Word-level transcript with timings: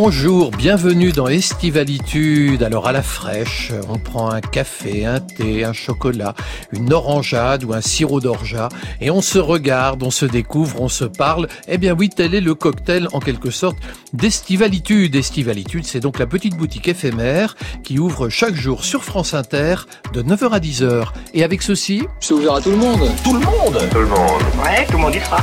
Bonjour, 0.00 0.52
bienvenue 0.52 1.10
dans 1.10 1.26
Estivalitude. 1.26 2.62
Alors 2.62 2.86
à 2.86 2.92
la 2.92 3.02
fraîche, 3.02 3.72
on 3.88 3.98
prend 3.98 4.30
un 4.30 4.40
café, 4.40 5.04
un 5.04 5.18
thé, 5.18 5.64
un 5.64 5.72
chocolat, 5.72 6.34
une 6.70 6.92
orangeade 6.92 7.64
ou 7.64 7.72
un 7.72 7.80
sirop 7.80 8.20
d'orgeat 8.20 8.68
et 9.00 9.10
on 9.10 9.20
se 9.20 9.40
regarde, 9.40 10.04
on 10.04 10.12
se 10.12 10.24
découvre, 10.24 10.80
on 10.80 10.88
se 10.88 11.04
parle. 11.04 11.48
Eh 11.66 11.78
bien 11.78 11.96
oui, 11.98 12.10
tel 12.10 12.36
est 12.36 12.40
le 12.40 12.54
cocktail 12.54 13.08
en 13.12 13.18
quelque 13.18 13.50
sorte 13.50 13.76
d'Estivalitude. 14.12 15.16
Estivalitude, 15.16 15.84
c'est 15.84 16.00
donc 16.00 16.20
la 16.20 16.26
petite 16.26 16.56
boutique 16.56 16.86
éphémère 16.86 17.56
qui 17.82 17.98
ouvre 17.98 18.28
chaque 18.28 18.54
jour 18.54 18.84
sur 18.84 19.02
France 19.02 19.34
Inter 19.34 19.74
de 20.12 20.22
9h 20.22 20.50
à 20.50 20.60
10h. 20.60 21.08
Et 21.34 21.42
avec 21.42 21.60
ceci... 21.60 22.04
C'est 22.20 22.34
ouvert 22.34 22.54
à 22.54 22.60
tout 22.60 22.70
le 22.70 22.76
monde. 22.76 23.10
Tout 23.24 23.34
le 23.34 23.40
monde 23.40 23.82
Tout 23.90 23.98
le 23.98 24.06
monde. 24.06 24.42
Ouais, 24.62 24.86
tout 24.86 24.92
le 24.92 24.98
monde 24.98 25.14
y 25.16 25.20
sera. 25.20 25.38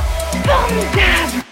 Formidable 0.46 1.45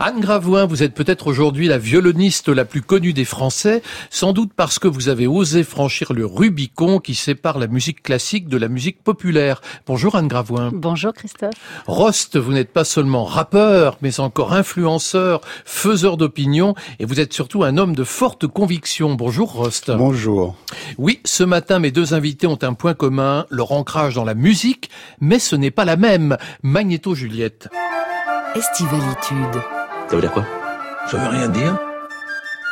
Anne 0.00 0.20
Gravoin, 0.20 0.64
vous 0.64 0.84
êtes 0.84 0.94
peut-être 0.94 1.26
aujourd'hui 1.26 1.66
la 1.66 1.76
violoniste 1.76 2.48
la 2.48 2.64
plus 2.64 2.82
connue 2.82 3.12
des 3.12 3.24
Français, 3.24 3.82
sans 4.10 4.32
doute 4.32 4.52
parce 4.54 4.78
que 4.78 4.86
vous 4.86 5.08
avez 5.08 5.26
osé 5.26 5.64
franchir 5.64 6.12
le 6.12 6.24
Rubicon 6.24 7.00
qui 7.00 7.16
sépare 7.16 7.58
la 7.58 7.66
musique 7.66 8.04
classique 8.04 8.48
de 8.48 8.56
la 8.56 8.68
musique 8.68 9.02
populaire. 9.02 9.60
Bonjour 9.88 10.14
Anne 10.14 10.28
Gravoin. 10.28 10.70
Bonjour 10.72 11.12
Christophe. 11.12 11.54
Rost, 11.88 12.36
vous 12.36 12.52
n'êtes 12.52 12.72
pas 12.72 12.84
seulement 12.84 13.24
rappeur, 13.24 13.98
mais 14.00 14.20
encore 14.20 14.52
influenceur, 14.52 15.40
faiseur 15.64 16.16
d'opinion, 16.16 16.76
et 17.00 17.04
vous 17.04 17.18
êtes 17.18 17.32
surtout 17.32 17.64
un 17.64 17.76
homme 17.76 17.96
de 17.96 18.04
forte 18.04 18.46
conviction. 18.46 19.14
Bonjour 19.14 19.52
Rost. 19.52 19.90
Bonjour. 19.90 20.54
Oui, 20.96 21.18
ce 21.24 21.42
matin, 21.42 21.80
mes 21.80 21.90
deux 21.90 22.14
invités 22.14 22.46
ont 22.46 22.58
un 22.62 22.74
point 22.74 22.94
commun, 22.94 23.46
leur 23.50 23.72
ancrage 23.72 24.14
dans 24.14 24.24
la 24.24 24.34
musique, 24.34 24.90
mais 25.20 25.40
ce 25.40 25.56
n'est 25.56 25.72
pas 25.72 25.84
la 25.84 25.96
même. 25.96 26.36
Magnéto 26.62 27.16
Juliette. 27.16 27.68
Estivalitude. 28.54 29.60
Ça 30.08 30.14
veut 30.16 30.20
dire 30.22 30.32
quoi? 30.32 30.44
Ça 31.10 31.16
veut 31.18 31.28
rien 31.28 31.48
dire. 31.48 31.78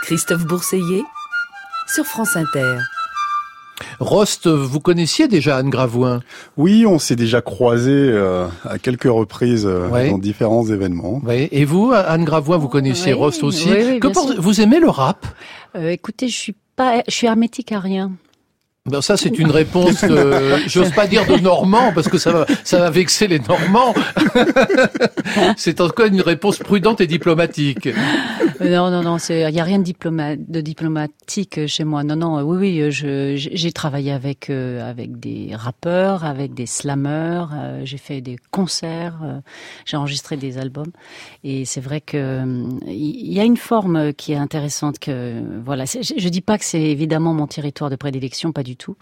Christophe 0.03 0.47
Bourseiller 0.47 1.03
sur 1.87 2.05
France 2.05 2.37
Inter. 2.37 2.79
Rost, 4.01 4.47
vous 4.47 4.81
connaissiez 4.81 5.29
déjà 5.29 5.57
Anne 5.59 5.69
Gravoin? 5.69 6.23
Oui, 6.57 6.87
on 6.87 6.99
s'est 6.99 7.17
déjà 7.17 7.43
croisés 7.43 7.91
euh, 7.93 8.47
à 8.65 8.79
quelques 8.79 9.05
reprises 9.05 9.67
euh, 9.67 10.11
dans 10.11 10.19
différents 10.19 10.67
événements. 10.67 11.21
Oui. 11.25 11.49
Et 11.51 11.65
vous, 11.67 11.93
Anne 11.95 12.25
Gravoin, 12.25 12.57
vous 12.57 12.69
connaissiez 12.69 13.13
Oui, 13.13 13.19
Rost 13.19 13.43
aussi? 13.45 13.69
oui, 13.71 13.85
oui, 13.87 14.01
Que 14.01 14.13
sûr. 14.13 14.35
vous 14.41 14.61
aimez 14.63 14.81
le 14.81 14.89
rap? 14.89 15.27
Euh, 15.77 15.91
écoutez, 15.91 16.29
je 16.29 16.37
suis 16.37 16.55
pas, 16.75 17.03
je 17.07 17.13
suis 17.15 17.27
hermétique 17.27 17.73
à 17.73 17.81
rien. 17.81 18.13
Ben 18.87 19.03
ça, 19.03 19.17
c'est 19.17 19.39
une 19.39 19.51
réponse, 19.51 20.05
euh, 20.05 20.59
j'ose 20.67 20.91
pas 20.93 21.07
dire 21.07 21.27
de 21.27 21.37
Normand, 21.39 21.93
parce 21.93 22.09
que 22.09 22.19
ça 22.19 22.33
va, 22.33 22.47
ça 22.63 22.79
va 22.79 22.91
vexer 22.91 23.27
les 23.27 23.41
Normands. 23.41 23.95
c'est 25.57 25.81
en 25.81 25.89
tout 25.89 25.95
cas 25.95 26.07
une 26.07 26.21
réponse 26.21 26.59
prudente 26.59 27.01
et 27.01 27.07
diplomatique. 27.07 27.89
Euh, 28.61 28.75
non, 28.77 28.91
non, 28.91 29.03
non, 29.03 29.17
il 29.29 29.55
y 29.55 29.61
a 29.61 29.65
rien 29.65 29.79
de, 29.79 29.85
diploma, 29.85 30.37
de 30.37 30.61
diplomatique 30.61 31.67
chez 31.67 31.85
moi. 31.85 32.05
Non, 32.05 32.17
non, 32.17 32.39
euh, 32.39 32.43
oui, 32.43 32.57
oui, 32.59 33.03
euh, 33.05 33.35
j'ai 33.37 33.73
travaillé 33.73 34.13
avec 34.13 34.51
euh, 34.51 34.89
avec 34.89 35.19
des 35.19 35.55
rappeurs, 35.55 36.25
avec 36.25 36.55
des 36.55 36.67
slammeurs, 36.67 37.53
euh, 37.55 37.83
j'ai 37.85 37.99
fait 37.99 38.21
des 38.21 38.37
concerts, 38.51 39.19
euh, 39.23 39.41
j'ai 39.85 39.97
enregistré 39.97 40.37
des 40.37 40.59
albums, 40.59 40.93
et 41.45 41.65
c'est 41.65 41.81
vrai 41.81 42.01
que 42.01 42.45
il 42.87 43.33
y 43.33 43.41
a 43.41 43.45
une 43.45 43.57
forme 43.57 44.13
qui 44.13 44.33
est 44.33 44.37
intéressante. 44.37 44.99
Que 44.99 45.43
voilà, 45.65 45.85
je, 45.85 46.15
je 46.17 46.29
dis 46.29 46.41
pas 46.41 46.59
que 46.59 46.65
c'est 46.65 46.83
évidemment 46.83 47.35
mon 47.35 47.47
territoire 47.47 47.91
de 47.91 47.97
prédilection, 47.97 48.53
pas 48.53 48.63
du 48.63 48.77
tout, 48.77 48.97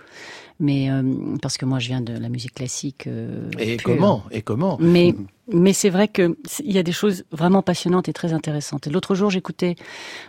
mais 0.65 0.91
euh, 0.91 1.03
parce 1.43 1.57
que 1.59 1.67
moi 1.67 1.79
je 1.79 1.89
viens 1.89 2.01
de 2.01 2.15
la 2.25 2.29
musique 2.29 2.55
classique. 2.55 3.07
euh, 3.07 3.51
Et 3.59 3.77
pure. 3.77 3.85
comment 3.91 4.25
Et 4.31 4.43
comment? 4.43 4.77
Mais 4.81 5.15
mais 5.53 5.73
c'est 5.75 5.91
vrai 5.91 6.09
que 6.09 6.37
il 6.65 6.73
y 6.73 6.79
a 6.79 6.83
des 6.83 6.93
choses 7.01 7.25
vraiment 7.31 7.63
passionnantes 7.63 8.09
et 8.09 8.15
très 8.15 8.33
intéressantes. 8.33 8.87
Et 8.87 8.91
L'autre 8.91 9.15
jour, 9.15 9.29
j'écoutais 9.31 9.77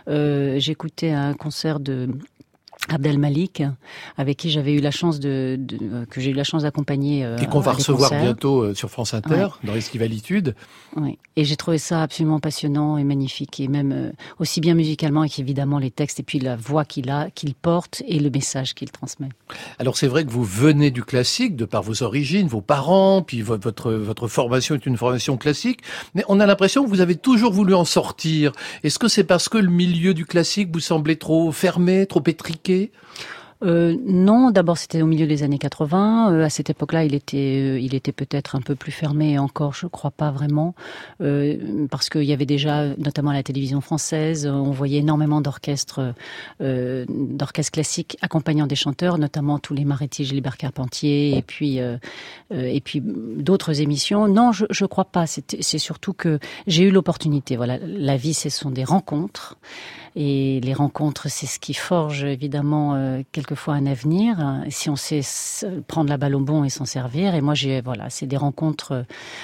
euh, 0.08 0.58
j'écoutais 0.58 1.10
un 1.10 1.34
concert 1.34 1.80
de 1.80 2.08
Abdel 2.88 3.18
Malik, 3.18 3.62
avec 4.16 4.36
qui 4.36 4.50
j'avais 4.50 4.72
eu 4.72 4.80
la 4.80 4.90
chance 4.90 5.18
de, 5.20 5.56
de- 5.58 5.78
euh, 5.82 6.04
que 6.06 6.20
j'ai 6.20 6.30
eu 6.30 6.34
la 6.34 6.44
chance 6.44 6.62
d'accompagner. 6.62 7.24
euh, 7.24 7.36
Et 7.38 7.46
qu'on 7.46 7.60
va 7.60 7.72
recevoir 7.72 8.10
concerts. 8.10 8.22
bientôt 8.22 8.62
euh, 8.62 8.74
sur 8.74 8.90
France 8.90 9.12
Inter, 9.14 9.48
dans 9.64 9.74
Estivalitude. 9.74 10.54
Oui. 10.94 11.18
Et 11.36 11.44
j'ai 11.44 11.56
trouvé 11.56 11.78
ça 11.78 12.02
absolument 12.02 12.38
passionnant 12.40 12.96
et 12.96 13.04
magnifique, 13.04 13.60
et 13.60 13.68
même 13.68 13.92
euh, 13.92 14.10
aussi 14.38 14.60
bien 14.60 14.74
musicalement 14.74 15.24
et 15.24 15.28
qu'évidemment 15.28 15.78
les 15.78 15.90
textes 15.90 16.20
et 16.20 16.22
puis 16.22 16.38
la 16.38 16.56
voix 16.56 16.84
qu'il 16.84 17.10
a, 17.10 17.28
qu'il 17.30 17.54
porte 17.54 18.02
et 18.06 18.18
le 18.20 18.30
message 18.30 18.74
qu'il 18.74 18.90
transmet. 18.90 19.28
Alors 19.78 19.96
c'est 19.96 20.06
vrai 20.06 20.24
que 20.24 20.30
vous 20.30 20.44
venez 20.44 20.90
du 20.90 21.02
classique, 21.04 21.56
de 21.56 21.64
par 21.64 21.82
vos 21.82 22.02
origines, 22.02 22.46
vos 22.46 22.60
parents, 22.62 23.20
puis 23.22 23.42
vo- 23.42 23.58
votre, 23.58 23.92
votre 23.92 24.28
formation 24.28 24.74
est 24.76 24.86
une 24.86 24.96
formation 24.96 25.36
classique, 25.36 25.80
mais 26.14 26.22
on 26.28 26.40
a 26.40 26.46
l'impression 26.46 26.84
que 26.84 26.88
vous 26.88 27.00
avez 27.00 27.16
toujours 27.16 27.52
voulu 27.52 27.74
en 27.74 27.84
sortir. 27.84 28.52
Est-ce 28.84 28.98
que 28.98 29.08
c'est 29.08 29.24
parce 29.24 29.48
que 29.48 29.58
le 29.58 29.70
milieu 29.70 30.14
du 30.14 30.24
classique 30.24 30.70
vous 30.72 30.80
semblait 30.80 31.16
trop 31.16 31.50
fermé, 31.52 32.06
trop 32.06 32.22
étriqué? 32.26 32.75
Euh, 33.64 33.96
non, 34.04 34.50
d'abord 34.50 34.76
c'était 34.76 35.00
au 35.00 35.06
milieu 35.06 35.26
des 35.26 35.42
années 35.42 35.58
80. 35.58 36.32
Euh, 36.32 36.44
à 36.44 36.50
cette 36.50 36.68
époque-là, 36.70 37.04
il 37.04 37.14
était, 37.14 37.60
euh, 37.62 37.80
il 37.80 37.94
était 37.94 38.12
peut-être 38.12 38.54
un 38.54 38.60
peu 38.60 38.74
plus 38.74 38.92
fermé 38.92 39.38
encore, 39.38 39.72
je 39.72 39.86
crois 39.86 40.10
pas 40.10 40.30
vraiment, 40.30 40.74
parce 41.90 42.10
qu'il 42.10 42.24
y 42.24 42.32
avait 42.32 42.46
déjà, 42.46 42.88
notamment 42.98 43.30
à 43.30 43.34
la 43.34 43.42
télévision 43.42 43.80
française, 43.80 44.46
on 44.46 44.70
voyait 44.70 44.98
énormément 44.98 45.40
d'orchestres, 45.40 46.14
d'orchestres 46.60 47.72
classiques 47.72 48.16
accompagnant 48.20 48.66
des 48.66 48.76
chanteurs, 48.76 49.18
notamment 49.18 49.58
tous 49.58 49.74
les 49.74 49.84
Maretti, 49.84 50.24
Gilbert 50.24 50.56
Carpentier, 50.56 51.36
et 51.36 51.42
puis, 51.42 51.78
et 52.50 52.80
puis 52.80 53.02
d'autres 53.02 53.80
émissions. 53.80 54.28
Non, 54.28 54.52
je, 54.52 54.66
je 54.70 54.84
crois 54.84 55.06
pas. 55.06 55.26
C'est 55.26 55.78
surtout 55.78 56.12
que 56.12 56.38
j'ai 56.66 56.84
eu 56.84 56.90
l'opportunité. 56.90 57.56
Voilà, 57.56 57.78
la 57.82 58.16
vie, 58.16 58.34
ce 58.34 58.50
sont 58.50 58.70
des 58.70 58.84
rencontres. 58.84 59.56
Et 60.18 60.60
les 60.62 60.72
rencontres, 60.72 61.28
c'est 61.28 61.44
ce 61.44 61.58
qui 61.58 61.74
forge 61.74 62.24
évidemment 62.24 62.94
euh, 62.94 63.20
quelquefois 63.32 63.74
un 63.74 63.84
avenir. 63.84 64.62
Si 64.70 64.88
on 64.88 64.96
sait 64.96 65.20
prendre 65.88 66.08
la 66.08 66.16
balle 66.16 66.34
au 66.34 66.40
bon 66.40 66.64
et 66.64 66.70
s'en 66.70 66.86
servir. 66.86 67.34
Et 67.34 67.42
moi, 67.42 67.52
j'ai 67.52 67.82
voilà, 67.82 68.08
c'est 68.08 68.26
des 68.26 68.38
rencontres 68.38 68.92
euh, 68.92 69.02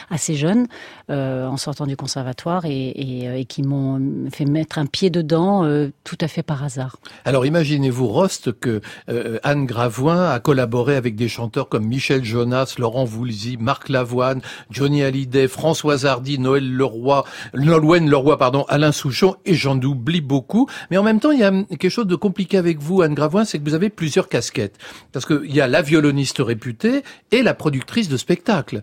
assez 0.08 0.34
jeunes 0.34 0.66
euh, 1.10 1.46
en 1.46 1.58
sortant 1.58 1.86
du 1.86 1.94
conservatoire 1.94 2.64
et, 2.64 2.92
et, 2.96 3.28
euh, 3.28 3.36
et 3.36 3.44
qui 3.44 3.62
m'ont 3.62 4.30
fait 4.32 4.46
mettre 4.46 4.78
un 4.78 4.86
pied 4.86 5.10
dedans 5.10 5.64
euh, 5.64 5.90
tout 6.04 6.16
à 6.22 6.28
fait 6.28 6.42
par 6.42 6.64
hasard. 6.64 6.96
Alors 7.26 7.44
imaginez-vous, 7.44 8.06
Rost, 8.06 8.52
que 8.58 8.80
euh, 9.10 9.38
Anne 9.42 9.66
Gravoin 9.66 10.30
a 10.30 10.40
collaboré 10.40 10.96
avec 10.96 11.16
des 11.16 11.28
chanteurs 11.28 11.68
comme 11.68 11.84
Michel 11.84 12.24
Jonas, 12.24 12.76
Laurent 12.78 13.04
Voulzy, 13.04 13.58
Marc 13.58 13.90
Lavoine, 13.90 14.40
Johnny 14.70 15.02
Hallyday, 15.02 15.48
Françoise 15.48 16.06
Hardy, 16.06 16.38
Noël 16.38 16.66
Leroy, 16.66 17.24
Nolwenn 17.54 18.08
Leroy, 18.08 18.38
pardon, 18.38 18.64
Alain 18.68 18.92
Souchon, 18.92 19.36
et 19.44 19.54
j'en 19.54 19.78
oublie 19.82 20.22
beaucoup. 20.22 20.61
Mais 20.90 20.96
en 20.96 21.02
même 21.02 21.20
temps, 21.20 21.30
il 21.30 21.40
y 21.40 21.44
a 21.44 21.50
quelque 21.50 21.88
chose 21.88 22.06
de 22.06 22.16
compliqué 22.16 22.58
avec 22.58 22.78
vous, 22.78 23.02
Anne 23.02 23.14
Gravoin, 23.14 23.44
c'est 23.44 23.58
que 23.58 23.64
vous 23.64 23.74
avez 23.74 23.90
plusieurs 23.90 24.28
casquettes. 24.28 24.76
Parce 25.12 25.26
qu'il 25.26 25.54
y 25.54 25.60
a 25.60 25.68
la 25.68 25.82
violoniste 25.82 26.38
réputée 26.38 27.02
et 27.30 27.42
la 27.42 27.54
productrice 27.54 28.08
de 28.08 28.16
spectacles. 28.16 28.82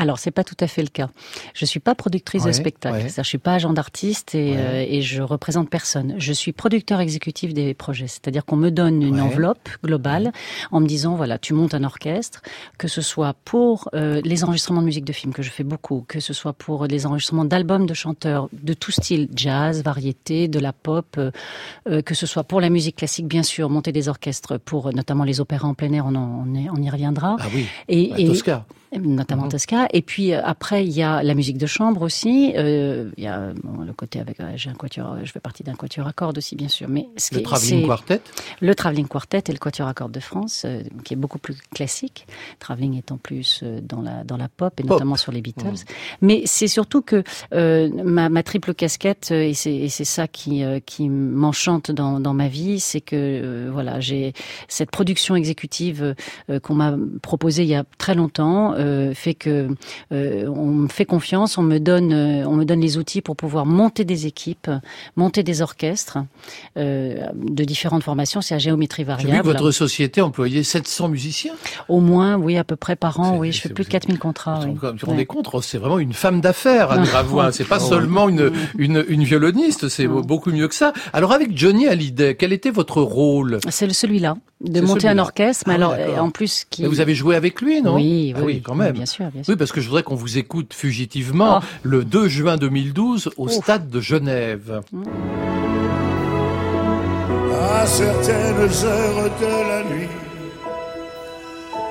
Alors, 0.00 0.18
c'est 0.20 0.30
pas 0.30 0.44
tout 0.44 0.56
à 0.60 0.68
fait 0.68 0.80
le 0.82 0.88
cas. 0.88 1.10
Je 1.54 1.64
suis 1.66 1.80
pas 1.80 1.94
productrice 1.96 2.44
Ouais, 2.44 2.50
de 2.50 2.54
spectacle. 2.54 2.94
ouais. 2.94 3.00
C'est-à-dire, 3.02 3.24
je 3.24 3.28
suis 3.28 3.38
pas 3.38 3.54
agent 3.54 3.72
d'artiste 3.72 4.34
et, 4.36 4.52
Ouais. 4.52 4.56
euh, 4.56 4.86
et 4.88 5.02
je 5.02 5.22
représente 5.22 5.68
personne. 5.68 6.14
Je 6.18 6.32
suis 6.32 6.52
producteur 6.52 7.00
exécutif 7.00 7.52
des 7.52 7.74
projets. 7.74 8.06
C'est-à-dire 8.06 8.44
qu'on 8.44 8.54
me 8.56 8.70
donne 8.70 9.02
une 9.02 9.20
enveloppe 9.20 9.68
globale 9.84 10.30
en 10.70 10.78
me 10.80 10.86
disant, 10.86 11.16
voilà, 11.16 11.36
tu 11.38 11.52
montes 11.52 11.74
un 11.74 11.82
orchestre, 11.82 12.42
que 12.78 12.86
ce 12.86 13.02
soit 13.02 13.34
pour 13.44 13.88
euh, 13.94 14.20
les 14.24 14.44
enregistrements 14.44 14.80
de 14.82 14.86
musique 14.86 15.04
de 15.04 15.12
film, 15.12 15.32
que 15.34 15.42
je 15.42 15.50
fais 15.50 15.64
beaucoup, 15.64 16.04
que 16.06 16.20
ce 16.20 16.32
soit 16.32 16.52
pour 16.52 16.86
les 16.86 17.04
enregistrements 17.04 17.44
d'albums 17.44 17.86
de 17.86 17.94
chanteurs 17.94 18.48
de 18.52 18.74
tout 18.74 18.92
style, 18.92 19.28
jazz, 19.34 19.82
variété, 19.82 20.46
de 20.46 20.60
la 20.60 20.72
pop, 20.72 21.16
euh, 21.18 21.32
euh, 21.88 22.02
que 22.02 22.14
ce 22.14 22.24
soit 22.24 22.44
pour 22.44 22.60
la 22.60 22.70
musique 22.70 22.94
classique, 22.96 23.26
bien 23.26 23.42
sûr, 23.42 23.68
monter 23.68 23.90
des 23.90 24.08
orchestres 24.08 24.60
pour 24.60 24.94
notamment 24.94 25.24
les 25.24 25.40
opéras 25.40 25.66
en 25.66 25.74
plein 25.74 25.92
air, 25.92 26.06
on, 26.06 26.14
en- 26.14 26.44
on 26.46 26.54
y- 26.54 26.70
on 26.70 26.76
y 26.80 26.88
reviendra. 26.88 27.36
Ah 27.40 27.46
oui, 27.52 27.66
Et, 27.88 28.22
et- 28.22 28.26
Tosca. 28.28 28.64
Notamment 28.96 29.44
Mhm. 29.44 29.50
Tosca. 29.50 29.86
Et 29.92 30.02
puis 30.02 30.32
euh, 30.32 30.40
après, 30.44 30.84
il 30.84 30.92
y 30.92 31.02
a 31.02 31.22
la 31.22 31.34
musique 31.34 31.58
de 31.58 31.66
chambre 31.66 32.02
aussi. 32.02 32.52
Euh, 32.56 33.10
Il 33.16 33.24
y 33.24 33.26
a 33.26 33.52
bon, 33.62 33.82
le 33.84 33.92
côté 33.92 34.20
avec 34.20 34.40
euh, 34.40 34.52
j'ai 34.56 34.70
un 34.70 34.74
quatuor, 34.74 35.16
je 35.24 35.30
fais 35.32 35.40
partie 35.40 35.62
d'un 35.62 35.74
quatuor 35.74 36.06
à 36.06 36.12
cordes 36.12 36.38
aussi, 36.38 36.56
bien 36.56 36.68
sûr. 36.68 36.88
Mais 36.88 37.08
ce 37.16 37.34
Le 37.34 37.42
Travelling 37.42 37.86
Quartet. 37.86 38.20
le 38.60 38.74
Travelling 38.74 39.06
Quartet 39.08 39.44
et 39.48 39.52
le 39.52 39.58
quatuor 39.58 39.88
à 39.88 39.94
cordes 39.94 40.12
de 40.12 40.20
France, 40.20 40.62
euh, 40.64 40.82
qui 41.04 41.14
est 41.14 41.16
beaucoup 41.16 41.38
plus 41.38 41.56
classique. 41.74 42.26
Travelling 42.58 42.98
étant 42.98 43.16
plus 43.18 43.60
euh, 43.62 43.80
dans 43.82 44.00
la 44.02 44.24
dans 44.24 44.36
la 44.36 44.48
pop 44.48 44.72
et 44.78 44.82
Pop. 44.82 44.92
notamment 44.92 45.16
sur 45.16 45.32
les 45.32 45.40
Beatles. 45.42 45.84
Mais 46.20 46.42
c'est 46.46 46.68
surtout 46.68 47.02
que 47.02 47.22
euh, 47.54 47.88
ma, 48.04 48.28
ma 48.28 48.42
triple 48.42 48.74
casquette 48.74 49.30
et 49.30 49.54
c'est 49.54 49.74
et 49.74 49.88
c'est 49.88 50.04
ça 50.04 50.28
qui 50.28 50.64
euh, 50.64 50.80
qui 50.84 51.08
m'enchante 51.08 51.90
dans 51.90 52.20
dans 52.20 52.34
ma 52.34 52.48
vie, 52.48 52.80
c'est 52.80 53.00
que 53.00 53.16
euh, 53.16 53.70
voilà 53.72 54.00
j'ai 54.00 54.32
cette 54.68 54.90
production 54.90 55.36
exécutive 55.36 56.14
euh, 56.50 56.60
qu'on 56.60 56.74
m'a 56.74 56.94
proposée 57.22 57.62
il 57.64 57.68
y 57.68 57.74
a 57.74 57.84
très 57.98 58.14
longtemps 58.14 58.74
euh, 58.78 59.12
fait 59.14 59.34
que 59.34 59.68
euh, 60.12 60.46
on 60.46 60.66
me 60.66 60.88
fait 60.88 61.04
confiance, 61.04 61.58
on 61.58 61.62
me 61.62 61.78
donne, 61.78 62.12
euh, 62.12 62.46
on 62.46 62.54
me 62.54 62.64
donne 62.64 62.80
les 62.80 62.96
outils 62.96 63.20
pour 63.20 63.36
pouvoir 63.36 63.66
monter 63.66 64.04
des 64.04 64.26
équipes, 64.26 64.70
monter 65.16 65.42
des 65.42 65.62
orchestres 65.62 66.18
de 66.76 67.64
différentes 67.64 68.02
formations. 68.02 68.40
C'est 68.40 68.54
à 68.54 68.58
géométrie 68.58 69.04
variable. 69.04 69.30
J'ai 69.30 69.36
vu 69.36 69.42
que 69.42 69.46
votre 69.46 69.70
société 69.70 70.20
employait 70.20 70.62
700 70.62 71.08
musiciens. 71.08 71.54
Au 71.88 72.00
moins, 72.00 72.36
oui, 72.36 72.56
à 72.56 72.64
peu 72.64 72.76
près 72.76 72.96
par 72.96 73.20
an. 73.20 73.36
Oui, 73.36 73.52
je 73.52 73.60
fais 73.60 73.68
plus 73.68 73.84
de 73.84 73.88
4000 73.88 74.18
contrats. 74.18 74.60
Vous 74.60 74.74
vous 74.74 75.06
rendez 75.06 75.26
compte, 75.26 75.48
oh, 75.52 75.60
c'est 75.60 75.78
vraiment 75.78 75.98
une 75.98 76.12
femme 76.12 76.40
d'affaires, 76.40 76.92
Anne 76.92 77.04
Gravoin. 77.04 77.52
C'est 77.52 77.64
pas 77.64 77.80
seulement 77.80 78.28
une, 78.28 78.52
une, 78.78 79.04
une 79.08 79.24
violoniste, 79.24 79.88
c'est 79.88 80.06
beaucoup 80.06 80.50
mieux 80.50 80.68
que 80.68 80.74
ça. 80.74 80.92
Alors 81.12 81.32
avec 81.32 81.56
Johnny 81.56 81.88
Hallyday, 81.88 82.36
quel 82.36 82.52
était 82.52 82.70
votre 82.70 83.02
rôle? 83.02 83.58
C'est 83.68 83.92
celui-là, 83.92 84.36
de 84.60 84.80
monter 84.80 85.08
un 85.08 85.18
orchestre, 85.18 85.64
mais 85.66 85.74
ah 85.74 85.76
alors 85.76 86.24
en 86.24 86.30
plus 86.30 86.66
qui. 86.68 86.84
vous 86.84 87.00
avez 87.00 87.14
joué 87.14 87.36
avec 87.36 87.60
lui, 87.60 87.80
non? 87.82 87.94
Oui, 87.94 88.34
ah 88.36 88.40
oui, 88.42 88.60
quand 88.68 88.74
même. 88.74 88.92
Bien 88.92 89.06
sûr, 89.06 89.30
bien 89.30 89.42
sûr. 89.42 89.52
Oui, 89.52 89.56
parce 89.56 89.72
que 89.72 89.80
je 89.80 89.86
voudrais 89.88 90.02
qu'on 90.02 90.14
vous 90.14 90.36
écoute 90.36 90.74
fugitivement 90.74 91.60
oh. 91.62 91.66
le 91.82 92.04
2 92.04 92.28
juin 92.28 92.56
2012 92.56 93.30
au 93.36 93.48
stade 93.48 93.88
de 93.88 94.00
Genève. 94.00 94.82
À 97.72 97.86
certaines 97.86 98.84
heures 98.84 99.30
de 99.40 99.68
la 99.68 99.84
nuit, 99.84 100.08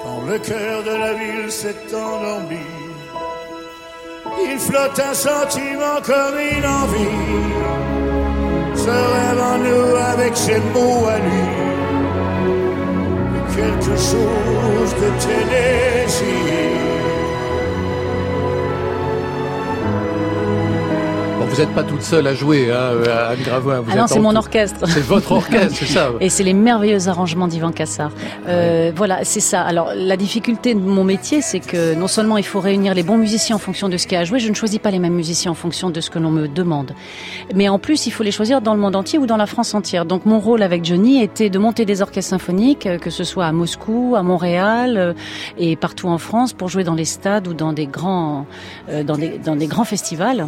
quand 0.04 0.22
le 0.30 0.38
cœur 0.38 0.84
de 0.84 0.92
la 0.92 1.14
ville 1.14 1.52
s'est 1.52 1.76
endormi, 1.94 2.58
il 4.44 4.60
flotte 4.60 5.00
un 5.00 5.14
sentiment 5.14 6.00
comme 6.04 6.36
une 6.38 6.66
envie. 6.66 7.18
Se 8.76 8.90
rêve 8.90 9.42
en 9.42 9.58
nous 9.58 9.96
avec 9.96 10.38
ses 10.38 10.60
mots 10.60 11.08
à 11.08 11.18
lui 11.18 11.68
quelque 13.58 13.98
chose 13.98 14.94
de 15.02 15.10
Tennessee. 15.20 16.67
Vous 21.50 21.58
n'êtes 21.62 21.74
pas 21.74 21.84
toute 21.84 22.02
seule 22.02 22.28
à 22.28 22.34
jouer, 22.34 22.72
hein, 22.72 22.92
Anne 23.30 23.40
Gravoin. 23.44 23.84
ah 23.90 23.96
non, 23.96 24.08
c'est 24.08 24.20
mon 24.20 24.36
orchestre. 24.36 24.88
C'est 24.88 25.04
votre 25.04 25.32
orchestre, 25.32 25.76
c'est 25.80 25.86
ça. 25.86 26.12
Et 26.20 26.30
c'est 26.30 26.44
les 26.44 26.54
merveilleux 26.54 27.08
arrangements 27.08 27.48
d'Ivan 27.48 27.72
Cassar. 27.72 28.12
Euh, 28.48 28.92
Voilà, 28.96 29.20
c'est 29.24 29.40
ça. 29.40 29.62
Alors, 29.62 29.92
la 29.96 30.18
difficulté 30.18 30.74
de 30.74 30.80
mon 30.80 31.04
métier, 31.04 31.42
c'est 31.42 31.60
que 31.60 31.96
non 31.96 32.08
seulement 32.08 32.38
il 32.38 32.44
faut 32.46 32.60
réunir 32.60 32.94
les 32.94 33.04
bons 33.04 33.18
musiciens 33.18 33.56
en 33.56 33.60
fonction 33.60 33.90
de 33.90 33.98
ce 33.98 34.06
qu'il 34.08 34.14
y 34.14 34.18
a 34.18 34.22
à 34.22 34.24
jouer, 34.24 34.40
je 34.40 34.50
ne 34.50 34.54
choisis 34.56 34.80
pas 34.80 34.92
les 34.92 35.00
mêmes 35.00 35.14
musiciens 35.14 35.52
en 35.52 35.56
fonction 35.56 35.90
de 35.90 36.02
ce 36.02 36.10
que 36.10 36.20
l'on 36.20 36.32
me 36.32 36.48
demande. 36.48 36.92
Mais 37.56 37.70
en 37.70 37.80
plus, 37.80 38.08
il 38.08 38.12
faut 38.12 38.24
les 38.24 38.32
choisir 38.32 38.62
dans 38.62 38.74
le 38.74 38.80
monde 38.80 38.96
entier 38.96 39.18
ou 39.20 39.26
dans 39.26 39.38
la 39.38 39.46
France 39.48 39.74
entière. 39.74 40.06
Donc, 40.06 40.26
mon 40.26 40.40
rôle 40.40 40.62
avec 40.62 40.84
Johnny 40.86 41.22
était 41.24 41.50
de 41.50 41.60
monter 41.60 41.86
des 41.86 42.02
orchestres 42.02 42.30
symphoniques, 42.30 42.86
euh, 42.86 42.98
que 42.98 43.10
ce 43.10 43.24
soit 43.24 43.46
à 43.46 43.52
Moscou, 43.52 44.16
à 44.18 44.24
Montréal 44.24 44.96
euh, 44.98 45.14
et 45.58 45.76
partout 45.76 46.08
en 46.10 46.18
France, 46.18 46.54
pour 46.54 46.68
jouer 46.70 46.84
dans 46.84 46.96
les 46.96 47.06
stades 47.06 47.48
ou 47.48 47.54
dans 47.54 47.74
des 47.74 47.88
grands, 47.88 48.46
euh, 48.90 49.04
dans 49.04 49.18
des, 49.18 49.40
dans 49.44 49.56
des 49.56 49.68
grands 49.68 49.86
festivals. 49.86 50.48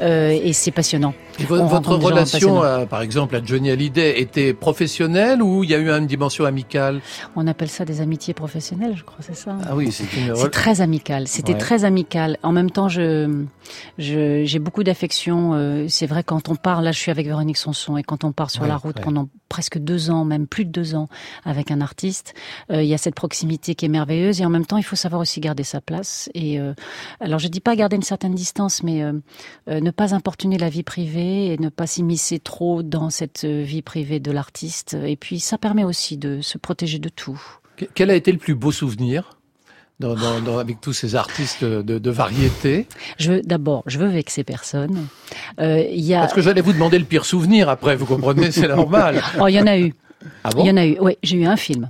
Euh, 0.00 0.30
et 0.30 0.47
c'est 0.52 0.70
passionnant. 0.70 1.14
votre 1.38 1.94
relation, 1.94 2.62
par 2.88 3.02
exemple, 3.02 3.36
à 3.36 3.44
Johnny 3.44 3.70
Hallyday 3.70 4.20
était 4.20 4.54
professionnelle 4.54 5.42
ou 5.42 5.64
il 5.64 5.70
y 5.70 5.74
a 5.74 5.78
eu 5.78 5.90
une 5.90 6.06
dimension 6.06 6.44
amicale? 6.44 7.00
On 7.36 7.46
appelle 7.46 7.68
ça 7.68 7.84
des 7.84 8.00
amitiés 8.00 8.34
professionnelles, 8.34 8.94
je 8.96 9.04
crois, 9.04 9.18
c'est 9.20 9.36
ça. 9.36 9.56
Ah 9.68 9.74
oui, 9.74 9.92
c'est 9.92 10.04
une. 10.16 10.34
C'est 10.34 10.50
très 10.50 10.80
amical. 10.80 11.28
C'était 11.28 11.54
très 11.54 11.84
amical. 11.84 12.38
En 12.42 12.52
même 12.52 12.70
temps, 12.70 12.88
je, 12.88 13.44
j'ai 13.98 14.58
beaucoup 14.58 14.84
d'affection. 14.84 15.54
Euh, 15.54 15.86
c'est 15.88 16.06
vrai 16.06 16.22
quand 16.22 16.48
on 16.48 16.56
part, 16.56 16.82
là, 16.82 16.92
je 16.92 16.98
suis 16.98 17.10
avec 17.10 17.26
Véronique 17.26 17.56
Sanson, 17.56 17.96
et 17.96 18.02
quand 18.02 18.24
on 18.24 18.32
part 18.32 18.50
sur 18.50 18.66
la 18.66 18.76
route 18.76 19.00
pendant 19.00 19.28
presque 19.48 19.78
deux 19.78 20.10
ans, 20.10 20.24
même 20.24 20.46
plus 20.46 20.64
de 20.64 20.70
deux 20.70 20.94
ans, 20.94 21.08
avec 21.44 21.70
un 21.70 21.80
artiste, 21.80 22.34
euh, 22.70 22.82
il 22.82 22.88
y 22.88 22.94
a 22.94 22.98
cette 22.98 23.14
proximité 23.14 23.74
qui 23.74 23.86
est 23.86 23.88
merveilleuse. 23.88 24.40
Et 24.40 24.44
en 24.44 24.50
même 24.50 24.66
temps, 24.66 24.76
il 24.76 24.82
faut 24.82 24.96
savoir 24.96 25.20
aussi 25.20 25.40
garder 25.40 25.64
sa 25.64 25.80
place. 25.80 26.28
Et 26.34 26.60
euh, 26.60 26.74
alors, 27.20 27.38
je 27.38 27.48
dis 27.48 27.60
pas 27.60 27.76
garder 27.76 27.96
une 27.96 28.02
certaine 28.02 28.34
distance, 28.34 28.82
mais 28.82 29.02
ne 29.66 29.90
pas 29.90 30.14
importuner 30.14 30.58
la 30.58 30.68
vie 30.68 30.82
privée 30.82 31.52
et 31.52 31.58
ne 31.58 31.68
pas 31.68 31.86
s'immiscer 31.86 32.38
trop 32.38 32.82
dans 32.82 33.10
cette 33.10 33.44
vie 33.44 33.82
privée 33.82 34.20
de 34.20 34.30
l'artiste. 34.30 34.94
Et 34.94 35.16
puis 35.16 35.40
ça 35.40 35.58
permet 35.58 35.84
aussi 35.84 36.16
de 36.16 36.40
se 36.40 36.58
protéger 36.58 36.98
de 36.98 37.08
tout. 37.08 37.40
Quel 37.94 38.10
a 38.10 38.14
été 38.14 38.32
le 38.32 38.38
plus 38.38 38.54
beau 38.54 38.72
souvenir? 38.72 39.37
Dans, 40.00 40.14
dans, 40.40 40.58
avec 40.58 40.80
tous 40.80 40.92
ces 40.92 41.16
artistes 41.16 41.64
de, 41.64 41.98
de 41.98 42.10
variété 42.10 42.86
Je 43.18 43.44
d'abord, 43.44 43.82
je 43.86 43.98
veux 43.98 44.08
vexer 44.08 44.44
personne. 44.44 45.06
Euh, 45.60 45.84
y 45.90 46.14
a... 46.14 46.20
Parce 46.20 46.34
que 46.34 46.40
j'allais 46.40 46.60
vous 46.60 46.72
demander 46.72 46.98
le 46.98 47.04
pire 47.04 47.24
souvenir 47.24 47.68
après, 47.68 47.96
vous 47.96 48.06
comprenez, 48.06 48.50
c'est 48.50 48.68
normal. 48.68 49.22
oh, 49.40 49.48
il 49.48 49.54
y 49.54 49.60
en 49.60 49.66
a 49.66 49.78
eu. 49.78 49.94
Ah 50.44 50.50
bon? 50.50 50.64
Il 50.64 50.68
y 50.68 50.70
en 50.70 50.76
a 50.76 50.86
eu. 50.86 50.96
Oui, 51.00 51.16
j'ai 51.22 51.36
eu 51.36 51.46
un 51.46 51.56
film 51.56 51.88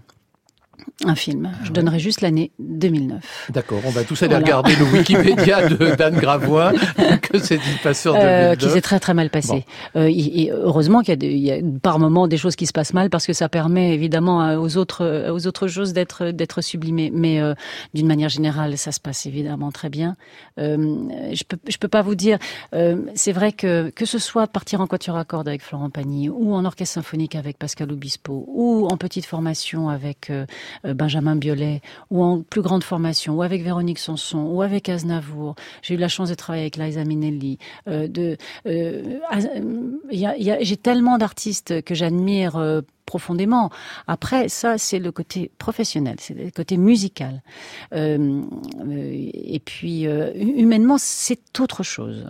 un 1.05 1.15
film. 1.15 1.51
Je 1.65 1.73
donnerai 1.73 1.99
juste 1.99 2.21
l'année 2.21 2.51
2009. 2.59 3.51
D'accord, 3.51 3.81
on 3.85 3.91
va 3.91 4.05
tous 4.05 4.23
aller 4.23 4.37
regarder 4.37 4.75
le 4.77 4.85
Wikipédia 4.93 5.69
d'Anne 5.97 6.17
Gravois, 6.17 6.73
que 7.23 7.39
c'est 7.39 7.57
une 7.57 7.79
passeur 7.83 8.15
de 8.15 8.21
euh, 8.21 8.57
Qui 8.57 8.69
s'est 8.69 8.81
très 8.81 9.01
très 9.01 9.15
mal 9.15 9.31
passé. 9.31 9.65
Euh, 9.97 10.11
heureusement 10.51 11.03
qu'il 11.03 11.23
y, 11.23 11.51
a 11.51 11.59
par 11.83 11.99
moments 11.99 12.29
des 12.29 12.37
choses 12.37 12.57
qui 12.57 12.67
se 12.67 12.73
passent 12.73 12.95
mal 12.95 13.11
parce 13.11 13.27
que 13.27 13.33
ça 13.33 13.49
permet 13.49 13.95
évidemment 13.95 14.55
aux 14.57 14.77
autres 14.77 15.31
aux 15.31 15.47
autres 15.47 15.69
choses 15.69 15.93
d'être 15.93 16.31
d'être 16.31 16.61
sublimées. 16.61 17.11
Mais 17.13 17.41
euh, 17.41 17.55
d'une 17.95 18.07
manière 18.07 18.29
générale, 18.29 18.77
ça 18.79 18.93
se 18.93 19.01
passe 19.01 19.27
évidemment 19.27 19.71
très 19.71 19.89
bien. 19.89 20.17
Euh, 20.59 20.77
je 21.33 21.45
peux 21.45 21.59
je 21.69 21.77
peux 21.79 21.89
pas 21.89 22.03
vous 22.03 22.15
dire. 22.15 22.39
Euh, 22.75 23.03
c'est 23.15 23.33
vrai 23.33 23.53
que 23.53 23.91
que 23.91 24.07
ce 24.07 24.19
soit 24.19 24.47
partir 24.47 24.81
en 24.81 24.87
quatuor 24.87 25.17
à 25.17 25.25
cordes 25.25 25.49
avec 25.49 25.63
Florent 25.63 25.91
Pagny 25.91 26.29
ou 26.29 26.55
en 26.55 26.65
orchestre 26.65 26.95
symphonique 26.95 27.35
avec 27.35 27.59
Pascal 27.59 27.93
Obispo 27.93 28.45
ou 28.49 28.89
en 28.91 28.97
petite 28.97 29.27
formation 29.27 29.89
avec 29.89 30.31
euh, 30.31 30.47
Benjamin 30.85 31.37
Biolay, 31.37 31.83
ou 32.11 32.23
en 32.23 32.43
plus 32.43 32.63
grande 32.63 32.85
formation, 32.85 33.35
ou 33.37 33.43
avec 33.43 33.63
Véronique 33.63 33.99
Sanson, 33.99 34.39
ou 34.39 34.63
avec 34.63 34.89
Aznavour. 34.89 35.55
J'ai 35.83 35.95
eu 35.95 35.97
la 35.97 36.09
chance 36.09 36.29
de 36.29 36.35
travailler 36.35 36.65
avec 36.65 36.77
Liza 36.77 37.05
Minnelli. 37.05 37.59
Euh, 37.89 38.09
de, 38.09 38.37
euh, 38.67 39.19
j'ai 40.11 40.77
tellement 40.77 41.19
d'artistes 41.19 41.83
que 41.83 41.95
j'admire 41.95 42.83
profondément. 43.07 43.71
Après, 44.07 44.49
ça, 44.49 44.79
c'est 44.79 44.99
le 44.99 45.13
côté 45.13 45.51
professionnel, 45.59 46.17
c'est 46.19 46.35
le 46.35 46.51
côté 46.51 46.77
musical. 46.77 47.43
et 47.93 49.63
puis, 49.65 50.03
humainement, 50.03 50.97
c'est 50.99 51.61
autre 51.61 51.83
chose. 51.83 52.27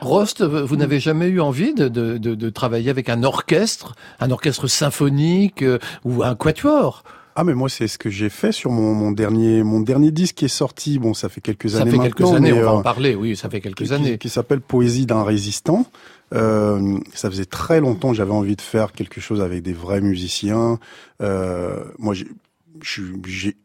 Rost, 0.00 0.42
vous 0.42 0.76
n'avez 0.76 1.00
jamais 1.00 1.28
eu 1.28 1.40
envie 1.40 1.74
de, 1.74 1.88
de, 1.88 2.16
de, 2.16 2.50
travailler 2.50 2.90
avec 2.90 3.08
un 3.08 3.22
orchestre, 3.22 3.94
un 4.20 4.30
orchestre 4.30 4.66
symphonique 4.66 5.64
ou 6.04 6.22
un 6.22 6.34
quatuor? 6.34 7.04
Ah 7.34 7.44
mais 7.44 7.54
moi 7.54 7.68
c'est 7.68 7.88
ce 7.88 7.98
que 7.98 8.10
j'ai 8.10 8.28
fait 8.28 8.52
sur 8.52 8.70
mon, 8.70 8.94
mon, 8.94 9.10
dernier 9.10 9.62
mon 9.62 9.80
dernier 9.80 10.10
disque 10.10 10.36
qui 10.36 10.44
est 10.44 10.48
sorti. 10.48 10.98
Bon, 10.98 11.14
ça 11.14 11.28
fait 11.28 11.40
quelques 11.40 11.76
années 11.76 11.96
maintenant. 11.96 11.96
Ça 11.96 12.08
fait 12.08 12.14
quelques 12.14 12.32
années, 12.34 12.52
on 12.52 12.62
va 12.62 12.72
en 12.74 12.80
euh, 12.80 12.82
parler. 12.82 13.14
Oui, 13.14 13.36
ça 13.36 13.48
fait 13.48 13.60
quelques 13.60 13.84
qui, 13.84 13.92
années. 13.92 14.18
Qui, 14.18 14.28
s'appelle 14.28 14.60
Poésie 14.60 15.06
d'un 15.06 15.22
résistant. 15.22 15.86
Euh, 16.34 16.98
ça 17.12 17.30
faisait 17.30 17.44
très 17.44 17.80
longtemps 17.80 18.10
que 18.10 18.16
j'avais 18.16 18.32
envie 18.32 18.56
de 18.56 18.62
faire 18.62 18.92
quelque 18.92 19.20
chose 19.20 19.40
avec 19.40 19.62
des 19.62 19.72
vrais 19.72 20.00
musiciens. 20.00 20.78
Euh, 21.20 21.84
moi, 21.98 22.14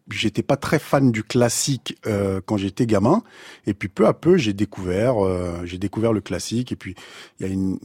j'étais 0.10 0.44
pas 0.44 0.58
très 0.58 0.80
fan 0.80 1.12
du 1.12 1.24
classique 1.24 1.98
euh, 2.06 2.42
quand 2.46 2.58
j'étais 2.58 2.86
gamin, 2.86 3.24
et 3.66 3.74
puis 3.74 3.90
peu 3.90 4.06
à 4.06 4.14
peu 4.14 4.38
j'ai 4.38 4.54
découvert, 4.54 5.24
euh, 5.24 5.62
j'ai 5.66 5.78
découvert 5.78 6.14
le 6.14 6.22
classique, 6.22 6.72
et 6.72 6.76
puis 6.76 6.96
il 7.40 7.48
y 7.48 7.50
a 7.50 7.54
une, 7.54 7.80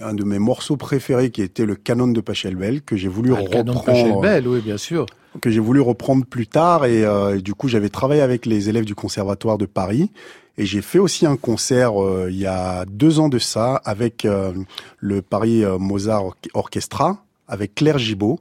un 0.00 0.14
de 0.14 0.24
mes 0.24 0.38
morceaux 0.38 0.76
préférés 0.76 1.30
qui 1.30 1.42
était 1.42 1.66
le 1.66 1.74
Canon 1.74 2.08
de 2.08 2.20
Pachelbel 2.20 2.82
que 2.82 2.96
j'ai 2.96 3.08
voulu 3.08 3.32
ah, 3.34 3.40
reprendre. 3.40 3.52
Canon 3.64 3.80
de 3.80 3.84
Pachelbel, 3.84 4.48
oui, 4.48 4.60
bien 4.60 4.78
sûr. 4.78 5.06
Que 5.40 5.50
j'ai 5.50 5.60
voulu 5.60 5.80
reprendre 5.80 6.24
plus 6.26 6.46
tard 6.46 6.84
et, 6.84 7.04
euh, 7.04 7.40
du 7.40 7.54
coup 7.54 7.68
j'avais 7.68 7.88
travaillé 7.88 8.20
avec 8.20 8.46
les 8.46 8.68
élèves 8.68 8.84
du 8.84 8.96
conservatoire 8.96 9.58
de 9.58 9.66
Paris 9.66 10.10
et 10.58 10.66
j'ai 10.66 10.82
fait 10.82 10.98
aussi 10.98 11.24
un 11.24 11.36
concert 11.36 12.02
euh, 12.02 12.28
il 12.30 12.36
y 12.36 12.46
a 12.46 12.84
deux 12.86 13.20
ans 13.20 13.28
de 13.28 13.38
ça 13.38 13.76
avec 13.84 14.24
euh, 14.24 14.52
le 14.98 15.22
Paris 15.22 15.62
Mozart 15.78 16.34
Orchestra 16.54 17.24
avec 17.46 17.76
Claire 17.76 17.98
Gibault 17.98 18.40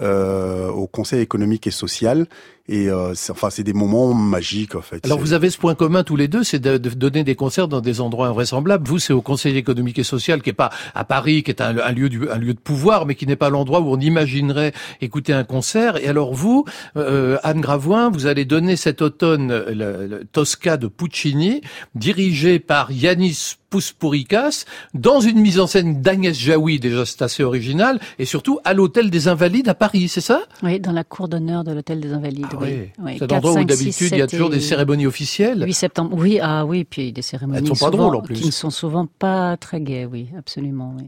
euh, 0.00 0.70
au 0.70 0.88
Conseil 0.88 1.20
économique 1.20 1.68
et 1.68 1.70
social. 1.70 2.26
Et 2.66 2.88
euh, 2.88 3.12
enfin, 3.28 3.50
c'est 3.50 3.62
des 3.62 3.74
moments 3.74 4.14
magiques 4.14 4.74
en 4.74 4.80
fait. 4.80 5.04
Alors 5.04 5.18
vous 5.18 5.34
avez 5.34 5.50
ce 5.50 5.58
point 5.58 5.74
commun 5.74 6.02
tous 6.02 6.16
les 6.16 6.28
deux, 6.28 6.42
c'est 6.44 6.58
de, 6.58 6.78
donner 6.78 7.22
des 7.22 7.34
concerts 7.34 7.68
dans 7.68 7.82
des 7.82 8.00
endroits 8.00 8.28
invraisemblables. 8.28 8.88
Vous, 8.88 8.98
c'est 8.98 9.12
au 9.12 9.20
Conseil 9.20 9.58
économique 9.58 9.98
et 9.98 10.02
social, 10.02 10.40
qui 10.40 10.48
est 10.48 10.54
pas 10.54 10.70
à 10.94 11.04
Paris, 11.04 11.42
qui 11.42 11.50
est 11.50 11.60
un, 11.60 11.92
lieu 11.92 12.08
du, 12.08 12.26
un 12.30 12.38
lieu 12.38 12.54
de 12.54 12.58
pouvoir, 12.58 13.04
mais 13.04 13.16
qui 13.16 13.26
n'est 13.26 13.36
pas 13.36 13.50
l'endroit 13.50 13.80
où 13.80 13.92
on 13.92 14.00
imaginerait 14.00 14.72
écouter 15.02 15.34
un 15.34 15.44
concert. 15.44 15.98
Et 15.98 16.08
alors 16.08 16.32
vous, 16.32 16.64
euh, 16.96 17.36
Anne 17.42 17.60
Gravoin, 17.60 18.08
vous 18.08 18.26
allez 18.26 18.46
donner 18.46 18.76
cet 18.76 19.02
automne 19.02 19.48
le, 19.68 20.24
Tosca 20.32 20.78
de 20.78 20.86
Puccini, 20.86 21.60
dirigé 21.94 22.60
par 22.60 22.90
Yanis 22.90 23.56
Pouspourikas, 23.68 24.66
dans 24.94 25.20
une 25.20 25.40
mise 25.40 25.58
en 25.58 25.66
scène 25.66 26.00
d'Agnès 26.00 26.38
Jaoui, 26.38 26.78
déjà 26.78 27.04
c'est 27.04 27.22
assez 27.22 27.42
original, 27.42 27.98
et 28.20 28.24
surtout 28.24 28.60
à 28.64 28.72
l'hôtel 28.72 29.10
des 29.10 29.26
Invalides 29.26 29.68
à 29.68 29.74
Paris, 29.74 30.06
c'est 30.08 30.20
ça? 30.20 30.42
Oui, 30.62 30.78
dans 30.78 30.92
la 30.92 31.02
cour 31.02 31.28
d'honneur 31.28 31.64
de 31.64 31.72
l'hôtel 31.72 32.00
des 32.00 32.12
Invalides. 32.12 32.53
D'habitude. 32.60 32.90
oui. 32.98 33.04
Oui, 33.04 33.16
C'est 33.18 33.24
un 33.24 33.26
4, 33.28 33.36
endroit 33.38 33.50
où 33.52 33.54
5, 33.54 33.66
d'habitude 33.68 33.92
6, 33.92 34.04
il 34.10 34.18
y 34.18 34.22
a 34.22 34.24
7 34.24 34.30
toujours 34.30 34.50
des 34.50 34.60
cérémonies 34.60 35.06
officielles. 35.06 35.62
8 35.66 35.72
septembre, 35.72 36.16
oui, 36.18 36.38
ah 36.42 36.64
oui, 36.66 36.84
puis 36.84 37.12
des 37.12 37.22
cérémonies 37.22 37.58
Elles 37.58 37.66
sont 37.66 37.72
pas 37.86 37.90
souvent- 37.92 38.04
drôles, 38.04 38.16
en 38.16 38.20
plus. 38.22 38.34
qui 38.34 38.46
ne 38.46 38.50
sont 38.52 38.70
souvent 38.70 39.06
pas 39.06 39.56
très 39.56 39.80
gaies, 39.80 40.04
oui, 40.06 40.28
absolument. 40.38 40.94
Oui. 40.98 41.04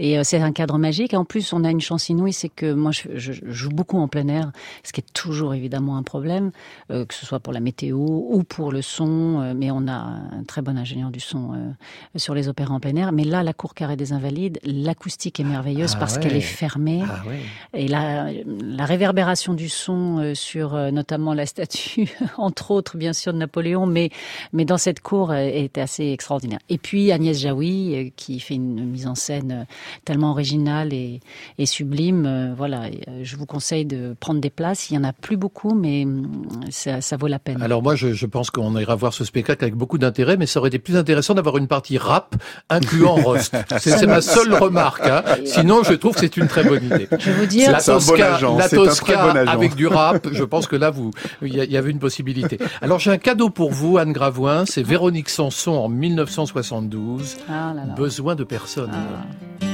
Et 0.00 0.18
euh, 0.18 0.22
c'est 0.24 0.38
un 0.40 0.52
cadre 0.52 0.78
magique. 0.78 1.12
En 1.14 1.24
plus, 1.24 1.52
on 1.52 1.64
a 1.64 1.70
une 1.70 1.80
chance 1.80 2.08
inouïe, 2.08 2.32
c'est 2.32 2.48
que 2.48 2.72
moi, 2.72 2.92
je, 2.92 3.08
je- 3.16 3.32
je 3.32 3.40
joue 3.50 3.70
beaucoup 3.70 3.98
en 3.98 4.06
plein 4.08 4.28
air, 4.28 4.52
ce 4.84 4.92
qui 4.92 5.00
est 5.00 5.12
toujours 5.12 5.54
évidemment 5.54 5.96
un 5.96 6.02
problème, 6.04 6.52
euh, 6.92 7.04
que 7.04 7.14
ce 7.14 7.26
soit 7.26 7.40
pour 7.40 7.52
la 7.52 7.60
météo 7.60 7.96
ou 7.98 8.44
pour 8.44 8.70
le 8.72 8.82
son. 8.82 9.40
euh, 9.40 9.54
mais 9.56 9.70
on 9.72 9.88
a 9.88 9.92
un 9.92 10.44
très 10.46 10.62
bon 10.62 10.76
ingénieur 10.78 11.10
du 11.10 11.20
son 11.20 11.74
sur 12.16 12.34
les 12.34 12.48
opéras 12.48 12.74
en 12.74 12.80
plein 12.80 12.94
air. 12.96 13.12
Mais 13.12 13.24
là, 13.24 13.42
la 13.42 13.52
cour 13.52 13.74
carrée 13.74 13.96
des 13.96 14.12
Invalides, 14.12 14.58
l'acoustique 14.64 15.40
est 15.40 15.44
merveilleuse 15.44 15.92
Ah 15.96 15.98
parce 16.00 16.14
ouais. 16.16 16.20
qu'elle 16.22 16.36
est 16.36 16.40
fermée. 16.40 17.02
Ah 17.04 17.22
ouais. 17.26 17.40
Et 17.74 17.88
la, 17.88 18.28
la 18.46 18.84
réverbération 18.84 19.54
du 19.54 19.68
son 19.68 20.18
euh, 20.18 20.34
sur 20.68 20.74
euh, 20.76 20.90
notamment 20.90 21.34
la 21.34 21.46
statue, 21.46 22.08
entre 22.36 22.70
autres 22.70 22.96
bien 22.96 23.12
sûr 23.12 23.32
de 23.32 23.38
Napoléon, 23.38 23.86
mais, 23.86 24.10
mais 24.52 24.64
dans 24.64 24.76
cette 24.78 25.00
cour 25.00 25.30
euh, 25.30 25.36
est 25.36 25.78
assez 25.78 26.10
extraordinaire. 26.12 26.58
Et 26.68 26.78
puis 26.78 27.10
Agnès 27.12 27.38
Jaoui 27.38 27.94
euh, 27.94 28.10
qui 28.16 28.40
fait 28.40 28.54
une 28.54 28.84
mise 28.84 29.06
en 29.06 29.14
scène 29.14 29.66
tellement 30.04 30.30
originale 30.32 30.92
et, 30.92 31.20
et 31.58 31.66
sublime. 31.66 32.26
euh, 32.26 32.54
Voilà, 32.56 32.82
je 33.22 33.36
vous 33.36 33.46
conseille 33.46 33.84
de 33.84 34.14
prendre 34.20 34.40
des 34.40 34.50
places. 34.50 34.90
Il 34.90 34.94
y 34.94 34.98
en 34.98 35.04
a 35.04 35.12
plus 35.12 35.36
beaucoup, 35.36 35.74
mais 35.74 36.04
hum, 36.04 36.28
ça, 36.70 37.00
ça 37.00 37.16
vaut 37.16 37.26
la 37.28 37.38
peine. 37.38 37.62
Alors 37.62 37.82
moi, 37.82 37.94
je, 37.94 38.12
je 38.12 38.26
pense 38.26 38.50
qu'on 38.50 38.76
ira 38.78 38.94
voir 38.94 39.12
ce 39.14 39.24
spectacle 39.24 39.64
avec 39.64 39.74
beaucoup 39.74 39.98
d'intérêt, 39.98 40.36
mais 40.36 40.46
ça 40.46 40.60
aurait 40.60 40.68
été 40.68 40.78
plus 40.78 40.96
intéressant 40.96 41.34
d'avoir 41.34 41.56
une 41.56 41.68
partie 41.68 41.98
rap 41.98 42.34
incluant 42.68 43.14
Rost. 43.24 43.54
C'est 43.78 43.90
c'est 43.90 44.06
ma 44.06 44.20
seule 44.20 44.52
remarque. 44.54 45.06
hein. 45.06 45.22
Sinon, 45.44 45.82
je 45.82 45.94
trouve 45.94 46.14
que 46.14 46.20
c'est 46.20 46.36
une 46.36 46.46
très 46.48 46.64
bonne 46.64 46.84
idée. 46.84 47.08
je 47.18 47.30
vais 47.30 47.36
vous 47.40 47.46
dire, 47.46 47.70
La 47.72 47.78
bon 47.78 47.84
Tosca, 47.84 48.34
agent, 48.34 48.56
la 48.58 48.68
Tosca 48.68 49.32
bon 49.32 49.48
avec 49.48 49.74
du 49.74 49.86
rap, 49.86 50.28
je 50.32 50.44
pense 50.44 50.57
que 50.66 50.76
là, 50.76 50.90
vous, 50.90 51.10
il 51.42 51.54
y, 51.54 51.76
avait 51.76 51.90
une 51.90 51.98
possibilité. 51.98 52.58
Alors 52.82 52.98
j'ai 52.98 53.10
un 53.10 53.18
cadeau 53.18 53.50
pour 53.50 53.70
vous, 53.70 53.98
Anne 53.98 54.12
Gravoin. 54.12 54.64
C'est 54.66 54.82
Véronique 54.82 55.28
Sanson 55.28 55.72
en 55.72 55.88
1972. 55.88 57.36
ah 57.48 57.72
là 57.74 57.84
là. 57.86 57.94
Besoin 57.94 58.34
de 58.34 58.44
personne. 58.44 58.90
Ah. 58.92 59.67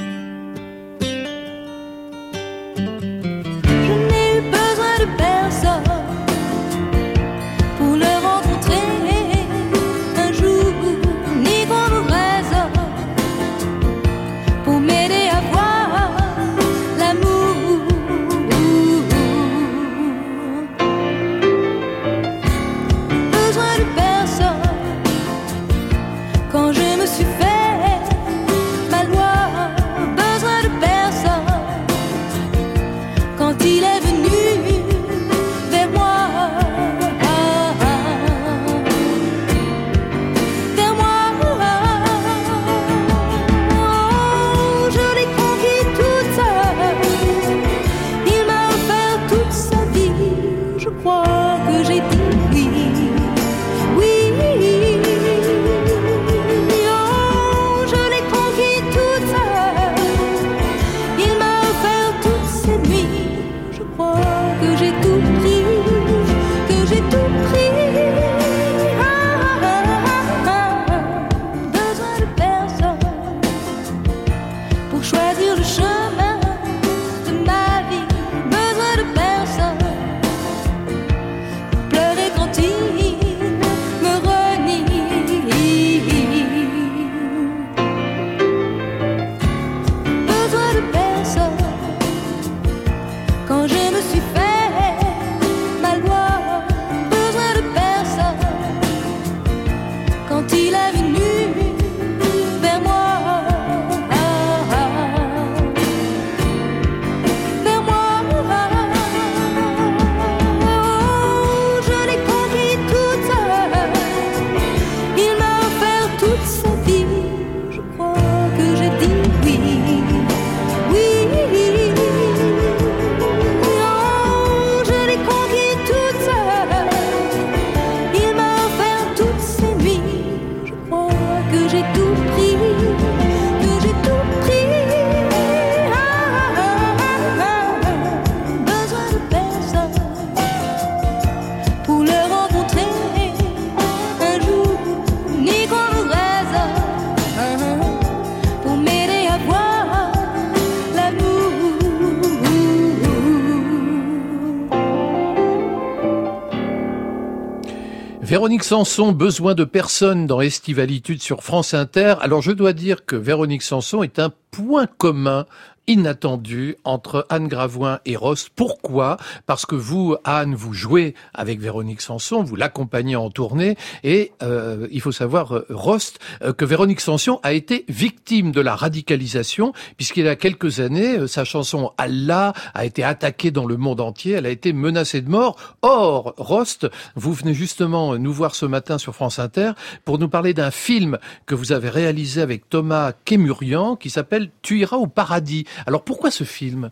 Véronique 158.65 158.87
Sanson, 158.87 159.13
besoin 159.13 159.55
de 159.55 159.65
personne 159.65 160.27
dans 160.27 160.41
Estivalitude 160.41 161.21
sur 161.21 161.43
France 161.43 161.75
Inter. 161.75 162.15
Alors 162.23 162.41
je 162.41 162.51
dois 162.51 162.73
dire 162.73 163.05
que 163.05 163.15
Véronique 163.15 163.61
Sanson 163.61 164.03
est 164.03 164.19
un 164.19 164.33
point 164.53 164.87
commun 164.87 165.45
inattendu 165.87 166.77
entre 166.85 167.27
Anne 167.29 167.49
Gravoin 167.49 168.01
et 168.05 168.17
Rost. 168.17 168.51
Pourquoi? 168.55 169.17
Parce 169.47 169.67
que 169.67 169.75
vous, 169.75 170.17
Anne, 170.25 170.55
vous 170.55 170.73
jouez 170.73 171.15
avec 171.35 171.61
Véronique 171.61 172.01
Sanson, 172.01 172.43
vous 172.43 172.57
l'accompagnez 172.57 173.17
en 173.17 173.31
tournée, 173.31 173.77
et 174.03 174.33
euh, 174.43 174.89
il 174.91 175.01
faut 175.01 175.13
savoir, 175.13 175.55
euh, 175.55 175.67
Rost, 175.71 176.19
euh, 176.43 176.53
que 176.53 176.65
Véronique 176.65 177.01
Sanson 177.01 177.41
a 177.43 177.53
été 177.53 177.85
victime 177.89 178.53
de 178.53 178.61
la 178.61 178.75
radicalisation, 178.75 179.73
puisqu'il 179.97 180.25
y 180.25 180.29
a 180.29 180.37
quelques 180.37 180.81
années, 180.81 181.19
euh, 181.19 181.27
sa 181.27 181.45
chanson 181.45 181.93
Allah 181.99 182.53
a 182.75 182.85
été 182.85 183.05
attaquée 183.05 183.51
dans 183.51 183.67
le 183.67 183.77
monde 183.77 184.01
entier, 184.01 184.33
elle 184.33 184.47
a 184.47 184.51
été 184.51 184.73
menacée 184.73 185.21
de 185.21 185.29
mort. 185.29 185.57
Or, 185.83 186.35
Rost, 186.37 186.89
vous 187.15 187.33
venez 187.33 187.55
justement 187.55 188.17
nous 188.17 188.33
voir 188.33 188.55
ce 188.55 188.67
matin 188.67 188.99
sur 188.99 189.15
France 189.15 189.39
Inter 189.39 189.73
pour 190.05 190.19
nous 190.19 190.29
parler 190.29 190.55
d'un 190.55 190.71
film 190.71 191.19
que 191.47 191.55
vous 191.55 191.73
avez 191.73 191.89
réalisé 191.89 192.41
avec 192.41 192.69
Thomas 192.69 193.13
Kémurian 193.25 193.97
qui 193.97 194.11
s'appelle 194.11 194.51
Tu 194.63 194.81
iras 194.81 194.97
au 194.97 195.07
paradis. 195.07 195.65
Alors 195.87 196.03
pourquoi 196.03 196.31
ce 196.31 196.45
film? 196.45 196.91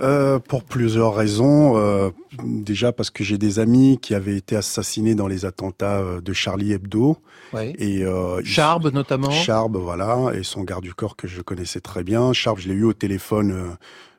Euh, 0.00 0.38
pour 0.38 0.64
plusieurs 0.64 1.14
raisons. 1.14 1.76
Euh, 1.76 2.08
déjà 2.42 2.90
parce 2.90 3.10
que 3.10 3.22
j'ai 3.22 3.36
des 3.36 3.58
amis 3.58 3.98
qui 4.00 4.14
avaient 4.14 4.36
été 4.36 4.56
assassinés 4.56 5.14
dans 5.14 5.26
les 5.26 5.44
attentats 5.44 5.98
euh, 5.98 6.22
de 6.22 6.32
Charlie 6.32 6.72
Hebdo. 6.72 7.18
ouais. 7.52 7.74
Et 7.78 8.02
euh, 8.02 8.40
Charbe 8.42 8.90
notamment. 8.94 9.30
Charb, 9.30 9.76
voilà, 9.76 10.30
et 10.32 10.42
son 10.42 10.62
garde 10.62 10.84
du 10.84 10.94
corps 10.94 11.16
que 11.16 11.28
je 11.28 11.42
connaissais 11.42 11.80
très 11.80 12.02
bien. 12.02 12.32
Charb, 12.32 12.58
je 12.58 12.68
l'ai 12.68 12.74
eu 12.74 12.84
au 12.84 12.94
téléphone 12.94 13.76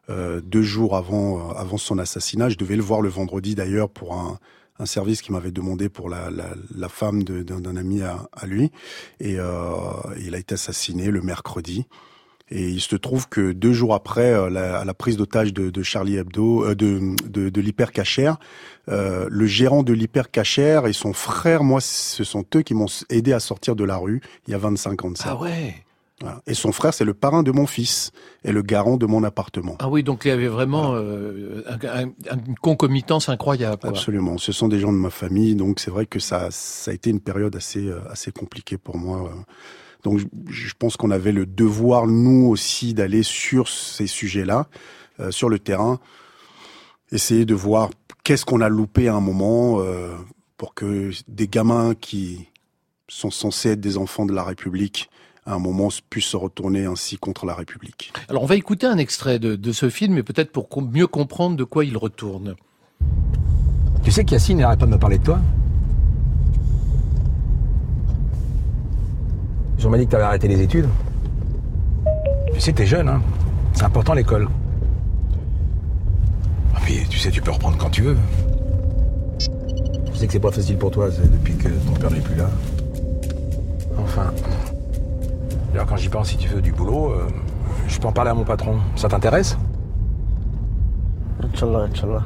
deux 0.10 0.62
jours 0.62 0.98
avant 0.98 1.51
avant 1.51 1.77
son 1.77 1.98
assassinat. 1.98 2.50
Je 2.50 2.58
devais 2.58 2.75
le 2.75 2.84
voir 2.84 3.01
le 3.01 3.10
vendredi 3.10 3.56
d'ailleurs 3.56 3.89
pour 3.89 4.13
un, 4.13 4.38
un 4.77 4.86
service 4.86 5.22
qu'il 5.22 5.32
m'avait 5.34 5.51
demandé 5.51 5.89
pour 5.89 6.10
la, 6.10 6.30
la, 6.30 6.50
la 6.75 6.89
femme 6.89 7.24
d'un 7.24 7.75
ami 7.77 8.01
à, 8.01 8.27
à 8.34 8.46
lui. 8.46 8.72
Et 9.20 9.38
il 10.20 10.36
a 10.36 10.38
été 10.38 10.53
assassiné 10.53 11.10
le 11.10 11.22
mercredi. 11.22 11.88
Et 12.51 12.67
il 12.67 12.81
se 12.81 12.98
trouve 12.98 13.29
que 13.29 13.53
deux 13.53 13.72
jours 13.72 13.96
après 13.96 14.34
euh, 14.34 14.50
la, 14.50 14.84
la 14.84 14.93
prise 14.93 15.15
d'otage 15.15 15.53
de, 15.53 15.70
de, 15.70 15.84
Charlie 15.84 16.17
Hebdo, 16.17 16.65
euh, 16.65 16.75
de, 16.75 17.15
de, 17.27 17.50
de 17.50 17.62
l'hypercachère, 17.62 18.38
euh, 18.89 19.27
le 19.31 19.46
gérant 19.46 19.84
de 19.84 19.93
l'hypercachère 19.93 20.86
et 20.86 20.93
son 20.93 21.13
frère, 21.13 21.63
moi, 21.63 21.79
ce 21.79 22.24
sont 22.25 22.43
eux 22.55 22.62
qui 22.62 22.74
m'ont 22.74 22.88
aidé 23.10 23.31
à 23.31 23.39
sortir 23.39 23.75
de 23.75 23.86
la 23.86 23.96
rue 23.96 24.22
il 24.48 24.51
y 24.51 24.53
a 24.53 24.58
25 24.58 25.05
ans 25.05 25.12
de 25.12 25.17
ça. 25.17 25.29
Ah 25.31 25.41
ouais 25.41 25.75
voilà. 26.20 26.39
Et 26.46 26.53
son 26.53 26.72
frère, 26.72 26.93
c'est 26.93 27.05
le 27.05 27.15
parrain 27.15 27.41
de 27.41 27.51
mon 27.51 27.65
fils 27.65 28.12
et 28.43 28.51
le 28.51 28.62
garant 28.62 28.96
de 28.98 29.08
mon 29.08 29.24
appartement. 29.24 29.75
Ah 29.79 29.89
oui, 29.89 30.03
donc 30.03 30.25
il 30.25 30.27
y 30.27 30.31
avait 30.31 30.50
vraiment 30.50 30.93
euh, 30.93 31.63
un, 31.67 32.03
un, 32.03 32.12
une 32.46 32.55
concomitance 32.62 33.27
incroyable. 33.27 33.77
Quoi. 33.79 33.89
Absolument. 33.89 34.38
Ce 34.38 34.51
sont 34.51 34.67
des 34.67 34.79
gens 34.79 34.93
de 34.93 35.00
ma 35.00 35.10
famille, 35.10 35.55
donc 35.55 35.79
c'est 35.79 35.89
vrai 35.89 36.05
que 36.05 36.20
ça, 36.20 36.50
ça 36.51 36.91
a 36.91 36.93
été 36.93 37.10
une 37.10 37.22
période 37.22 37.55
assez, 37.55 37.89
assez 38.08 38.31
compliquée 38.31 38.77
pour 38.77 38.98
moi. 38.98 39.31
Donc 40.03 40.20
je 40.50 40.74
pense 40.77 40.98
qu'on 40.98 41.12
avait 41.12 41.31
le 41.31 41.46
devoir, 41.46 42.08
nous 42.08 42.48
aussi, 42.48 42.93
d'aller 42.93 43.24
sur 43.24 43.67
ces 43.67 44.08
sujets-là, 44.08 44.67
euh, 45.20 45.31
sur 45.31 45.50
le 45.50 45.60
terrain, 45.60 46.00
essayer 47.12 47.46
de 47.46 47.53
voir 47.53 47.89
qu'est-ce 48.24 48.46
qu'on 48.46 48.62
a 48.62 48.70
loupé 48.70 49.08
à 49.08 49.15
un 49.15 49.22
moment 49.22 49.79
euh, 49.79 50.15
pour 50.58 50.74
que 50.74 51.12
des 51.27 51.48
gamins 51.48 51.93
qui 51.93 52.48
sont 53.08 53.31
censés 53.31 53.72
être 53.72 53.81
des 53.81 53.98
enfants 53.98 54.25
de 54.25 54.34
la 54.34 54.43
République 54.43 55.10
à 55.46 55.55
un 55.55 55.60
moment 55.60 55.89
puissent 56.10 56.25
se 56.25 56.38
retourner 56.38 56.86
ainsi 56.86 57.17
contre 57.17 57.46
la 57.46 57.55
République. 57.55 58.13
Alors 58.29 58.43
on 58.43 58.46
va 58.46 58.55
écouter 58.55 58.86
un 58.86 58.98
extrait 58.98 59.39
de, 59.39 59.55
de 59.55 59.72
ce 59.72 59.89
film, 59.89 60.17
et 60.17 60.24
peut-être 60.24 60.51
pour 60.51 60.70
mieux 60.81 61.08
comprendre 61.08 61.55
de 61.55 61.63
quoi 61.63 61.84
il 61.84 61.98
retourne. 61.98 62.55
Tu 64.03 64.12
sais 64.12 64.24
qu'Yacine 64.24 64.60
n'arrête 64.60 64.79
pas 64.79 64.86
de 64.86 64.91
me 64.91 65.00
parler 65.00 65.17
de 65.17 65.24
toi? 65.24 65.39
Ils 69.84 69.90
m'ont 69.90 69.98
dit 69.98 70.06
que 70.06 70.12
t'avais 70.12 70.24
arrêté 70.24 70.48
les 70.48 70.62
études. 70.62 70.88
Tu 72.54 72.62
sais, 72.62 72.72
t'es 72.72 72.86
jeune, 72.86 73.10
hein. 73.10 73.22
C'est 73.74 73.84
important 73.84 74.14
l'école. 74.14 74.48
Et 76.78 76.82
puis, 76.84 77.06
tu 77.10 77.18
sais, 77.18 77.32
tu 77.32 77.42
peux 77.42 77.52
reprendre 77.52 77.78
quand 77.78 77.90
tu 77.90 78.04
veux. 78.04 78.18
Je 80.14 80.18
sais 80.18 80.28
que 80.28 80.34
c'est 80.34 80.40
pas 80.40 80.52
facile 80.52 80.78
pour 80.78 80.92
toi, 80.92 81.10
depuis 81.10 81.56
que 81.56 81.68
ton 81.68 81.94
père 81.94 82.12
n'est 82.12 82.20
plus 82.20 82.36
là. 82.36 82.50
Enfin. 83.98 84.32
Alors 85.74 85.88
quand 85.88 85.98
j'y 85.98 86.10
pense, 86.10 86.30
si 86.30 86.38
tu 86.38 86.48
veux 86.48 86.62
du 86.62 86.72
boulot, 86.72 87.12
euh, 87.12 87.28
je 87.88 87.98
peux 87.98 88.08
en 88.08 88.12
parler 88.12 88.32
à 88.32 88.34
mon 88.34 88.44
patron. 88.44 88.78
Ça 88.96 89.08
t'intéresse? 89.08 89.58
Inch'Allah, 91.42 91.88
Inch'Allah. 91.92 92.24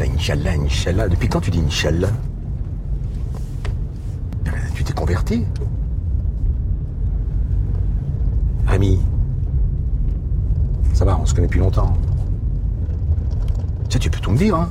Inch'Allah, 0.00 0.52
Inch'Allah. 0.52 1.08
Depuis 1.08 1.28
quand 1.28 1.40
tu 1.40 1.50
dis 1.50 1.62
Inch'Allah? 1.66 2.10
Tu 4.74 4.84
t'es 4.84 4.92
converti? 4.92 5.44
Ça 10.92 11.04
va, 11.04 11.18
on 11.20 11.26
se 11.26 11.34
connaît 11.34 11.46
depuis 11.46 11.60
longtemps. 11.60 11.96
Ça, 13.88 13.98
tu 13.98 14.10
peux 14.10 14.20
tout 14.20 14.30
me 14.30 14.38
dire, 14.38 14.56
hein 14.56 14.68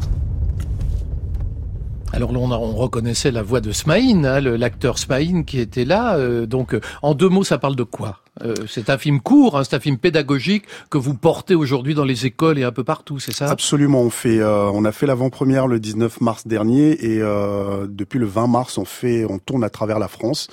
alors 2.13 2.31
on, 2.31 2.51
on, 2.51 2.75
reconnaissait 2.75 3.31
la 3.31 3.41
voix 3.41 3.61
de 3.61 3.71
Smaïn, 3.71 4.25
hein, 4.25 4.41
l'acteur 4.41 4.97
Smaïn 4.97 5.43
qui 5.43 5.59
était 5.59 5.85
là. 5.85 6.17
Euh, 6.17 6.45
donc 6.45 6.77
en 7.01 7.13
deux 7.13 7.29
mots, 7.29 7.45
ça 7.45 7.57
parle 7.57 7.77
de 7.77 7.83
quoi? 7.83 8.20
Euh, 8.43 8.55
C'est 8.67 8.89
un 8.89 8.97
film 8.97 9.19
court, 9.19 9.57
hein, 9.57 9.63
c'est 9.63 9.75
un 9.75 9.79
film 9.79 9.97
pédagogique 9.97 10.65
que 10.89 10.97
vous 10.97 11.13
portez 11.13 11.55
aujourd'hui 11.55 11.93
dans 11.93 12.05
les 12.05 12.25
écoles 12.25 12.57
et 12.59 12.63
un 12.63 12.71
peu 12.71 12.83
partout, 12.83 13.19
c'est 13.19 13.33
ça? 13.33 13.49
Absolument. 13.49 14.01
On 14.01 14.09
fait, 14.09 14.39
euh, 14.39 14.69
on 14.73 14.85
a 14.85 14.91
fait 14.91 15.05
l'avant-première 15.05 15.67
le 15.67 15.79
19 15.79 16.21
mars 16.21 16.47
dernier 16.47 16.91
et 17.05 17.21
euh, 17.21 17.87
depuis 17.89 18.19
le 18.19 18.25
20 18.25 18.47
mars, 18.47 18.77
on 18.77 18.85
fait, 18.85 19.25
on 19.25 19.39
tourne 19.39 19.63
à 19.63 19.69
travers 19.69 19.99
la 19.99 20.07
France, 20.07 20.47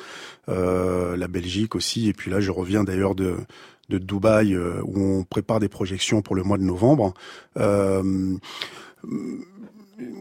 la 0.47 1.29
Belgique 1.29 1.75
aussi, 1.75 2.09
et 2.09 2.15
puis 2.15 2.31
là, 2.31 2.41
je 2.41 2.51
reviens 2.51 2.85
d'ailleurs 2.85 3.15
de 3.15 3.37
de 3.91 3.97
Dubaï 3.97 4.55
où 4.57 5.01
on 5.01 5.25
prépare 5.25 5.61
des 5.61 5.69
projections 5.69 6.21
pour 6.21 6.37
le 6.37 6.43
mois 6.43 6.59
de 6.59 6.63
novembre. 6.63 7.15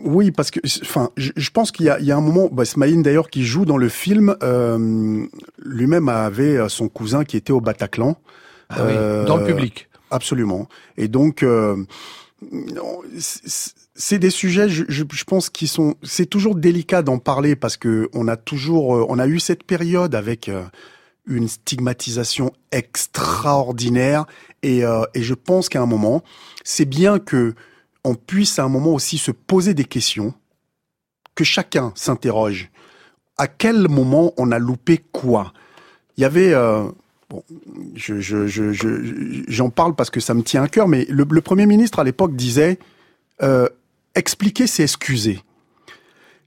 Oui, 0.03 0.31
parce 0.31 0.49
que, 0.49 0.59
enfin, 0.81 1.11
je, 1.17 1.49
pense 1.51 1.71
qu'il 1.71 1.85
y 1.85 1.89
a, 1.89 1.99
il 1.99 2.05
y 2.05 2.11
a 2.11 2.17
un 2.17 2.21
moment, 2.21 2.49
bah, 2.51 2.65
Smaïn 2.65 3.01
d'ailleurs 3.01 3.29
qui 3.29 3.45
joue 3.45 3.65
dans 3.65 3.77
le 3.77 3.89
film, 3.89 4.35
euh, 4.41 5.25
lui-même 5.63 6.09
avait 6.09 6.67
son 6.69 6.89
cousin 6.89 7.23
qui 7.23 7.37
était 7.37 7.53
au 7.53 7.61
Bataclan. 7.61 8.17
Ah 8.69 8.83
oui, 8.85 8.93
euh, 8.95 9.25
dans 9.25 9.37
le 9.37 9.45
public. 9.45 9.87
Absolument. 10.09 10.67
Et 10.97 11.07
donc, 11.07 11.43
euh, 11.43 11.75
c'est 13.95 14.19
des 14.19 14.29
sujets, 14.29 14.69
je, 14.69 14.83
je, 14.87 15.03
je, 15.11 15.23
pense, 15.23 15.49
qui 15.49 15.67
sont, 15.67 15.95
c'est 16.03 16.27
toujours 16.27 16.55
délicat 16.55 17.01
d'en 17.01 17.17
parler 17.17 17.55
parce 17.55 17.77
que 17.77 18.09
on 18.13 18.27
a 18.27 18.37
toujours, 18.37 18.95
euh, 18.95 19.05
on 19.09 19.19
a 19.19 19.27
eu 19.27 19.39
cette 19.39 19.63
période 19.63 20.13
avec 20.13 20.49
euh, 20.49 20.63
une 21.25 21.47
stigmatisation 21.47 22.53
extraordinaire 22.71 24.25
et, 24.61 24.85
euh, 24.85 25.03
et 25.13 25.23
je 25.23 25.33
pense 25.33 25.67
qu'à 25.67 25.81
un 25.81 25.87
moment, 25.87 26.23
c'est 26.63 26.85
bien 26.85 27.19
que 27.19 27.55
on 28.07 28.15
puisse 28.15 28.57
à 28.57 28.63
un 28.63 28.69
moment 28.69 28.93
aussi 28.93 29.17
se 29.17 29.31
poser 29.31 29.73
des 29.73 29.85
questions, 29.85 30.33
que 31.35 31.43
chacun 31.43 31.91
s'interroge. 31.95 32.71
À 33.37 33.47
quel 33.47 33.87
moment 33.87 34.33
on 34.37 34.51
a 34.51 34.59
loupé 34.59 34.97
quoi? 35.11 35.53
Il 36.17 36.21
y 36.21 36.25
avait... 36.25 36.53
Euh, 36.53 36.85
bon, 37.29 37.43
je, 37.95 38.19
je, 38.19 38.47
je, 38.47 39.43
j'en 39.47 39.69
parle 39.69 39.93
parce 39.93 40.09
que 40.09 40.19
ça 40.19 40.33
me 40.33 40.41
tient 40.41 40.63
à 40.63 40.67
cœur, 40.67 40.87
mais 40.87 41.05
le, 41.09 41.25
Premier 41.41 41.65
ministre 41.65 41.99
à 41.99 42.03
l'époque 42.03 42.35
disait 42.35 42.79
euh, 43.43 43.67
expliquer, 44.15 44.67
c'est 44.67 44.83
excuser. 44.83 45.43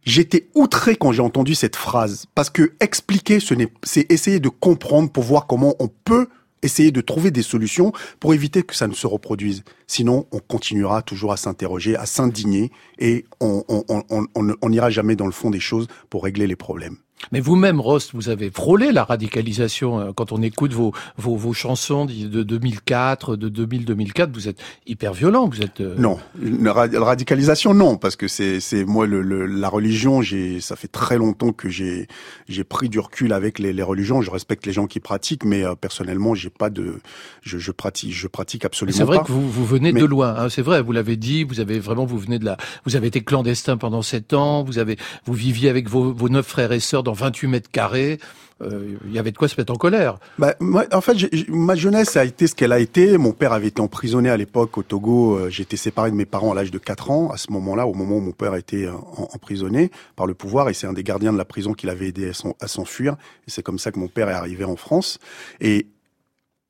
J'étais 0.02 0.48
outré 0.54 0.96
quand 0.96 1.12
j'ai 1.12 1.22
entendu 1.22 1.54
cette 1.54 1.76
phrase 1.76 2.24
parce 2.34 2.48
que 2.48 2.72
expliquer, 2.80 3.38
c'est 3.82 4.10
essayer 4.10 4.40
de 4.40 4.48
comprendre 4.48 5.10
pour 5.10 5.24
voir 5.24 5.46
comment 5.46 5.74
on 5.78 5.88
peut 5.88 6.28
essayer 6.62 6.90
de 6.92 7.00
trouver 7.00 7.30
des 7.30 7.42
solutions 7.42 7.92
pour 8.18 8.34
éviter 8.34 8.62
que 8.62 8.74
ça 8.74 8.88
ne 8.88 8.94
se 8.94 9.06
reproduise. 9.06 9.64
Sinon, 9.86 10.26
on 10.32 10.38
continuera 10.38 11.02
toujours 11.02 11.32
à 11.32 11.36
s'interroger, 11.36 11.96
à 11.96 12.06
s'indigner 12.06 12.70
et 12.98 13.24
on 13.40 14.68
n'ira 14.68 14.90
jamais 14.90 15.16
dans 15.16 15.26
le 15.26 15.32
fond 15.32 15.50
des 15.50 15.60
choses 15.60 15.86
pour 16.08 16.24
régler 16.24 16.46
les 16.46 16.56
problèmes. 16.56 16.96
Mais 17.32 17.40
vous-même, 17.40 17.80
Rost, 17.80 18.10
vous 18.14 18.28
avez 18.28 18.50
frôlé 18.50 18.92
la 18.92 19.04
radicalisation. 19.04 20.00
Euh, 20.00 20.12
quand 20.14 20.32
on 20.32 20.42
écoute 20.42 20.72
vos, 20.72 20.92
vos, 21.16 21.36
vos 21.36 21.52
chansons 21.52 22.06
de 22.06 22.42
2004, 22.42 23.36
de 23.36 23.66
2000-2004, 23.66 24.32
vous 24.32 24.48
êtes 24.48 24.58
hyper 24.86 25.12
violent. 25.12 25.48
Vous 25.48 25.62
êtes 25.62 25.80
euh... 25.80 25.94
non, 25.96 26.18
la 26.40 26.72
radicalisation 26.72 27.74
non, 27.74 27.96
parce 27.96 28.16
que 28.16 28.26
c'est 28.26 28.60
c'est 28.60 28.84
moi 28.84 29.06
le, 29.06 29.22
le, 29.22 29.46
la 29.46 29.68
religion. 29.68 30.22
J'ai 30.22 30.60
ça 30.60 30.76
fait 30.76 30.88
très 30.88 31.18
longtemps 31.18 31.52
que 31.52 31.68
j'ai 31.68 32.08
j'ai 32.48 32.64
pris 32.64 32.88
du 32.88 32.98
recul 32.98 33.32
avec 33.32 33.58
les, 33.58 33.72
les, 33.72 33.82
religions. 33.82 34.22
Je 34.22 34.30
respecte 34.30 34.66
les 34.66 34.72
gens 34.72 34.86
qui 34.86 35.00
pratiquent, 35.00 35.44
mais 35.44 35.64
euh, 35.64 35.74
personnellement, 35.74 36.34
j'ai 36.34 36.50
pas 36.50 36.70
de 36.70 37.00
je, 37.42 37.58
je 37.58 37.70
pratique 37.70 38.12
je 38.12 38.28
pratique 38.28 38.64
absolument 38.64 38.96
pas. 38.96 38.98
C'est 38.98 39.06
vrai 39.06 39.18
pas. 39.18 39.24
que 39.24 39.32
vous 39.32 39.48
vous 39.48 39.66
venez 39.66 39.92
mais... 39.92 40.00
de 40.00 40.06
loin. 40.06 40.34
Hein, 40.36 40.48
c'est 40.48 40.62
vrai, 40.62 40.82
vous 40.82 40.92
l'avez 40.92 41.16
dit. 41.16 41.44
Vous 41.44 41.60
avez 41.60 41.78
vraiment 41.78 42.06
vous 42.06 42.18
venez 42.18 42.38
de 42.38 42.44
la. 42.44 42.56
Vous 42.86 42.96
avez 42.96 43.08
été 43.08 43.20
clandestin 43.20 43.76
pendant 43.76 44.02
sept 44.02 44.32
ans. 44.32 44.64
Vous 44.64 44.78
avez 44.78 44.96
vous 45.26 45.34
viviez 45.34 45.68
avec 45.68 45.88
vos, 45.88 46.12
vos 46.12 46.28
neuf 46.28 46.46
frères 46.46 46.72
et 46.72 46.80
sœurs 46.80 47.02
dans 47.02 47.09
28 47.12 47.48
mètres 47.48 47.70
carrés. 47.70 48.18
Euh, 48.62 48.96
il 49.06 49.12
y 49.12 49.18
avait 49.18 49.32
de 49.32 49.38
quoi 49.38 49.48
se 49.48 49.58
mettre 49.58 49.72
en 49.72 49.76
colère. 49.76 50.18
Bah, 50.38 50.54
en 50.92 51.00
fait, 51.00 51.16
ma 51.48 51.74
jeunesse 51.74 52.16
a 52.16 52.24
été 52.24 52.46
ce 52.46 52.54
qu'elle 52.54 52.72
a 52.72 52.78
été. 52.78 53.16
Mon 53.16 53.32
père 53.32 53.52
avait 53.52 53.68
été 53.68 53.80
emprisonné 53.80 54.28
à 54.28 54.36
l'époque 54.36 54.76
au 54.76 54.82
Togo. 54.82 55.36
Euh, 55.36 55.50
J'étais 55.50 55.76
séparé 55.76 56.10
de 56.10 56.16
mes 56.16 56.26
parents 56.26 56.52
à 56.52 56.54
l'âge 56.54 56.70
de 56.70 56.78
4 56.78 57.10
ans. 57.10 57.30
À 57.30 57.38
ce 57.38 57.50
moment-là, 57.52 57.86
au 57.86 57.94
moment 57.94 58.16
où 58.16 58.20
mon 58.20 58.32
père 58.32 58.52
a 58.52 58.58
été 58.58 58.84
euh, 58.84 58.92
emprisonné 59.32 59.90
par 60.14 60.26
le 60.26 60.34
pouvoir, 60.34 60.68
et 60.68 60.74
c'est 60.74 60.86
un 60.86 60.92
des 60.92 61.02
gardiens 61.02 61.32
de 61.32 61.38
la 61.38 61.44
prison 61.44 61.72
qui 61.72 61.86
l'avait 61.86 62.08
aidé 62.08 62.32
à 62.60 62.68
s'enfuir. 62.68 63.16
Et 63.46 63.50
c'est 63.50 63.62
comme 63.62 63.78
ça 63.78 63.92
que 63.92 63.98
mon 63.98 64.08
père 64.08 64.28
est 64.28 64.34
arrivé 64.34 64.64
en 64.64 64.76
France. 64.76 65.18
Et 65.60 65.86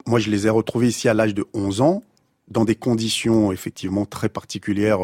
moi, 0.06 0.20
je 0.20 0.30
les 0.30 0.46
ai 0.46 0.50
retrouvés 0.50 0.88
ici 0.88 1.08
à 1.08 1.14
l'âge 1.14 1.34
de 1.34 1.44
11 1.54 1.80
ans, 1.80 2.02
dans 2.48 2.64
des 2.64 2.76
conditions 2.76 3.52
effectivement 3.52 4.06
très 4.06 4.28
particulières. 4.28 5.00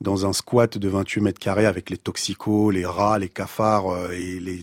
Dans 0.00 0.26
un 0.26 0.32
squat 0.32 0.78
de 0.78 0.88
28 0.88 1.20
mètres 1.20 1.40
carrés 1.40 1.66
avec 1.66 1.90
les 1.90 1.96
toxicos, 1.96 2.72
les 2.72 2.86
rats, 2.86 3.18
les 3.18 3.28
cafards 3.28 3.88
euh, 3.88 4.10
et 4.12 4.38
les 4.40 4.62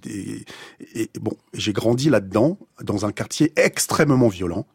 et, 0.95 1.09
bon, 1.19 1.35
j'ai 1.53 1.73
grandi 1.73 2.09
là-dedans 2.09 2.57
dans 2.81 3.05
un 3.05 3.11
quartier 3.11 3.51
extrêmement 3.55 4.29
violent, 4.29 4.65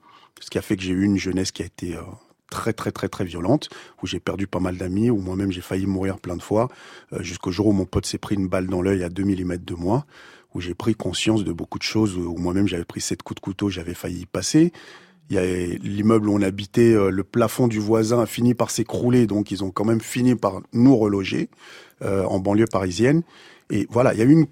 ce 0.41 0.51
qui 0.51 0.59
a 0.59 0.63
fait 0.63 0.77
que 0.77 0.83
j'ai 0.83 0.93
eu 0.93 1.05
une 1.05 1.19
jeunesse 1.19 1.51
qui 1.53 1.63
a 1.63 1.67
été 1.67 1.97
euh, 1.97 2.03
très 2.51 2.73
très 2.73 2.93
très 2.93 3.09
très 3.09 3.25
violente, 3.25 3.71
où 4.03 4.07
j'ai 4.07 4.21
perdu 4.21 4.47
pas 4.47 4.61
mal 4.61 4.77
d'amis, 4.77 5.11
où 5.11 5.19
moi-même 5.19 5.51
j'ai 5.51 5.63
failli 5.63 5.87
mourir 5.87 6.19
plein 6.19 6.37
de 6.37 6.43
fois, 6.43 6.69
euh, 7.13 7.23
jusqu'au 7.23 7.51
jour 7.51 7.69
où 7.69 7.73
mon 7.73 7.87
pote 7.87 8.07
s'est 8.07 8.19
pris 8.19 8.35
une 8.35 8.49
balle 8.49 8.67
dans 8.67 8.83
l'œil 8.83 9.03
à 9.03 9.09
2 9.09 9.25
mm 9.25 9.59
de 9.59 9.75
moi, 9.75 10.05
où 10.55 10.61
j'ai 10.61 10.75
pris 10.75 10.95
conscience 10.95 11.45
de 11.45 11.53
beaucoup 11.53 11.79
de 11.79 11.85
choses, 11.85 12.17
où 12.17 12.37
moi-même 12.37 12.67
j'avais 12.67 12.85
pris 12.85 13.01
sept 13.01 13.23
coups 13.23 13.37
de 13.37 13.41
couteau, 13.41 13.71
j'avais 13.71 13.95
failli 13.95 14.21
y 14.21 14.27
passer. 14.27 14.73
Il 15.31 15.37
y 15.37 15.39
a 15.39 15.45
l'immeuble 15.45 16.29
où 16.29 16.35
on 16.35 16.43
habitait, 16.43 16.93
euh, 16.93 17.11
le 17.11 17.23
plafond 17.23 17.69
du 17.69 17.79
voisin 17.79 18.21
a 18.21 18.27
fini 18.27 18.55
par 18.55 18.71
s'écrouler, 18.71 19.29
donc 19.29 19.53
ils 19.53 19.63
ont 19.63 19.71
quand 19.71 19.85
même 19.85 20.01
fini 20.01 20.35
par 20.35 20.61
nous 20.73 20.97
reloger 20.97 21.49
euh, 22.03 22.25
en 22.25 22.41
banlieue 22.41 22.67
parisienne. 22.71 23.23
Et 23.71 23.87
voilà, 23.91 24.13
il 24.13 24.19
y 24.19 24.23
a 24.23 24.25
eu 24.25 24.49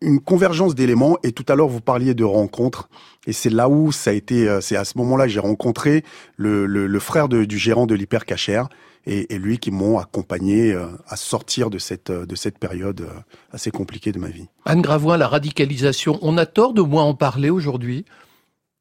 une, 0.00 0.20
convergence 0.20 0.74
d'éléments. 0.74 1.16
Et 1.22 1.30
tout 1.30 1.44
à 1.48 1.54
l'heure, 1.54 1.68
vous 1.68 1.80
parliez 1.80 2.14
de 2.14 2.24
rencontres. 2.24 2.88
Et 3.28 3.32
c'est 3.32 3.50
là 3.50 3.68
où 3.68 3.92
ça 3.92 4.10
a 4.10 4.14
été, 4.14 4.48
euh, 4.48 4.60
c'est 4.60 4.74
à 4.74 4.84
ce 4.84 4.98
moment-là, 4.98 5.28
j'ai 5.28 5.38
rencontré 5.38 6.02
le, 6.36 6.98
frère 6.98 7.28
du 7.28 7.58
gérant 7.58 7.86
de 7.86 7.94
l'hypercachère 7.94 8.68
et, 9.06 9.38
lui 9.38 9.58
qui 9.58 9.70
m'ont 9.70 9.98
accompagné 9.98 10.76
à 11.06 11.16
sortir 11.16 11.70
de 11.70 11.78
cette, 11.78 12.10
de 12.10 12.34
cette 12.34 12.58
période 12.58 13.08
assez 13.52 13.70
compliquée 13.70 14.10
de 14.10 14.18
ma 14.18 14.28
vie. 14.28 14.48
Anne 14.66 14.82
Gravoin, 14.82 15.16
la 15.16 15.28
radicalisation, 15.28 16.18
on 16.20 16.36
a 16.36 16.46
tort 16.46 16.74
de 16.74 16.82
moins 16.82 17.04
en 17.04 17.14
parler 17.14 17.48
aujourd'hui? 17.48 18.04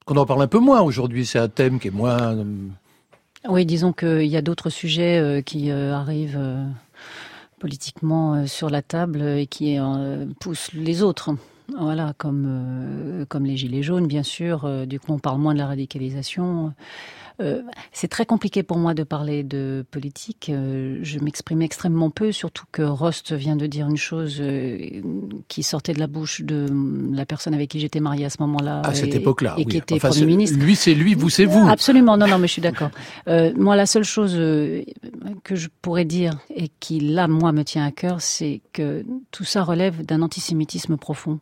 Qu'on 0.07 0.15
en 0.15 0.25
parle 0.25 0.41
un 0.41 0.47
peu 0.47 0.59
moins 0.59 0.81
aujourd'hui. 0.81 1.25
C'est 1.25 1.37
un 1.37 1.49
thème 1.49 1.79
qui 1.79 1.89
est 1.89 1.91
moins. 1.91 2.33
euh, 2.37 2.43
Oui, 3.47 3.65
disons 3.65 3.91
qu'il 3.93 4.25
y 4.25 4.37
a 4.37 4.41
d'autres 4.41 4.69
sujets 4.69 5.19
euh, 5.19 5.41
qui 5.41 5.69
euh, 5.69 5.93
arrivent 5.93 6.39
politiquement 7.59 8.47
sur 8.47 8.69
la 8.69 8.81
table 8.81 9.21
et 9.21 9.47
qui 9.47 9.77
poussent 10.39 10.71
les 10.73 11.03
autres. 11.03 11.31
Voilà, 11.77 12.13
comme 12.17 13.25
comme 13.29 13.45
les 13.45 13.57
gilets 13.57 13.81
jaunes, 13.83 14.07
bien 14.07 14.23
sûr. 14.23 14.85
Du 14.85 14.99
coup, 14.99 15.11
on 15.11 15.19
parle 15.19 15.39
moins 15.39 15.53
de 15.53 15.59
la 15.59 15.65
radicalisation. 15.65 16.71
Euh, 17.39 17.61
c'est 17.91 18.07
très 18.07 18.25
compliqué 18.25 18.63
pour 18.63 18.77
moi 18.77 18.93
de 18.95 19.03
parler 19.03 19.43
de 19.43 19.85
politique. 19.91 20.49
Euh, 20.49 20.97
je 21.03 21.19
m'exprime 21.19 21.61
extrêmement 21.61 22.09
peu, 22.09 22.31
surtout 22.31 22.65
que 22.71 22.81
Rost 22.81 23.31
vient 23.33 23.55
de 23.55 23.67
dire 23.67 23.87
une 23.87 23.97
chose 23.97 24.37
euh, 24.39 24.77
qui 25.47 25.61
sortait 25.61 25.93
de 25.93 25.99
la 25.99 26.07
bouche 26.07 26.41
de 26.41 26.65
la 27.13 27.25
personne 27.27 27.53
avec 27.53 27.69
qui 27.69 27.79
j'étais 27.79 27.99
mariée 27.99 28.25
à 28.25 28.29
ce 28.31 28.37
moment-là. 28.41 28.81
à 28.81 28.93
cette 28.95 29.13
et- 29.13 29.17
époque-là. 29.17 29.53
Et 29.57 29.65
oui. 29.65 29.71
qui 29.71 29.77
était 29.77 29.95
Enfin, 29.95 30.09
Premier 30.09 30.25
ministre. 30.25 30.57
Lui, 30.59 30.75
c'est 30.75 30.95
lui, 30.95 31.13
vous, 31.13 31.29
c'est 31.29 31.45
vous. 31.45 31.67
Absolument, 31.67 32.17
non, 32.17 32.27
non, 32.27 32.39
mais 32.39 32.47
je 32.47 32.53
suis 32.53 32.61
d'accord. 32.61 32.89
Euh, 33.27 33.53
moi, 33.55 33.75
la 33.75 33.85
seule 33.85 34.03
chose 34.03 34.33
euh, 34.35 34.81
que 35.43 35.55
je 35.55 35.67
pourrais 35.81 36.05
dire 36.05 36.39
et 36.55 36.69
qui, 36.79 36.99
là, 36.99 37.27
moi, 37.27 37.51
me 37.51 37.63
tient 37.63 37.85
à 37.85 37.91
cœur, 37.91 38.21
c'est 38.21 38.61
que 38.73 39.05
tout 39.31 39.43
ça 39.43 39.63
relève 39.63 40.03
d'un 40.05 40.21
antisémitisme 40.23 40.97
profond 40.97 41.39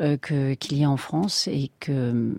euh, 0.00 0.16
qu'il 0.18 0.78
y 0.78 0.84
a 0.84 0.90
en 0.90 0.96
France 0.98 1.48
et 1.48 1.70
que 1.80 2.34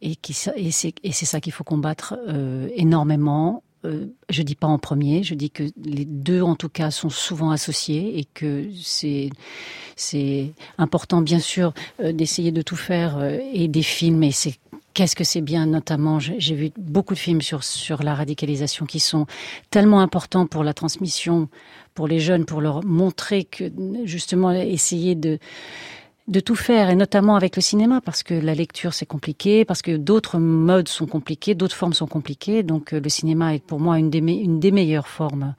et, 0.00 0.16
qui, 0.16 0.36
et 0.56 0.70
c'est 0.70 0.94
et 1.02 1.12
c'est 1.12 1.26
ça 1.26 1.40
qu'il 1.40 1.52
faut 1.52 1.64
combattre 1.64 2.18
euh, 2.28 2.68
énormément. 2.74 3.62
Euh, 3.86 4.06
je 4.28 4.42
dis 4.42 4.56
pas 4.56 4.66
en 4.66 4.78
premier, 4.78 5.22
je 5.22 5.34
dis 5.34 5.50
que 5.50 5.62
les 5.82 6.04
deux 6.04 6.42
en 6.42 6.54
tout 6.54 6.68
cas 6.68 6.90
sont 6.90 7.08
souvent 7.08 7.50
associés 7.50 8.18
et 8.18 8.24
que 8.34 8.68
c'est 8.82 9.30
c'est 9.96 10.52
important 10.76 11.22
bien 11.22 11.38
sûr 11.38 11.72
euh, 12.00 12.12
d'essayer 12.12 12.52
de 12.52 12.60
tout 12.60 12.76
faire 12.76 13.16
euh, 13.16 13.38
et 13.54 13.68
des 13.68 13.82
films 13.82 14.22
et 14.22 14.32
c'est 14.32 14.54
qu'est-ce 14.92 15.16
que 15.16 15.24
c'est 15.24 15.40
bien 15.40 15.64
notamment 15.64 16.18
j'ai 16.18 16.54
vu 16.54 16.72
beaucoup 16.76 17.14
de 17.14 17.18
films 17.18 17.40
sur 17.40 17.64
sur 17.64 18.02
la 18.02 18.14
radicalisation 18.14 18.84
qui 18.84 19.00
sont 19.00 19.26
tellement 19.70 20.00
importants 20.00 20.46
pour 20.46 20.62
la 20.62 20.74
transmission 20.74 21.48
pour 21.94 22.06
les 22.06 22.20
jeunes 22.20 22.44
pour 22.44 22.60
leur 22.60 22.84
montrer 22.84 23.44
que 23.44 23.72
justement 24.04 24.50
essayer 24.50 25.14
de 25.14 25.38
de 26.30 26.40
tout 26.40 26.54
faire, 26.54 26.90
et 26.90 26.94
notamment 26.94 27.34
avec 27.34 27.56
le 27.56 27.62
cinéma, 27.62 28.00
parce 28.00 28.22
que 28.22 28.34
la 28.34 28.54
lecture 28.54 28.94
c'est 28.94 29.06
compliqué, 29.06 29.64
parce 29.64 29.82
que 29.82 29.96
d'autres 29.96 30.38
modes 30.38 30.88
sont 30.88 31.06
compliqués, 31.06 31.56
d'autres 31.56 31.74
formes 31.74 31.92
sont 31.92 32.06
compliquées. 32.06 32.62
Donc 32.62 32.94
euh, 32.94 33.00
le 33.00 33.08
cinéma 33.08 33.54
est 33.54 33.64
pour 33.64 33.80
moi 33.80 33.98
une 33.98 34.10
des, 34.10 34.70
meilleures 34.70 35.08
formes 35.08 35.54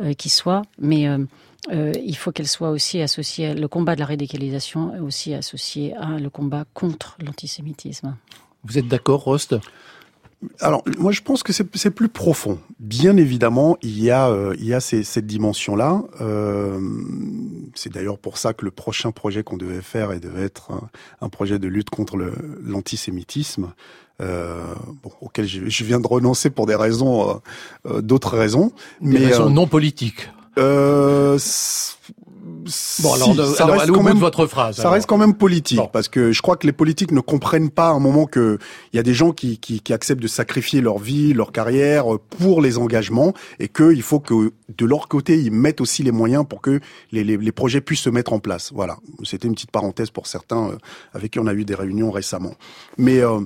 euh, 0.00 0.12
qui 0.14 0.28
soit, 0.28 0.62
mais 0.78 1.08
euh, 1.08 1.92
il 2.04 2.16
faut 2.16 2.30
qu'elle 2.30 2.46
soit 2.46 2.70
aussi 2.70 3.02
associée, 3.02 3.54
le 3.54 3.66
combat 3.66 3.96
de 3.96 4.00
la 4.00 4.06
radicalisation 4.06 4.94
est 4.94 5.00
aussi 5.00 5.34
associé 5.34 5.94
à 5.96 6.18
le 6.18 6.30
combat 6.30 6.64
contre 6.74 7.16
l'antisémitisme. 7.24 8.16
Vous 8.62 8.78
êtes 8.78 8.88
d'accord, 8.88 9.24
Rost? 9.24 9.56
Alors, 10.60 10.82
moi, 10.98 11.12
je 11.12 11.20
pense 11.20 11.42
que 11.42 11.52
c'est 11.52 11.90
plus 11.90 12.08
profond. 12.08 12.58
Bien 12.80 13.16
évidemment, 13.16 13.76
il 13.82 14.02
y 14.02 14.10
a, 14.10 14.28
euh, 14.28 14.54
il 14.58 14.66
y 14.66 14.74
a 14.74 14.80
ces- 14.80 15.04
cette 15.04 15.26
dimension-là. 15.26 16.02
Euh, 16.20 16.78
c'est 17.74 17.92
d'ailleurs 17.92 18.18
pour 18.18 18.38
ça 18.38 18.52
que 18.54 18.64
le 18.64 18.70
prochain 18.70 19.10
projet 19.12 19.42
qu'on 19.42 19.56
devait 19.56 19.82
faire 19.82 20.12
et 20.12 20.20
devait 20.20 20.44
être 20.44 20.70
un, 20.72 20.88
un 21.20 21.28
projet 21.28 21.58
de 21.58 21.68
lutte 21.68 21.90
contre 21.90 22.16
l'antisémitisme, 22.62 23.72
euh, 24.22 24.62
bon, 25.02 25.10
auquel 25.20 25.46
je, 25.46 25.68
je 25.68 25.84
viens 25.84 26.00
de 26.00 26.06
renoncer 26.06 26.50
pour 26.50 26.66
des 26.66 26.74
raisons, 26.76 27.30
euh, 27.30 27.34
euh, 27.86 28.00
d'autres 28.02 28.36
raisons. 28.36 28.72
Des 29.00 29.18
raisons 29.18 29.50
non 29.50 29.66
politiques. 29.66 30.30
euh, 30.58 31.36
Bon, 33.02 33.12
alors, 33.14 33.34
ça 33.54 33.64
alors 33.64 33.80
reste 33.80 33.92
quand 33.92 34.02
même 34.02 34.14
de 34.14 34.20
votre 34.20 34.46
phrase. 34.46 34.76
ça 34.76 34.82
alors. 34.82 34.92
reste 34.94 35.06
quand 35.06 35.18
même 35.18 35.34
politique 35.34 35.78
Bon. 35.78 35.88
parce 35.92 36.08
que 36.08 36.32
je 36.32 36.40
crois 36.42 36.56
que 36.56 36.66
les 36.66 36.72
politiques 36.72 37.10
ne 37.12 37.20
comprennent 37.20 37.70
pas 37.70 37.88
à 37.88 37.92
un 37.92 37.98
moment 37.98 38.26
que 38.26 38.58
il 38.92 38.96
y 38.96 38.98
a 38.98 39.02
des 39.02 39.14
gens 39.14 39.32
qui, 39.32 39.58
qui, 39.58 39.80
qui 39.80 39.92
acceptent 39.92 40.22
de 40.22 40.28
sacrifier 40.28 40.80
leur 40.80 40.98
vie, 40.98 41.34
leur 41.34 41.52
carrière 41.52 42.14
euh, 42.14 42.18
pour 42.38 42.62
les 42.62 42.78
engagements 42.78 43.34
et 43.58 43.68
qu'il 43.68 44.02
faut 44.02 44.20
que 44.20 44.52
de 44.76 44.86
leur 44.86 45.08
côté 45.08 45.38
ils 45.40 45.52
mettent 45.52 45.80
aussi 45.80 46.02
les 46.02 46.12
moyens 46.12 46.44
pour 46.48 46.60
que 46.62 46.80
les, 47.12 47.22
les, 47.24 47.36
les 47.36 47.52
projets 47.52 47.80
puissent 47.80 48.00
se 48.00 48.10
mettre 48.10 48.32
en 48.32 48.38
place. 48.38 48.70
Voilà, 48.74 48.96
c'était 49.24 49.46
une 49.48 49.54
petite 49.54 49.70
parenthèse 49.70 50.10
pour 50.10 50.26
certains 50.26 50.70
euh, 50.70 50.76
avec 51.12 51.32
qui 51.32 51.38
on 51.38 51.46
a 51.46 51.54
eu 51.54 51.64
des 51.64 51.74
réunions 51.74 52.10
récemment. 52.10 52.54
Mais 52.98 53.20
euh, 53.20 53.40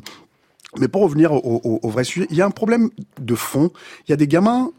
mais 0.78 0.86
pour 0.88 1.02
revenir 1.02 1.32
au, 1.32 1.38
au, 1.64 1.80
au 1.82 1.88
vrai 1.88 2.04
sujet, 2.04 2.26
il 2.30 2.36
y 2.36 2.42
a 2.42 2.46
un 2.46 2.50
problème 2.50 2.90
de 3.20 3.34
fond. 3.34 3.70
Il 4.06 4.10
y 4.10 4.12
a 4.12 4.16
des 4.16 4.28
gamins, 4.28 4.70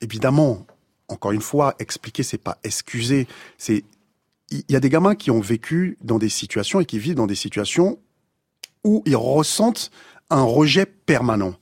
évidemment, 0.00 0.66
encore 1.08 1.32
une 1.32 1.42
fois, 1.42 1.74
expliquer, 1.78 2.22
c'est 2.22 2.38
pas 2.38 2.58
excuser, 2.62 3.26
c'est 3.56 3.84
il 4.50 4.64
y 4.70 4.76
a 4.76 4.80
des 4.80 4.88
gamins 4.88 5.14
qui 5.14 5.30
ont 5.30 5.40
vécu 5.40 5.98
dans 6.02 6.18
des 6.18 6.30
situations 6.30 6.80
et 6.80 6.86
qui 6.86 6.98
vivent 6.98 7.16
dans 7.16 7.26
des 7.26 7.34
situations 7.34 7.98
où 8.82 9.02
ils 9.04 9.16
ressentent 9.16 9.90
un 10.30 10.42
rejet 10.42 10.86
permanent. 10.86 11.54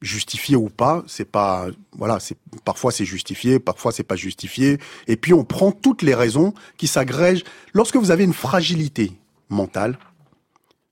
Justifié 0.00 0.56
ou 0.56 0.68
pas, 0.68 1.04
c'est 1.06 1.24
pas 1.24 1.68
voilà, 1.92 2.20
c'est 2.20 2.36
parfois 2.64 2.90
c'est 2.92 3.04
justifié, 3.04 3.60
parfois 3.60 3.92
c'est 3.92 4.02
pas 4.02 4.16
justifié 4.16 4.78
et 5.06 5.16
puis 5.16 5.32
on 5.32 5.44
prend 5.44 5.70
toutes 5.70 6.02
les 6.02 6.14
raisons 6.14 6.54
qui 6.76 6.88
s'agrègent 6.88 7.44
lorsque 7.72 7.96
vous 7.96 8.10
avez 8.10 8.24
une 8.24 8.32
fragilité 8.32 9.12
mentale, 9.48 9.98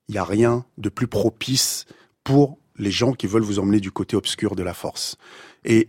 il 0.09 0.15
y 0.15 0.19
a 0.19 0.25
rien 0.25 0.65
de 0.79 0.89
plus 0.89 1.09
propice 1.09 1.87
pour 2.23 2.59
les 2.77 2.91
gens 2.91 3.13
qui 3.13 3.27
veulent 3.27 3.43
vous 3.43 3.59
emmener 3.59 3.81
du 3.81 3.91
côté 3.91 4.17
obscur 4.17 4.55
de 4.55 4.63
la 4.63 4.75
force. 4.75 5.17
Et 5.65 5.89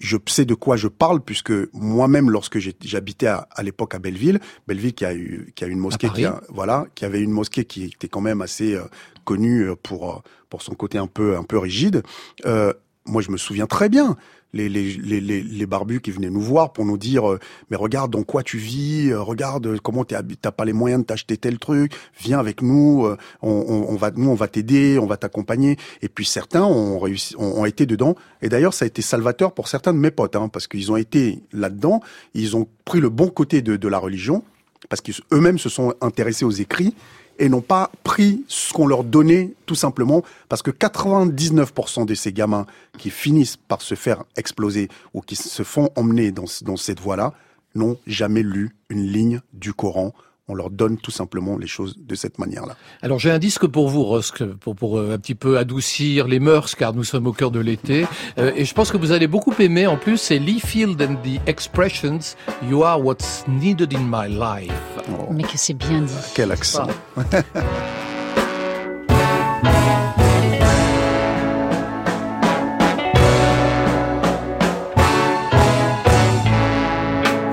je 0.00 0.16
sais 0.26 0.44
de 0.46 0.54
quoi 0.54 0.76
je 0.76 0.88
parle 0.88 1.20
puisque 1.20 1.52
moi-même, 1.72 2.30
lorsque 2.30 2.58
j'habitais 2.58 3.26
à, 3.26 3.46
à 3.52 3.62
l'époque 3.62 3.94
à 3.94 3.98
Belleville, 3.98 4.40
Belleville 4.66 4.94
qui 4.94 5.04
a 5.04 5.14
eu 5.14 5.52
qui 5.54 5.62
a 5.62 5.66
une 5.66 5.78
mosquée 5.78 6.08
Paris. 6.08 6.22
qui 6.22 6.26
a, 6.26 6.40
voilà, 6.48 6.86
qui 6.94 7.04
avait 7.04 7.20
une 7.20 7.30
mosquée 7.30 7.64
qui 7.64 7.84
était 7.84 8.08
quand 8.08 8.22
même 8.22 8.40
assez 8.40 8.74
euh, 8.74 8.84
connue 9.24 9.68
euh, 9.68 9.76
pour 9.76 10.10
euh, 10.10 10.18
pour 10.48 10.62
son 10.62 10.74
côté 10.74 10.98
un 10.98 11.06
peu 11.06 11.36
un 11.36 11.44
peu 11.44 11.58
rigide. 11.58 12.02
Euh, 12.46 12.72
moi, 13.06 13.22
je 13.22 13.30
me 13.30 13.36
souviens 13.36 13.66
très 13.66 13.88
bien 13.88 14.16
les, 14.52 14.68
les, 14.68 14.92
les, 14.94 15.20
les, 15.20 15.66
barbus 15.66 16.00
qui 16.00 16.10
venaient 16.10 16.30
nous 16.30 16.40
voir 16.40 16.72
pour 16.72 16.84
nous 16.84 16.98
dire 16.98 17.30
euh, 17.30 17.38
mais 17.70 17.76
regarde 17.76 18.10
dans 18.10 18.22
quoi 18.22 18.42
tu 18.42 18.58
vis, 18.58 19.10
euh, 19.10 19.20
regarde 19.20 19.78
comment 19.80 20.04
t'es 20.04 20.16
t'as 20.40 20.50
pas 20.50 20.64
les 20.64 20.72
moyens 20.72 21.02
de 21.02 21.06
t'acheter 21.06 21.36
tel 21.36 21.58
truc, 21.58 21.92
viens 22.20 22.38
avec 22.38 22.62
nous, 22.62 23.06
euh, 23.06 23.16
on, 23.42 23.50
on, 23.50 23.92
on 23.92 23.96
va 23.96 24.10
nous 24.10 24.28
on 24.28 24.34
va 24.34 24.48
t'aider, 24.48 24.98
on 24.98 25.06
va 25.06 25.16
t'accompagner. 25.16 25.76
Et 26.02 26.08
puis 26.08 26.24
certains 26.24 26.64
ont 26.64 26.98
réussi, 26.98 27.34
ont, 27.38 27.60
ont 27.60 27.64
été 27.64 27.86
dedans. 27.86 28.14
Et 28.42 28.48
d'ailleurs 28.48 28.74
ça 28.74 28.84
a 28.84 28.88
été 28.88 29.02
salvateur 29.02 29.52
pour 29.52 29.68
certains 29.68 29.92
de 29.92 29.98
mes 29.98 30.10
potes, 30.10 30.36
hein, 30.36 30.48
parce 30.48 30.66
qu'ils 30.66 30.90
ont 30.90 30.96
été 30.96 31.42
là-dedans, 31.52 32.00
ils 32.34 32.56
ont 32.56 32.66
pris 32.84 33.00
le 33.00 33.08
bon 33.08 33.28
côté 33.28 33.62
de, 33.62 33.76
de 33.76 33.88
la 33.88 33.98
religion, 33.98 34.42
parce 34.88 35.00
qu'eux-mêmes 35.00 35.58
se 35.58 35.68
sont 35.68 35.94
intéressés 36.00 36.44
aux 36.44 36.50
écrits 36.50 36.94
et 37.40 37.48
n'ont 37.48 37.62
pas 37.62 37.90
pris 38.04 38.44
ce 38.46 38.72
qu'on 38.72 38.86
leur 38.86 39.02
donnait 39.02 39.54
tout 39.66 39.74
simplement 39.74 40.22
parce 40.48 40.62
que 40.62 40.70
99% 40.70 42.04
de 42.04 42.14
ces 42.14 42.32
gamins 42.32 42.66
qui 42.98 43.10
finissent 43.10 43.56
par 43.56 43.82
se 43.82 43.96
faire 43.96 44.22
exploser 44.36 44.88
ou 45.14 45.22
qui 45.22 45.34
se 45.34 45.62
font 45.62 45.88
emmener 45.96 46.30
dans, 46.30 46.46
cette 46.76 47.00
voie-là 47.00 47.32
n'ont 47.74 47.98
jamais 48.06 48.42
lu 48.42 48.76
une 48.90 49.06
ligne 49.06 49.40
du 49.54 49.72
Coran. 49.72 50.12
On 50.50 50.54
leur 50.54 50.68
donne 50.70 50.96
tout 50.98 51.12
simplement 51.12 51.56
les 51.56 51.68
choses 51.68 51.94
de 51.96 52.14
cette 52.16 52.38
manière-là. 52.40 52.74
Alors 53.02 53.20
j'ai 53.20 53.30
un 53.30 53.38
disque 53.38 53.66
pour 53.68 53.88
vous, 53.88 54.02
Rosk, 54.02 54.42
pour, 54.44 54.74
pour 54.74 54.98
euh, 54.98 55.14
un 55.14 55.18
petit 55.18 55.36
peu 55.36 55.58
adoucir 55.58 56.26
les 56.26 56.40
mœurs, 56.40 56.74
car 56.74 56.92
nous 56.92 57.04
sommes 57.04 57.28
au 57.28 57.32
cœur 57.32 57.52
de 57.52 57.60
l'été. 57.60 58.04
Euh, 58.38 58.50
et 58.56 58.64
je 58.64 58.74
pense 58.74 58.90
que 58.90 58.96
vous 58.96 59.12
allez 59.12 59.28
beaucoup 59.28 59.54
aimer. 59.60 59.86
En 59.86 59.96
plus, 59.96 60.16
c'est 60.16 60.40
Lee 60.40 60.58
Field 60.58 61.00
and 61.00 61.14
the 61.22 61.40
Expressions. 61.46 62.34
You 62.68 62.82
are 62.82 63.00
what's 63.00 63.44
needed 63.46 63.92
in 63.94 64.00
my 64.10 64.28
life. 64.28 64.72
Oh, 65.08 65.32
Mais 65.32 65.44
que 65.44 65.56
c'est 65.56 65.74
bien 65.74 66.00
dit. 66.00 66.12
quel 66.34 66.50
accent. 66.50 66.88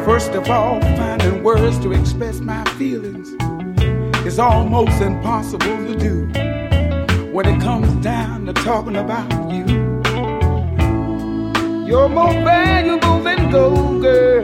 First 0.06 0.32
of 0.36 0.50
all, 0.50 0.80
words 1.48 1.80
to 1.80 1.94
express 1.94 2.42
my 2.42 2.62
feelings 2.72 3.30
is 4.28 4.38
almost 4.38 5.02
impossible 5.02 5.78
to 5.88 5.96
do 5.96 6.26
when 7.32 7.46
it 7.48 7.58
comes 7.62 7.90
down 8.04 8.46
to 8.46 8.52
talking 8.52 8.98
about 8.98 9.32
you. 9.50 9.64
You're 11.88 12.10
more 12.10 12.34
valuable 12.34 13.24
than 13.24 13.50
gold, 13.50 14.02
girl, 14.02 14.44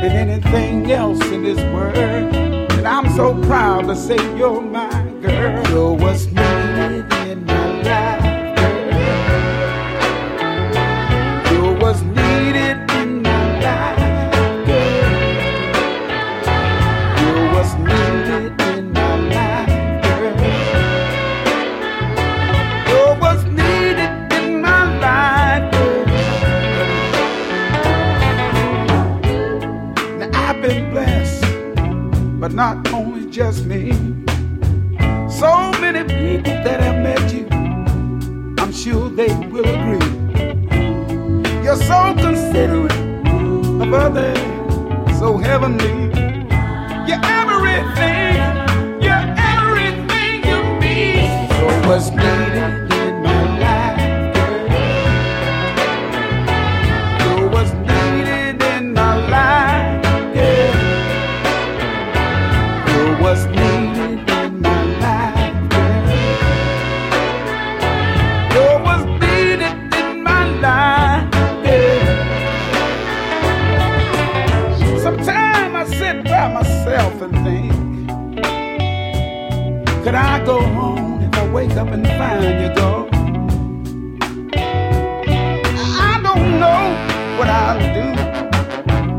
than 0.00 0.10
anything 0.26 0.90
else 0.90 1.24
in 1.26 1.44
this 1.44 1.60
world. 1.72 1.96
And 1.96 2.88
I'm 2.88 3.08
so 3.14 3.40
proud 3.42 3.86
to 3.86 3.94
say 3.94 4.16
you're 4.36 4.60
my 4.60 4.90
girl. 5.22 5.68
You're 5.68 5.92
what's 5.92 6.26
needed 6.26 7.12
in 7.28 7.44
my 7.46 7.82
life, 7.82 8.21
not 32.62 32.92
only 32.92 33.28
just 33.28 33.64
me. 33.64 33.90
So 35.40 35.50
many 35.80 36.04
people 36.04 36.54
that 36.66 36.78
have 36.80 36.98
met 37.02 37.24
you, 37.34 37.44
I'm 38.60 38.72
sure 38.72 39.08
they 39.10 39.34
will 39.50 39.66
agree. 39.76 40.10
You're 41.64 41.82
so 41.90 42.14
considerate 42.26 42.92
of 43.82 43.92
others, 43.92 44.38
so 45.18 45.38
heavenly. 45.38 45.94
You're 47.08 47.24
everything, 47.42 48.38
you're 49.06 49.26
everything 49.54 50.42
to 50.50 50.56
me. 50.80 51.00
So 51.58 51.66
what's 51.88 52.10
needed 52.10 52.81
could 80.12 80.20
I 80.20 80.44
go 80.44 80.60
home 80.60 81.22
if 81.22 81.34
I 81.36 81.48
wake 81.48 81.70
up 81.70 81.88
and 81.88 82.06
find 82.06 82.44
you 82.60 82.74
gone? 82.74 83.08
I 84.54 86.20
don't 86.22 86.60
know 86.60 86.82
what 87.38 87.48
I'll 87.48 87.80
do, 87.80 88.14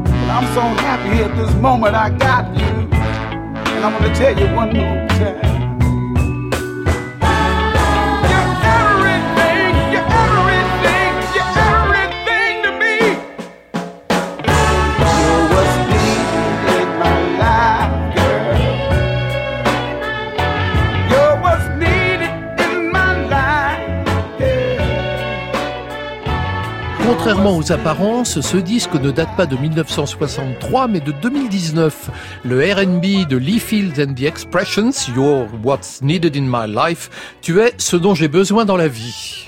but 0.06 0.30
I'm 0.30 0.46
so 0.54 0.62
happy 0.62 1.24
at 1.24 1.36
this 1.36 1.52
moment 1.56 1.96
I 1.96 2.12
got 2.12 2.46
you. 2.56 2.66
And 2.94 3.84
I'm 3.84 3.92
gonna 4.00 4.14
tell 4.14 4.40
you 4.40 4.56
one 4.56 4.72
more 4.72 5.08
time. 5.08 5.53
Contrairement 27.24 27.56
aux 27.56 27.72
apparences, 27.72 28.42
ce 28.42 28.58
disque 28.58 28.96
ne 28.96 29.10
date 29.10 29.34
pas 29.38 29.46
de 29.46 29.56
1963 29.56 30.90
mais 30.90 31.00
de 31.00 31.14
2019. 31.14 32.10
Le 32.44 32.60
R&B 32.74 33.26
de 33.26 33.38
Lee 33.38 33.60
Fields 33.60 33.98
and 33.98 34.14
the 34.14 34.24
Expressions, 34.24 34.92
You're 35.16 35.48
What's 35.64 36.02
Needed 36.02 36.36
in 36.36 36.42
My 36.42 36.68
Life, 36.68 37.10
tu 37.42 37.62
es 37.62 37.76
ce 37.78 37.96
dont 37.96 38.14
j'ai 38.14 38.28
besoin 38.28 38.66
dans 38.66 38.76
la 38.76 38.90
vie. 38.90 39.48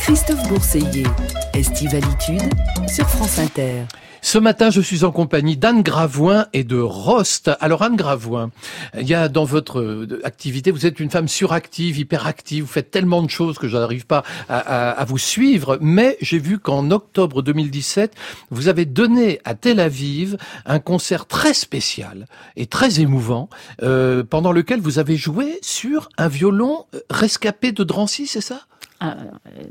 Christophe 0.00 0.42
Bourseiller, 0.48 1.06
Estivalitude 1.54 2.42
sur 2.88 3.08
France 3.08 3.38
Inter. 3.38 3.84
Ce 4.20 4.36
matin, 4.38 4.70
je 4.70 4.80
suis 4.80 5.04
en 5.04 5.12
compagnie 5.12 5.56
d'Anne 5.56 5.82
Gravoin 5.82 6.46
et 6.52 6.64
de 6.64 6.78
Rost. 6.78 7.50
Alors 7.60 7.82
Anne 7.82 7.96
Gravoin, 7.96 8.50
il 8.98 9.08
y 9.08 9.14
a 9.14 9.28
dans 9.28 9.44
votre 9.44 9.78
euh, 9.80 10.20
activité, 10.24 10.70
vous 10.70 10.86
êtes 10.86 11.00
une 11.00 11.10
femme 11.10 11.28
suractive, 11.28 11.98
hyperactive, 11.98 12.64
vous 12.64 12.70
faites 12.70 12.90
tellement 12.90 13.22
de 13.22 13.30
choses 13.30 13.58
que 13.58 13.68
je 13.68 13.76
n'arrive 13.76 14.06
pas 14.06 14.24
à, 14.48 14.58
à- 14.90 15.04
vous 15.04 15.18
suivre, 15.18 15.78
mais 15.80 16.18
j'ai 16.20 16.38
vu 16.38 16.58
qu'en 16.58 16.90
octobre 16.90 17.42
2017, 17.42 18.12
vous 18.50 18.68
avez 18.68 18.84
donné 18.84 19.40
à 19.44 19.54
Tel 19.54 19.80
Aviv 19.80 20.36
un 20.66 20.80
concert 20.80 21.26
très 21.26 21.54
spécial 21.54 22.26
et 22.56 22.66
très 22.66 23.00
émouvant, 23.00 23.48
euh, 23.82 24.24
pendant 24.24 24.52
lequel 24.52 24.80
vous 24.80 24.98
avez 24.98 25.16
joué 25.16 25.58
sur 25.62 26.08
un 26.18 26.28
violon 26.28 26.84
euh, 26.94 27.00
rescapé 27.08 27.72
de 27.72 27.84
Drancy, 27.84 28.26
c'est 28.26 28.40
ça? 28.42 28.62
Ah, 29.00 29.16
euh, 29.46 29.62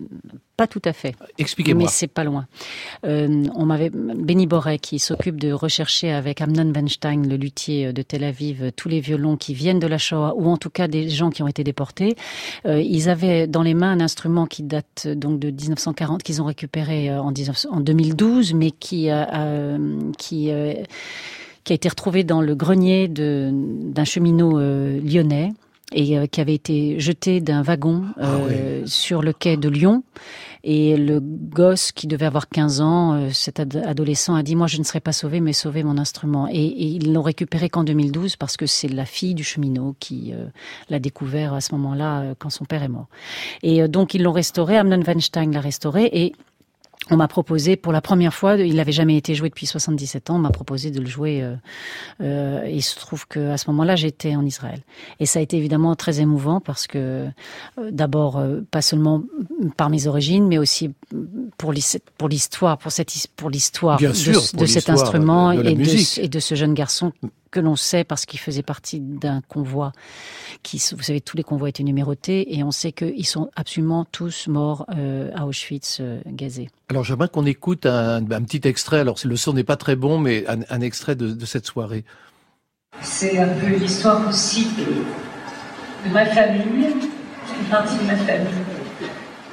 pas 0.55 0.67
tout 0.67 0.81
à 0.85 0.93
fait. 0.93 1.13
Expliquez-moi. 1.37 1.83
Mais 1.83 1.89
c'est 1.89 2.07
pas 2.07 2.23
loin. 2.23 2.47
Euh, 3.05 3.43
on 3.55 3.65
m'avait 3.65 3.89
Benny 3.89 4.47
Boré 4.47 4.79
qui 4.79 4.99
s'occupe 4.99 5.39
de 5.39 5.51
rechercher 5.51 6.11
avec 6.11 6.39
Amnon 6.41 6.71
Weinstein, 6.73 7.27
le 7.27 7.35
luthier 7.35 7.91
de 7.91 8.01
Tel 8.01 8.23
Aviv, 8.23 8.71
tous 8.77 8.87
les 8.87 9.01
violons 9.01 9.35
qui 9.35 9.53
viennent 9.53 9.79
de 9.79 9.87
la 9.87 9.97
Shoah 9.97 10.33
ou 10.37 10.47
en 10.49 10.55
tout 10.57 10.69
cas 10.69 10.87
des 10.87 11.09
gens 11.09 11.29
qui 11.29 11.43
ont 11.43 11.47
été 11.47 11.63
déportés. 11.65 12.15
Euh, 12.65 12.81
ils 12.81 13.09
avaient 13.09 13.47
dans 13.47 13.63
les 13.63 13.73
mains 13.73 13.91
un 13.91 13.99
instrument 13.99 14.45
qui 14.45 14.63
date 14.63 15.07
donc 15.09 15.39
de 15.39 15.49
1940 15.51 16.23
qu'ils 16.23 16.41
ont 16.41 16.45
récupéré 16.45 17.13
en, 17.13 17.31
19 17.31 17.65
en 17.69 17.79
2012, 17.81 18.53
mais 18.53 18.71
qui 18.71 19.09
a, 19.09 19.23
a- 19.23 19.77
qui 20.17 20.51
qui 21.63 21.73
a 21.73 21.75
été 21.75 21.89
retrouvé 21.89 22.23
dans 22.23 22.39
le 22.39 22.55
grenier 22.55 23.09
d'un 23.09 24.05
cheminot 24.05 24.57
lyonnais 24.57 25.51
et 25.93 26.17
euh, 26.17 26.25
qui 26.27 26.41
avait 26.41 26.53
été 26.53 26.99
jeté 26.99 27.39
d'un 27.41 27.61
wagon 27.61 28.03
euh, 28.19 28.83
sur 28.85 29.21
le 29.21 29.33
quai 29.33 29.57
de 29.57 29.69
Lyon. 29.69 30.03
Et 30.63 30.97
le 30.97 31.21
gosse 31.21 31.93
qui 31.93 32.07
devait 32.07 32.25
avoir 32.25 32.49
15 32.49 32.81
ans, 32.81 33.13
euh, 33.13 33.29
cet 33.31 33.59
ad- 33.61 33.81
adolescent, 33.85 34.35
a 34.35 34.43
dit 34.43 34.55
moi 34.55 34.67
je 34.67 34.79
ne 34.79 34.83
serai 34.83 34.99
pas 34.99 35.13
sauvé, 35.13 35.39
mais 35.39 35.53
sauver 35.53 35.83
mon 35.83 35.97
instrument. 35.97 36.47
Et, 36.51 36.55
et 36.65 36.85
ils 36.87 37.13
l'ont 37.13 37.21
récupéré 37.21 37.69
qu'en 37.69 37.83
2012 37.85 38.35
parce 38.35 38.57
que 38.57 38.65
c'est 38.65 38.89
la 38.89 39.05
fille 39.05 39.33
du 39.33 39.43
cheminot 39.45 39.95
qui 39.99 40.33
euh, 40.33 40.47
l'a 40.89 40.99
découvert 40.99 41.53
à 41.53 41.61
ce 41.61 41.73
moment-là 41.75 42.21
euh, 42.21 42.33
quand 42.37 42.49
son 42.49 42.65
père 42.65 42.83
est 42.83 42.89
mort. 42.89 43.07
Et 43.63 43.87
donc 43.87 44.13
ils 44.13 44.23
l'ont 44.23 44.33
restauré. 44.33 44.77
Amnon 44.77 45.01
Weinstein 45.07 45.51
l'a 45.53 45.61
restauré 45.61 46.09
et 46.11 46.33
on 47.09 47.15
m'a 47.17 47.27
proposé 47.27 47.75
pour 47.75 47.91
la 47.93 48.01
première 48.01 48.33
fois, 48.33 48.55
il 48.57 48.75
n'avait 48.75 48.91
jamais 48.91 49.15
été 49.17 49.33
joué 49.35 49.49
depuis 49.49 49.65
77 49.65 50.29
ans, 50.29 50.35
on 50.35 50.39
m'a 50.39 50.49
proposé 50.49 50.91
de 50.91 50.99
le 50.99 51.05
jouer. 51.07 51.41
Euh, 51.41 51.55
euh, 52.21 52.63
et 52.65 52.75
il 52.75 52.81
se 52.81 52.95
trouve 52.97 53.27
que 53.27 53.49
à 53.51 53.57
ce 53.57 53.69
moment-là, 53.71 53.95
j'étais 53.95 54.35
en 54.35 54.45
Israël. 54.45 54.81
Et 55.19 55.25
ça 55.25 55.39
a 55.39 55.41
été 55.41 55.57
évidemment 55.57 55.95
très 55.95 56.19
émouvant 56.19 56.59
parce 56.59 56.87
que 56.87 56.97
euh, 56.97 57.29
d'abord, 57.91 58.37
euh, 58.37 58.61
pas 58.71 58.81
seulement 58.81 59.23
par 59.77 59.89
mes 59.89 60.07
origines, 60.07 60.47
mais 60.47 60.57
aussi 60.57 60.91
pour 61.57 61.71
l'his- 61.71 61.99
pour 62.17 62.29
l'histoire, 62.29 62.77
pour 62.77 62.91
cette 62.91 63.15
his- 63.15 63.27
pour 63.35 63.49
l'histoire 63.49 63.99
de, 64.53 64.65
cet 64.65 64.89
instrument 65.03 65.51
de 65.63 65.69
musique. 65.75 66.19
et 66.19 66.27
de 66.27 66.39
ce 66.39 66.55
jeune 66.55 66.73
garçon 66.73 67.13
que 67.51 67.59
l'on 67.59 67.75
sait 67.75 68.03
parce 68.03 68.25
qu'il 68.25 68.39
faisait 68.39 68.63
partie 68.63 68.99
d'un 68.99 69.41
convoi 69.41 69.91
qui, 70.63 70.81
vous 70.95 71.03
savez, 71.03 71.21
tous 71.21 71.37
les 71.37 71.43
convois 71.43 71.69
étaient 71.69 71.83
numérotés 71.83 72.57
et 72.57 72.63
on 72.63 72.71
sait 72.71 72.91
qu'ils 72.91 73.25
sont 73.25 73.49
absolument 73.55 74.05
tous 74.05 74.47
morts 74.47 74.85
euh, 74.95 75.31
à 75.35 75.45
Auschwitz 75.45 75.97
euh, 75.99 76.21
gazés. 76.27 76.69
Alors 76.89 77.03
j'aimerais 77.03 77.29
qu'on 77.29 77.45
écoute 77.45 77.85
un, 77.85 78.17
un 78.17 78.43
petit 78.43 78.67
extrait. 78.67 78.99
Alors 78.99 79.17
le 79.23 79.35
son 79.35 79.53
n'est 79.53 79.63
pas 79.63 79.77
très 79.77 79.95
bon, 79.95 80.19
mais 80.19 80.45
un, 80.47 80.59
un 80.69 80.81
extrait 80.81 81.15
de, 81.15 81.31
de 81.31 81.45
cette 81.45 81.65
soirée. 81.65 82.03
C'est 83.01 83.37
un 83.37 83.49
peu 83.49 83.67
l'histoire 83.67 84.27
aussi 84.27 84.67
de, 84.77 86.07
de 86.07 86.13
ma 86.13 86.25
famille, 86.25 86.87
une 87.59 87.65
partie 87.69 87.97
de 87.97 88.03
ma 88.03 88.15
famille. 88.15 88.47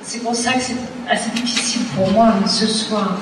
C'est 0.02 0.20
pour 0.20 0.34
ça 0.34 0.52
que 0.52 0.60
c'est 0.60 0.76
assez 1.08 1.30
difficile 1.30 1.82
pour 1.96 2.10
moi 2.12 2.32
ce 2.46 2.66
soir 2.66 3.18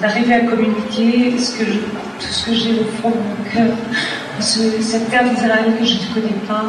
d'arriver 0.00 0.34
à 0.34 0.40
communiquer 0.40 1.32
tout 1.32 1.38
ce 1.38 2.44
que 2.46 2.54
j'ai 2.54 2.80
au 2.80 2.84
fond 3.00 3.10
de 3.10 3.16
mon 3.16 3.50
cœur, 3.52 3.76
ce- 4.40 4.80
cette 4.82 5.10
terre 5.10 5.24
d'Israël 5.28 5.72
que 5.78 5.84
je 5.84 5.94
ne 5.94 6.14
connais 6.14 6.38
pas, 6.46 6.64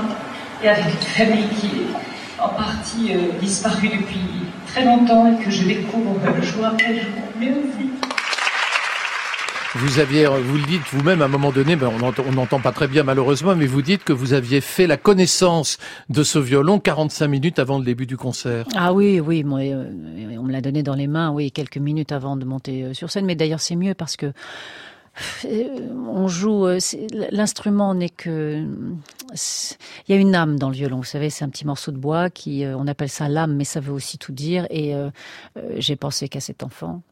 et 0.64 0.68
avec 0.70 0.86
une 0.86 1.26
famille 1.26 1.48
qui 1.60 1.68
est 1.68 2.42
en 2.44 2.50
partie 2.50 3.14
euh, 3.14 3.40
disparue 3.42 3.90
depuis 3.90 4.22
très 4.68 4.86
longtemps 4.86 5.28
et 5.28 5.44
que 5.44 5.52
je 5.52 5.64
découvre 5.64 6.16
euh, 6.26 6.42
jour 6.42 6.66
après 6.66 6.96
jour. 6.96 7.12
Merci. 7.40 7.90
Vous 9.76 10.00
aviez, 10.00 10.26
vous 10.26 10.58
le 10.58 10.66
dites 10.66 10.82
vous-même 10.92 11.22
à 11.22 11.26
un 11.26 11.28
moment 11.28 11.52
donné, 11.52 11.76
ben 11.76 11.92
on 11.94 12.32
n'entend- 12.32 12.60
pas 12.60 12.72
très 12.72 12.88
bien 12.88 13.04
malheureusement, 13.04 13.56
mais 13.56 13.68
vous 13.68 13.84
dites 13.84 14.04
que 14.04 14.14
vous 14.14 14.34
aviez 14.34 14.62
fait 14.62 14.88
la 14.88 14.98
connaissance 14.98 15.78
de 16.10 16.24
ce 16.24 16.40
violon 16.40 16.80
45 16.80 17.28
minutes 17.28 17.60
avant 17.60 17.78
le 17.78 17.86
début 17.86 18.08
du 18.08 18.18
concert. 18.18 18.66
Ah 18.76 18.94
oui, 18.94 19.20
oui, 19.20 19.46
euh, 19.46 19.92
on 20.40 20.44
me 20.44 20.52
l'a 20.52 20.62
donné 20.62 20.82
dans 20.82 20.96
les 20.96 21.06
mains, 21.06 21.30
oui, 21.32 21.52
quelques 21.52 21.78
minutes 21.78 22.12
avant 22.12 22.36
de 22.36 22.46
monter 22.46 22.84
euh, 22.84 22.94
sur 22.96 23.12
scène. 23.12 23.26
Mais 23.26 23.36
d'ailleurs, 23.36 23.60
c'est 23.60 23.76
mieux 23.76 23.94
parce 23.94 24.16
que 24.16 24.34
euh, 25.46 25.64
on 26.08 26.28
joue. 26.28 26.66
L'instrument 27.30 27.94
n'est 27.94 28.10
que. 28.10 28.66
Il 30.08 30.16
y 30.16 30.18
a 30.18 30.20
une 30.20 30.34
âme 30.34 30.58
dans 30.58 30.70
le 30.70 30.76
violon. 30.76 30.98
Vous 30.98 31.04
savez, 31.04 31.30
c'est 31.30 31.46
un 31.46 31.50
petit 31.50 31.68
morceau 31.68 31.92
de 31.92 31.98
bois 31.98 32.32
qui, 32.32 32.64
on 32.66 32.88
appelle 32.88 33.10
ça 33.10 33.30
l'âme, 33.30 33.56
mais 33.56 33.66
ça 33.66 33.80
veut 33.82 33.94
aussi 33.94 34.18
tout 34.18 34.32
dire. 34.32 34.66
Et 34.72 34.96
j'ai 35.78 35.96
pensé 35.96 36.28
qu'à 36.28 36.40
cet 36.40 36.64
enfant. 36.64 37.04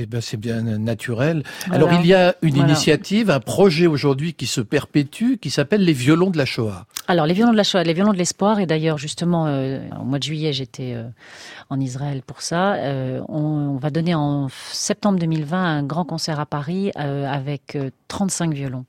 Eh 0.00 0.06
ben 0.06 0.20
c'est 0.20 0.36
bien 0.36 0.62
naturel. 0.62 1.42
Voilà. 1.66 1.84
Alors 1.86 2.00
il 2.00 2.06
y 2.06 2.14
a 2.14 2.34
une 2.42 2.54
Voilà. 2.56 2.68
initiative, 2.72 3.30
un 3.30 3.40
projet 3.40 3.86
aujourd'hui 3.86 4.34
qui 4.34 4.46
se 4.46 4.60
perpétue, 4.60 5.34
qui 5.40 5.50
s'appelle 5.50 5.84
les 5.84 5.92
violons 5.92 6.30
de 6.30 6.38
la 6.38 6.44
Shoah. 6.44 6.86
Alors, 7.10 7.24
les 7.24 7.32
violons 7.32 7.52
de 7.52 7.56
la 7.56 7.64
Shoah, 7.64 7.84
les 7.84 7.94
violons 7.94 8.12
de 8.12 8.18
l'espoir, 8.18 8.60
et 8.60 8.66
d'ailleurs, 8.66 8.98
justement, 8.98 9.46
euh, 9.46 9.80
au 9.98 10.04
mois 10.04 10.18
de 10.18 10.24
juillet, 10.24 10.52
j'étais 10.52 10.92
euh, 10.94 11.04
en 11.70 11.80
Israël 11.80 12.20
pour 12.26 12.42
ça. 12.42 12.74
Euh, 12.74 13.20
on, 13.28 13.38
on 13.38 13.76
va 13.78 13.88
donner 13.88 14.14
en 14.14 14.48
septembre 14.72 15.18
2020 15.18 15.58
un 15.78 15.82
grand 15.84 16.04
concert 16.04 16.38
à 16.38 16.44
Paris 16.44 16.90
avec 16.96 17.76
euh, 17.76 17.88
35 18.08 18.52
violons. 18.52 18.84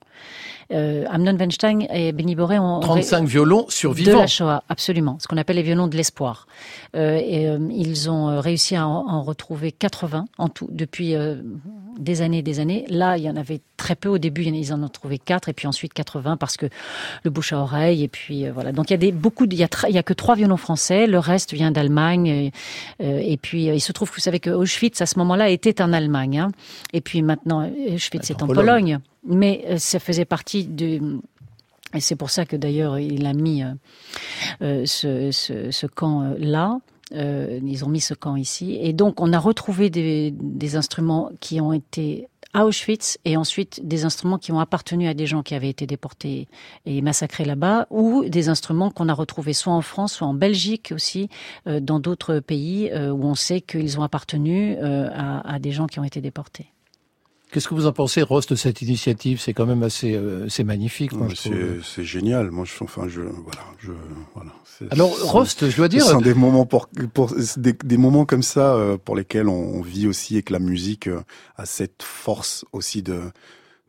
Amnon 0.72 1.36
Weinstein 1.36 1.86
et 1.92 2.12
Benny 2.12 2.36
Boré 2.36 2.58
ont... 2.60 2.78
35 2.78 3.26
violons 3.26 3.64
de 3.66 3.72
survivants. 3.72 4.20
la 4.20 4.26
Shoah, 4.28 4.62
absolument. 4.68 5.16
Ce 5.18 5.26
qu'on 5.26 5.36
appelle 5.36 5.56
les 5.56 5.62
violons 5.64 5.88
de 5.88 5.96
l'espoir. 5.96 6.46
Et 6.94 7.44
ils 7.70 8.08
ont 8.10 8.40
réussi 8.40 8.76
à 8.76 8.86
en, 8.86 9.08
en 9.08 9.22
retrouver 9.22 9.72
80 9.72 10.26
en 10.38 10.48
tout 10.48 10.68
depuis 10.70 10.99
euh, 11.00 11.36
des 11.98 12.22
années 12.22 12.38
et 12.38 12.42
des 12.42 12.60
années. 12.60 12.84
Là, 12.88 13.16
il 13.16 13.24
y 13.24 13.30
en 13.30 13.36
avait 13.36 13.60
très 13.76 13.94
peu 13.94 14.08
au 14.08 14.18
début, 14.18 14.42
ils 14.42 14.72
en 14.72 14.82
ont 14.82 14.88
trouvé 14.88 15.18
quatre 15.18 15.48
et 15.48 15.52
puis 15.52 15.66
ensuite 15.66 15.92
80 15.92 16.36
parce 16.36 16.56
que 16.56 16.66
le 17.24 17.30
bouche 17.30 17.52
à 17.52 17.58
oreille 17.58 18.04
et 18.04 18.08
puis 18.08 18.46
euh, 18.46 18.52
voilà. 18.52 18.72
Donc 18.72 18.90
il 18.90 18.92
y 18.92 18.94
a 18.94 18.98
des 18.98 19.12
beaucoup, 19.12 19.44
il 19.44 19.54
y 19.54 19.64
a, 19.64 19.68
il 19.88 19.94
y 19.94 19.98
a 19.98 20.02
que 20.02 20.12
trois 20.12 20.34
violons 20.34 20.56
français, 20.56 21.06
le 21.06 21.18
reste 21.18 21.52
vient 21.52 21.70
d'Allemagne 21.70 22.26
et, 22.26 22.52
euh, 23.02 23.20
et 23.22 23.36
puis 23.36 23.66
il 23.66 23.80
se 23.80 23.92
trouve 23.92 24.10
que 24.10 24.14
vous 24.14 24.20
savez 24.20 24.40
que 24.40 24.50
Auschwitz 24.50 25.00
à 25.00 25.06
ce 25.06 25.18
moment-là 25.18 25.48
était 25.48 25.82
en 25.82 25.92
Allemagne 25.92 26.38
hein. 26.38 26.52
et 26.92 27.00
puis 27.00 27.22
maintenant 27.22 27.70
Auschwitz 27.92 28.30
est 28.30 28.42
en 28.42 28.46
Pologne. 28.46 28.98
mais 29.26 29.78
ça 29.78 29.98
faisait 29.98 30.24
partie 30.24 30.64
du 30.64 31.00
et 31.92 32.00
c'est 32.00 32.16
pour 32.16 32.30
ça 32.30 32.44
que 32.44 32.56
d'ailleurs 32.56 32.98
il 32.98 33.26
a 33.26 33.32
mis 33.32 33.64
euh, 34.62 34.84
ce, 34.86 35.30
ce, 35.32 35.70
ce 35.70 35.86
camp 35.86 36.34
là. 36.38 36.78
Euh, 37.14 37.60
ils 37.62 37.84
ont 37.84 37.88
mis 37.88 38.00
ce 38.00 38.14
camp 38.14 38.36
ici. 38.36 38.78
Et 38.80 38.92
donc, 38.92 39.20
on 39.20 39.32
a 39.32 39.38
retrouvé 39.38 39.90
des, 39.90 40.76
instruments 40.76 41.30
qui 41.40 41.60
ont 41.60 41.72
été 41.72 42.28
à 42.52 42.64
Auschwitz 42.64 43.18
et 43.24 43.36
ensuite 43.36 43.86
des 43.86 44.04
instruments 44.04 44.38
qui 44.38 44.52
ont 44.52 44.60
appartenu 44.60 45.08
à 45.08 45.14
des 45.14 45.26
gens 45.26 45.42
qui 45.42 45.54
avaient 45.54 45.68
été 45.68 45.86
déportés 45.86 46.48
et 46.86 47.00
massacrés 47.02 47.44
là-bas 47.44 47.86
ou 47.90 48.24
des 48.28 48.48
instruments 48.48 48.90
qu'on 48.90 49.08
a 49.08 49.14
retrouvés 49.14 49.52
soit 49.52 49.72
en 49.72 49.82
France, 49.82 50.14
soit 50.14 50.26
en 50.26 50.34
Belgique 50.34 50.92
aussi, 50.94 51.28
euh, 51.66 51.80
dans 51.80 52.00
d'autres 52.00 52.40
pays 52.40 52.90
euh, 52.90 53.10
où 53.10 53.24
on 53.24 53.34
sait 53.34 53.60
qu'ils 53.60 53.98
ont 53.98 54.02
appartenu 54.02 54.76
à 54.80 55.58
des 55.58 55.72
gens 55.72 55.86
qui 55.86 55.98
ont 55.98 56.04
été 56.04 56.20
déportés. 56.20 56.72
Qu'est-ce 57.52 57.68
que 57.68 57.74
vous 57.74 57.86
en 57.86 57.92
pensez, 57.92 58.22
Ross, 58.22 58.46
de 58.46 58.54
cette 58.54 58.80
initiative? 58.80 59.40
C'est 59.40 59.52
quand 59.52 59.66
même 59.66 59.82
assez, 59.82 60.14
euh, 60.14 60.48
c'est 60.48 60.62
magnifique. 60.62 61.10
C'est 61.82 62.04
génial. 62.04 62.50
Moi, 62.50 62.64
je, 62.64 62.84
enfin, 62.84 63.08
je, 63.08 63.22
voilà, 63.22 63.64
je, 63.78 63.90
voilà. 64.34 64.52
Alors, 64.90 65.10
Rost, 65.30 65.68
je 65.68 65.76
dois 65.76 65.88
dire, 65.88 66.04
c'est 66.04 66.22
des 66.22 66.34
moments 66.34 66.64
pour, 66.64 66.88
pour 67.12 67.34
des, 67.56 67.72
des, 67.72 67.96
moments 67.96 68.24
comme 68.24 68.42
ça 68.42 68.74
euh, 68.74 68.96
pour 68.96 69.16
lesquels 69.16 69.48
on, 69.48 69.78
on, 69.78 69.82
vit 69.82 70.06
aussi 70.06 70.36
et 70.36 70.42
que 70.42 70.52
la 70.52 70.58
musique 70.58 71.08
euh, 71.08 71.20
a 71.56 71.66
cette 71.66 72.02
force 72.02 72.64
aussi 72.72 73.02
de 73.02 73.20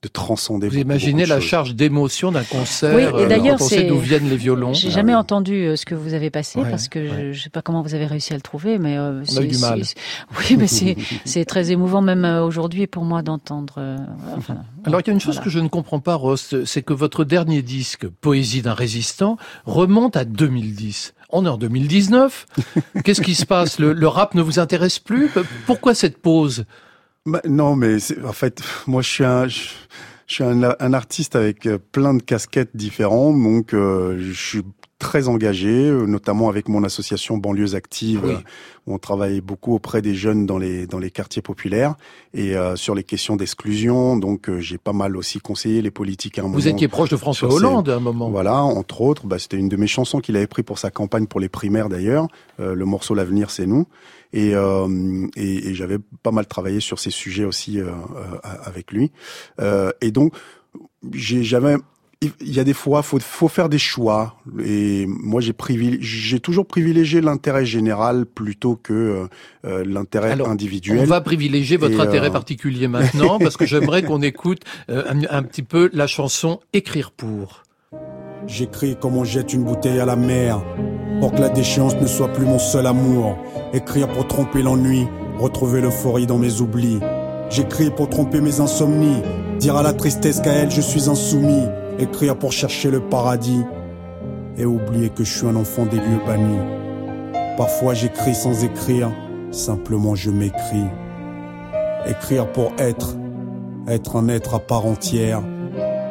de 0.02 0.08
transcender. 0.08 0.68
Vous 0.68 0.80
imaginez 0.80 1.28
la 1.28 1.40
charge 1.40 1.76
d'émotion 1.76 2.32
d'un 2.32 2.44
concert 2.44 2.96
Oui, 2.96 3.22
et 3.22 3.28
d'ailleurs, 3.28 3.60
c'est 3.60 3.84
d'où 3.84 4.00
viennent 4.00 4.30
les 4.30 4.38
violons. 4.38 4.74
J'ai 4.74 4.90
jamais 4.90 5.14
entendu 5.14 5.66
euh, 5.68 5.76
ce 5.76 5.86
que 5.86 5.94
vous 5.94 6.16
avez 6.16 6.32
passé 6.32 6.60
ouais, 6.60 6.70
parce 6.70 6.88
que 6.88 6.98
ouais. 6.98 7.28
je, 7.28 7.34
je 7.34 7.44
sais 7.44 7.50
pas 7.52 7.62
comment 7.62 7.84
vous 7.84 7.94
avez 7.94 8.08
réussi 8.08 8.34
à 8.34 8.36
le 8.36 8.42
trouver, 8.42 8.80
mais 8.80 8.98
euh, 8.98 9.24
on 9.32 9.38
a 9.38 9.44
eu 9.44 9.48
du 9.48 9.60
mal. 9.60 9.84
Oui, 10.40 10.58
mais 10.58 10.66
c'est 10.66 10.96
c'est 11.26 11.46
très 11.46 11.72
émouvant 11.72 12.02
même 12.02 12.26
euh, 12.26 12.44
aujourd'hui 12.44 12.88
pour 12.88 13.04
moi 13.04 13.22
d'entendre. 13.22 13.76
Euh, 13.78 13.98
enfin, 14.36 14.58
Alors 14.86 15.02
il 15.02 15.08
y 15.08 15.10
a 15.12 15.14
une 15.14 15.20
chose 15.20 15.36
voilà. 15.36 15.46
que 15.46 15.50
je 15.52 15.60
ne 15.60 15.68
comprends 15.68 16.00
pas, 16.00 16.16
Rost, 16.16 16.66
c'est 16.66 16.82
que 16.82 16.94
votre 16.94 17.24
dernier 17.24 17.62
disque, 17.62 18.08
Poésie 18.08 18.64
d'un 18.64 18.74
résistant, 18.74 19.38
remonte 19.66 20.18
à 20.18 20.26
2010. 20.26 21.14
On 21.30 21.46
est 21.46 21.50
en 21.50 21.58
2019. 21.58 22.48
Qu'est-ce 23.04 23.22
qui 23.22 23.36
se 23.36 23.46
passe? 23.46 23.78
Le, 23.78 23.94
le 23.94 24.08
rap 24.08 24.34
ne 24.34 24.42
vous 24.42 24.58
intéresse 24.58 24.98
plus? 24.98 25.30
Pourquoi 25.68 25.94
cette 25.94 26.18
pause? 26.18 26.66
Bah, 27.26 27.42
non, 27.48 27.76
mais 27.76 27.98
en 28.26 28.34
fait, 28.34 28.62
moi, 28.88 29.02
je 29.02 29.10
suis 29.10 29.26
un, 29.26 29.48
je, 29.48 29.70
je 30.28 30.34
suis 30.36 30.44
un, 30.44 30.64
un, 30.64 30.94
artiste 30.94 31.36
avec 31.36 31.66
euh, 31.66 31.78
plein 31.92 32.14
de 32.14 32.22
casquettes 32.22 32.76
différentes, 32.76 33.42
donc 33.42 33.74
euh, 33.74 34.18
je 34.20 34.34
suis 34.34 34.64
très 35.02 35.28
engagé, 35.28 35.90
euh, 35.90 36.06
notamment 36.06 36.48
avec 36.48 36.70
mon 36.70 36.84
association 36.84 37.38
Banlieues 37.38 37.74
Actives, 37.74 38.22
oui. 38.24 38.36
où 38.86 38.94
on 38.94 39.00
travaille 39.00 39.42
beaucoup 39.42 39.74
auprès 39.74 40.02
des 40.04 40.14
jeunes 40.14 40.46
dans 40.46 40.60
les 40.60 40.86
dans 40.86 41.00
les 41.00 41.10
quartiers 41.10 41.42
populaires 41.42 41.96
et 42.36 42.56
euh, 42.56 42.76
sur 42.76 42.94
les 42.94 43.04
questions 43.04 43.36
d'exclusion. 43.36 44.16
Donc 44.16 44.48
euh, 44.48 44.60
j'ai 44.60 44.78
pas 44.78 44.94
mal 44.94 45.18
aussi 45.18 45.40
conseillé 45.40 45.82
les 45.82 45.90
politiques 45.90 46.38
à 46.38 46.42
un 46.42 46.44
Vous 46.44 46.50
moment. 46.50 46.62
Vous 46.62 46.68
étiez 46.68 46.88
proche 46.88 47.10
de 47.10 47.18
François 47.18 47.52
Hollande 47.52 47.90
à 47.90 47.96
un 47.96 48.00
moment. 48.00 48.30
Voilà, 48.30 48.62
entre 48.62 49.02
autres, 49.02 49.26
bah, 49.26 49.40
c'était 49.40 49.58
une 49.58 49.70
de 49.70 49.76
mes 49.76 49.88
chansons 49.88 50.20
qu'il 50.20 50.38
avait 50.38 50.48
pris 50.48 50.62
pour 50.62 50.78
sa 50.78 50.92
campagne 50.92 51.26
pour 51.26 51.40
les 51.40 51.50
primaires 51.50 51.90
d'ailleurs. 51.90 52.28
Euh, 52.60 52.76
le 52.76 52.86
morceau 52.86 53.16
L'avenir, 53.16 53.50
c'est 53.50 53.66
nous. 53.66 53.88
Et, 54.34 54.56
euh, 54.56 55.28
et, 55.36 55.70
et 55.70 55.74
j'avais 55.74 55.98
pas 56.24 56.32
mal 56.32 56.46
travaillé 56.46 56.80
sur 56.80 57.00
ces 57.00 57.12
sujets 57.12 57.46
aussi 57.46 57.80
avec 58.44 58.92
lui. 58.92 59.12
et 60.02 60.12
donc 60.12 60.34
j'avais 61.14 61.76
il 62.22 62.54
y 62.54 62.60
a 62.60 62.64
des 62.64 62.74
fois, 62.74 63.02
faut 63.02 63.20
faut 63.20 63.48
faire 63.48 63.68
des 63.68 63.80
choix. 63.80 64.36
Et 64.64 65.06
moi, 65.08 65.42
j'ai 65.42 65.56
j'ai 66.00 66.40
toujours 66.40 66.68
privilégié 66.68 67.20
l'intérêt 67.20 67.66
général 67.66 68.28
plutôt 68.28 68.76
que 68.76 69.28
euh, 69.66 69.84
l'intérêt 69.86 70.40
individuel. 70.42 71.00
On 71.00 71.06
va 71.06 71.22
privilégier 71.22 71.78
votre 71.78 71.98
et 71.98 72.02
intérêt 72.02 72.28
euh... 72.28 72.32
particulier 72.32 72.88
maintenant 72.88 73.40
parce 73.40 73.58
que 73.58 73.66
j'aimerais 73.66 74.04
qu'on 74.04 74.22
écoute 74.22 74.62
euh, 74.90 75.04
un, 75.10 75.22
un, 75.30 75.44
petit 75.44 75.64
peu 75.64 75.90
la 75.94 76.06
chanson 76.06 76.60
"Écrire 76.74 77.10
pour". 77.12 77.64
J'écris 78.46 78.98
comme 79.00 79.18
on 79.18 79.24
jette 79.24 79.54
une 79.54 79.64
bouteille 79.64 80.00
à 80.00 80.06
la 80.06 80.16
mer 80.16 80.64
pour 81.22 81.32
que 81.32 81.40
la 81.40 81.50
déchéance 81.50 81.96
ne 81.96 82.08
soit 82.08 82.34
plus 82.34 82.46
mon 82.46 82.60
seul 82.60 82.88
amour. 82.88 83.38
Écrire 83.74 84.10
pour 84.10 84.28
tromper 84.28 84.62
l'ennui, 84.62 85.08
retrouver 85.40 85.80
l'euphorie 85.80 86.26
dans 86.26 86.40
mes 86.40 86.60
oublis. 86.60 87.00
J'écris 87.50 87.92
pour 87.92 88.10
tromper 88.10 88.42
mes 88.42 88.60
insomnies, 88.60 89.22
dire 89.60 89.78
à 89.78 89.84
la 89.84 89.94
tristesse 89.94 90.42
qu'à 90.42 90.52
elle 90.52 90.72
je 90.72 90.82
suis 90.82 91.10
insoumis 91.10 91.68
écrire 92.00 92.36
pour 92.36 92.52
chercher 92.52 92.90
le 92.90 93.00
paradis 93.00 93.62
et 94.58 94.66
oublier 94.66 95.10
que 95.10 95.24
je 95.24 95.38
suis 95.38 95.48
un 95.48 95.56
enfant 95.56 95.86
des 95.86 95.98
lieux 95.98 96.22
bannis. 96.26 96.60
Parfois 97.58 97.94
j'écris 97.94 98.34
sans 98.36 98.64
écrire, 98.64 99.12
simplement 99.52 100.16
je 100.16 100.32
m'écris. 100.32 100.88
Écrire 102.08 102.52
pour 102.52 102.72
être, 102.80 103.16
être 103.88 104.16
un 104.16 104.28
être 104.28 104.56
à 104.56 104.60
part 104.60 104.86
entière, 104.88 105.42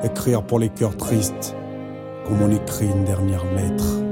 écrire 0.05 0.43
pour 0.43 0.61
les 0.61 0.69
cœurs 0.69 0.97
tristes, 0.97 1.57
comme 2.27 2.41
on 2.43 2.51
écrit 2.51 2.87
une 2.87 3.05
dernière 3.05 3.45
lettre. 3.57 4.10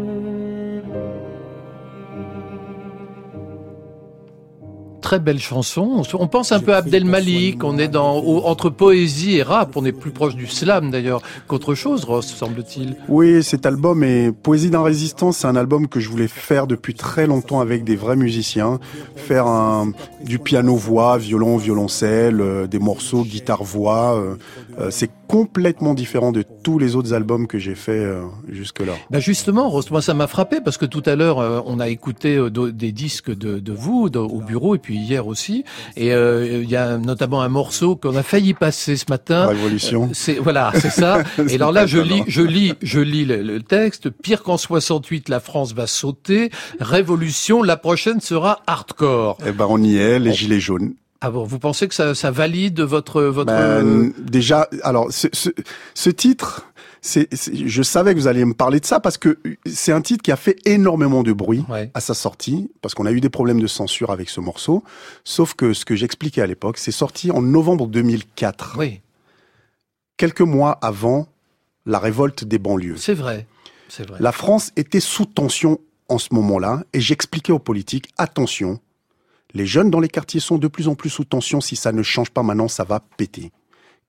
Très 5.08 5.20
belle 5.20 5.40
chanson. 5.40 6.02
On 6.12 6.26
pense 6.26 6.52
un 6.52 6.60
peu 6.60 6.74
à 6.74 6.78
Abdel 6.78 7.06
Malik, 7.06 7.64
on 7.64 7.78
est 7.78 7.88
dans, 7.88 8.18
entre 8.44 8.68
poésie 8.68 9.38
et 9.38 9.42
rap, 9.42 9.74
on 9.74 9.86
est 9.86 9.92
plus 9.92 10.10
proche 10.10 10.36
du 10.36 10.46
slam 10.46 10.90
d'ailleurs 10.90 11.22
qu'autre 11.46 11.74
chose, 11.74 12.04
Ross, 12.04 12.26
semble-t-il. 12.26 12.94
Oui, 13.08 13.42
cet 13.42 13.64
album 13.64 14.04
est 14.04 14.32
Poésie 14.32 14.68
d'un 14.68 14.82
résistant, 14.82 15.32
c'est 15.32 15.46
un 15.46 15.56
album 15.56 15.88
que 15.88 15.98
je 15.98 16.10
voulais 16.10 16.28
faire 16.28 16.66
depuis 16.66 16.92
très 16.92 17.26
longtemps 17.26 17.60
avec 17.60 17.84
des 17.84 17.96
vrais 17.96 18.16
musiciens, 18.16 18.80
faire 19.16 19.46
un, 19.46 19.92
du 20.26 20.38
piano-voix, 20.38 21.16
violon, 21.16 21.56
violoncelle, 21.56 22.42
euh, 22.42 22.66
des 22.66 22.78
morceaux 22.78 23.22
guitare-voix. 23.22 24.14
Euh, 24.14 24.34
euh, 24.78 24.88
c'est 24.90 25.08
complètement 25.28 25.94
différent 25.94 26.32
de 26.32 26.42
tous 26.64 26.78
les 26.78 26.96
autres 26.96 27.12
albums 27.12 27.46
que 27.46 27.58
j'ai 27.58 27.74
fait 27.74 27.92
euh, 27.92 28.24
jusque-là. 28.48 28.94
Ben 29.10 29.20
justement, 29.20 29.68
Ross, 29.68 29.90
moi 29.90 30.02
ça 30.02 30.14
m'a 30.14 30.26
frappé 30.26 30.60
parce 30.64 30.78
que 30.78 30.86
tout 30.86 31.02
à 31.06 31.14
l'heure 31.14 31.38
euh, 31.38 31.60
on 31.66 31.78
a 31.78 31.88
écouté 31.88 32.38
des 32.50 32.92
disques 32.92 33.30
de, 33.30 33.60
de 33.60 33.72
vous 33.72 34.08
de, 34.08 34.18
au 34.18 34.40
bureau 34.40 34.74
et 34.74 34.78
puis 34.78 34.96
hier 34.96 35.26
aussi. 35.26 35.64
Et 35.96 36.12
euh, 36.12 36.62
il 36.62 36.68
y 36.68 36.76
a 36.76 36.96
notamment 36.96 37.42
un 37.42 37.48
morceau 37.48 37.94
qu'on 37.94 38.16
a 38.16 38.22
failli 38.22 38.54
passer 38.54 38.96
ce 38.96 39.04
matin. 39.08 39.46
Révolution. 39.46 40.10
c'est 40.14 40.34
voilà, 40.34 40.72
c'est 40.74 40.90
ça. 40.90 41.22
et 41.48 41.54
alors 41.56 41.72
là, 41.72 41.86
je 41.86 41.98
lis, 41.98 42.24
je 42.26 42.42
lis, 42.42 42.72
je 42.82 43.00
lis 43.00 43.24
le, 43.24 43.42
le 43.42 43.62
texte. 43.62 44.08
Pire 44.10 44.42
qu'en 44.42 44.56
68, 44.56 45.28
la 45.28 45.40
France 45.40 45.74
va 45.74 45.86
sauter. 45.86 46.50
Révolution, 46.80 47.62
la 47.62 47.76
prochaine 47.76 48.20
sera 48.20 48.62
hardcore. 48.66 49.38
Eh 49.46 49.52
ben 49.52 49.66
on 49.68 49.82
y 49.82 49.98
est, 49.98 50.18
les 50.18 50.32
gilets 50.32 50.60
jaunes. 50.60 50.94
Ah 51.20 51.30
bon, 51.30 51.44
vous 51.44 51.58
pensez 51.58 51.88
que 51.88 51.94
ça, 51.94 52.14
ça 52.14 52.30
valide 52.30 52.80
votre 52.80 53.22
votre 53.22 53.52
ben, 53.52 54.12
déjà 54.18 54.68
alors 54.82 55.12
ce, 55.12 55.26
ce, 55.32 55.50
ce 55.94 56.10
titre 56.10 56.68
c'est, 57.00 57.28
je 57.54 57.82
savais 57.82 58.14
que 58.14 58.18
vous 58.20 58.26
alliez 58.26 58.44
me 58.44 58.54
parler 58.54 58.80
de 58.80 58.86
ça 58.86 59.00
parce 59.00 59.18
que 59.18 59.38
c'est 59.66 59.92
un 59.92 60.02
titre 60.02 60.22
qui 60.22 60.32
a 60.32 60.36
fait 60.36 60.56
énormément 60.64 61.22
de 61.22 61.32
bruit 61.32 61.64
ouais. 61.68 61.90
à 61.94 62.00
sa 62.00 62.14
sortie, 62.14 62.70
parce 62.82 62.94
qu'on 62.94 63.06
a 63.06 63.12
eu 63.12 63.20
des 63.20 63.30
problèmes 63.30 63.60
de 63.60 63.66
censure 63.66 64.10
avec 64.10 64.28
ce 64.28 64.40
morceau. 64.40 64.82
Sauf 65.24 65.54
que 65.54 65.72
ce 65.72 65.84
que 65.84 65.94
j'expliquais 65.94 66.42
à 66.42 66.46
l'époque, 66.46 66.78
c'est 66.78 66.92
sorti 66.92 67.30
en 67.30 67.40
novembre 67.40 67.86
2004. 67.86 68.76
Oui. 68.78 69.00
Quelques 70.16 70.40
mois 70.40 70.72
avant 70.82 71.28
la 71.86 71.98
révolte 71.98 72.44
des 72.44 72.58
banlieues. 72.58 72.96
C'est 72.96 73.14
vrai. 73.14 73.46
C'est 73.88 74.06
vrai. 74.06 74.18
La 74.20 74.32
France 74.32 74.72
était 74.76 75.00
sous 75.00 75.24
tension 75.24 75.78
en 76.08 76.18
ce 76.18 76.28
moment-là, 76.32 76.82
et 76.92 77.00
j'expliquais 77.00 77.52
aux 77.52 77.58
politiques, 77.58 78.08
attention, 78.16 78.80
les 79.54 79.66
jeunes 79.66 79.90
dans 79.90 80.00
les 80.00 80.08
quartiers 80.08 80.40
sont 80.40 80.58
de 80.58 80.68
plus 80.68 80.88
en 80.88 80.94
plus 80.94 81.10
sous 81.10 81.24
tension, 81.24 81.60
si 81.60 81.76
ça 81.76 81.92
ne 81.92 82.02
change 82.02 82.30
pas 82.30 82.42
maintenant, 82.42 82.68
ça 82.68 82.84
va 82.84 83.00
péter. 83.00 83.50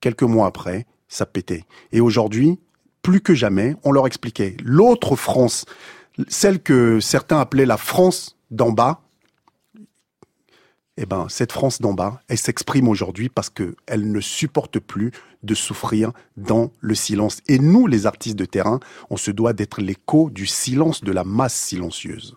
Quelques 0.01 0.23
mois 0.23 0.47
après, 0.47 0.85
ça 1.07 1.25
pétait. 1.25 1.65
Et 1.91 2.01
aujourd'hui, 2.01 2.59
plus 3.01 3.21
que 3.21 3.33
jamais, 3.33 3.75
on 3.83 3.91
leur 3.91 4.07
expliquait 4.07 4.57
l'autre 4.63 5.15
France, 5.15 5.65
celle 6.27 6.61
que 6.61 6.99
certains 6.99 7.39
appelaient 7.39 7.65
la 7.65 7.77
France 7.77 8.37
d'en 8.51 8.71
bas. 8.71 9.01
Eh 10.97 11.05
ben, 11.05 11.27
cette 11.29 11.53
France 11.53 11.79
d'en 11.79 11.93
bas, 11.93 12.21
elle 12.27 12.37
s'exprime 12.37 12.89
aujourd'hui 12.89 13.29
parce 13.29 13.49
que 13.49 13.77
elle 13.87 14.11
ne 14.11 14.19
supporte 14.19 14.79
plus 14.79 15.11
de 15.43 15.55
souffrir 15.55 16.11
dans 16.35 16.71
le 16.81 16.93
silence. 16.93 17.39
Et 17.47 17.57
nous, 17.57 17.87
les 17.87 18.05
artistes 18.05 18.35
de 18.35 18.43
terrain, 18.43 18.81
on 19.09 19.15
se 19.15 19.31
doit 19.31 19.53
d'être 19.53 19.81
l'écho 19.81 20.29
du 20.29 20.45
silence 20.45 21.01
de 21.01 21.13
la 21.13 21.23
masse 21.23 21.55
silencieuse. 21.55 22.35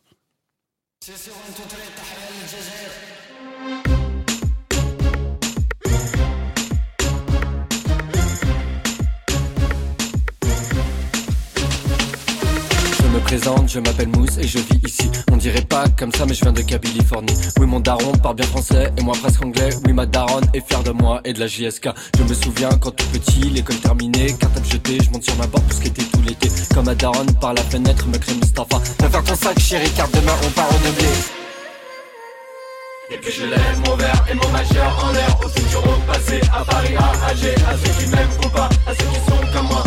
Présente, 13.21 13.69
je 13.71 13.79
m'appelle 13.81 14.09
Mousse 14.09 14.39
et 14.39 14.47
je 14.47 14.59
vis 14.59 14.81
ici. 14.87 15.11
On 15.31 15.37
dirait 15.37 15.63
pas 15.63 15.85
comme 15.99 16.13
ça, 16.13 16.25
mais 16.27 16.35
je 16.35 16.43
viens 16.43 16.53
de 16.53 16.63
Californie. 16.63 17.35
Oui, 17.59 17.67
mon 17.67 17.81
daron 17.81 18.13
parle 18.13 18.37
bien 18.37 18.47
français 18.47 18.93
et 18.97 19.03
moi 19.03 19.15
presque 19.21 19.45
anglais. 19.45 19.71
Oui, 19.85 19.93
ma 19.93 20.07
daronne 20.07 20.45
est 20.55 20.67
fière 20.67 20.83
de 20.83 20.91
moi 20.91 21.21
et 21.25 21.33
de 21.33 21.41
la 21.41 21.47
JSK. 21.47 21.89
Je 22.17 22.23
me 22.23 22.35
souviens 22.35 22.71
quand 22.81 22.91
tout 22.93 23.07
petit, 23.13 23.51
l'école 23.51 23.77
terminée, 23.77 24.35
cartable 24.39 24.67
jeté, 24.67 24.99
je 25.03 25.11
monte 25.11 25.25
sur 25.25 25.37
ma 25.37 25.47
porte 25.47 25.65
pour 25.65 25.87
était 25.87 26.03
tout 26.03 26.23
l'été. 26.23 26.49
Comme 26.75 26.87
ma 26.87 26.95
daronne 26.95 27.33
par 27.41 27.55
la 27.55 27.63
fenêtre 27.63 28.07
me 28.09 28.19
crée 28.19 28.35
Mustafa. 28.35 28.81
Va 29.01 29.09
faire 29.09 29.25
ton 29.25 29.35
sac, 29.35 29.59
chérie, 29.59 29.91
car 29.97 30.09
demain 30.09 30.35
on 30.47 30.51
part 30.51 30.69
renouveler. 30.69 31.43
Et 33.11 33.19
puis 33.19 33.33
je 33.33 33.45
lève 33.45 33.79
mon 33.87 33.95
verre 33.97 34.25
et 34.31 34.35
mon 34.35 34.49
majeur 34.49 35.05
en 35.05 35.13
l'air 35.13 35.39
Au 35.45 35.49
futur, 35.49 35.81
au 35.85 36.11
passé, 36.11 36.41
à 36.51 36.65
Paris, 36.65 36.95
à 36.97 37.29
Alger 37.29 37.55
À 37.69 37.77
ceux 37.77 38.03
qui 38.03 38.11
m'aiment 38.11 38.29
ou 38.43 38.49
pas, 38.49 38.71
à 38.87 38.95
ceux 38.95 39.05
qui 39.05 39.31
sont 39.31 39.53
comme 39.53 39.67
moi 39.67 39.85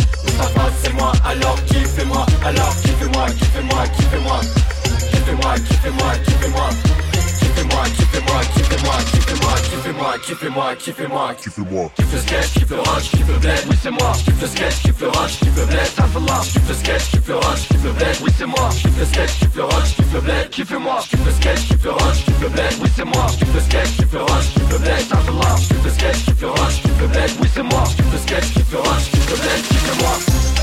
kiffez-moi, 10.26 10.74
kiffez-moi, 10.76 11.34
kiffez-moi. 11.34 11.90
Kiffe 11.94 12.12
le 12.12 12.18
sketch, 12.18 12.52
kiffe 12.54 12.70
le 12.70 12.78
rush, 12.80 13.10
kiffe 13.10 13.28
le 13.28 13.38
bled, 13.38 13.64
oui 13.70 13.76
c'est 13.80 13.90
moi. 13.90 14.12
Kiffe 14.24 14.40
le 14.40 14.48
sketch, 14.48 14.82
kiffe 14.82 15.00
le 15.00 15.08
rush, 15.08 15.38
kiffe 15.38 15.56
le 15.56 15.66
bled. 15.66 15.86
Kiffe 15.86 16.68
le 16.68 16.74
sketch, 16.74 17.10
kiffe 17.12 17.28
le 17.28 17.34
rush, 17.36 17.68
kiffe 17.68 17.84
le 17.84 17.92
bled, 17.92 18.16
oui 18.22 18.30
c'est 18.36 18.46
moi. 18.46 18.68
Kiffe 18.70 18.98
le 18.98 19.04
sketch, 19.06 19.38
kiffe 19.38 19.54
le 19.56 19.62
rush, 19.62 19.94
kiffe 19.96 20.12
le 20.12 20.20
bled, 20.20 20.50
kiffez-moi. 20.50 20.98
Kiffe 21.08 21.24
le 21.24 21.32
sketch, 21.32 21.68
kiffe 21.68 21.84
le 21.84 21.90
rush, 21.92 22.24
kiffe 22.24 22.42
le 22.42 22.48
bled, 22.48 22.74
oui 22.82 22.90
c'est 22.96 23.04
moi. 23.04 23.26
Kiffe 23.38 23.54
le 23.54 23.60
sketch, 23.60 23.96
kiffe 23.96 24.12
le 24.12 24.20
rush, 24.22 24.48
kiffe 24.54 24.72
le 24.72 24.78
bled, 24.78 25.06
Alphallah. 25.12 25.54
Kiffe 25.56 25.84
le 25.84 25.90
sketch, 25.90 26.24
kiffe 26.24 26.40
le 26.42 26.48
rush, 26.48 26.82
kiffe 26.82 27.00
le 27.00 27.06
bled, 27.06 27.30
oui 27.40 27.48
c'est 27.54 27.62
moi. 27.62 27.84
Kiffe 27.96 28.12
le 28.12 28.18
sketch, 28.18 28.52
kiffe 28.52 28.72
le 28.72 28.78
rush, 28.78 29.10
kiffe 29.12 29.30
le 29.30 29.36
bled, 29.36 29.62
kiffez-moi. 29.68 30.55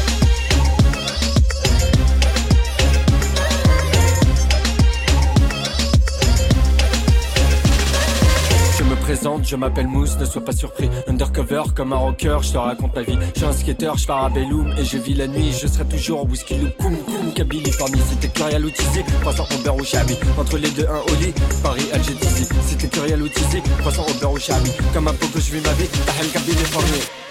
Je 9.44 9.56
m'appelle 9.56 9.88
Mousse, 9.88 10.18
ne 10.20 10.26
sois 10.26 10.44
pas 10.44 10.52
surpris. 10.52 10.90
Undercover 11.08 11.64
comme 11.76 11.94
un 11.94 11.98
rocker, 11.98 12.38
je 12.42 12.52
te 12.52 12.58
raconte 12.58 12.96
ma 12.96 13.04
vie. 13.04 13.18
Je 13.34 13.40
suis 13.40 13.48
un 13.48 13.54
skater, 13.54 13.92
je 13.96 14.06
pars 14.06 14.26
à 14.26 14.30
Belloum 14.30 14.74
et 14.78 14.84
je 14.84 14.98
vis 14.98 15.14
la 15.14 15.28
nuit. 15.28 15.54
Je 15.54 15.68
serai 15.68 15.86
toujours 15.86 16.30
whisky 16.30 16.56
loop, 16.56 16.76
koum 16.78 16.98
koum, 16.98 17.34
Kabylie, 17.34 17.72
parmi 17.78 18.00
c'était 18.10 18.28
Curial 18.28 18.66
Outisé, 18.66 19.04
croissant 19.22 19.48
au 19.54 19.64
beurre 19.64 19.78
au 19.78 19.84
chabi. 19.84 20.16
Entre 20.38 20.58
les 20.58 20.70
deux, 20.72 20.86
un 20.88 21.00
au 21.00 21.62
Paris, 21.64 21.88
Alger, 21.94 22.16
Tizi. 22.16 22.48
C'était 22.68 22.88
Curial 22.88 23.22
Outisé, 23.22 23.62
croissant 23.80 24.06
au 24.10 24.20
beurre 24.20 24.34
au 24.34 24.40
chabi. 24.40 24.72
Comme 24.94 25.08
un 25.08 25.14
peu 25.14 25.28
que 25.28 25.40
je 25.40 25.52
vis 25.52 25.62
ma 25.62 25.74
vie, 25.74 25.88
Tahel, 26.06 26.30
Kabylie, 26.32 26.58
formé. 26.66 27.23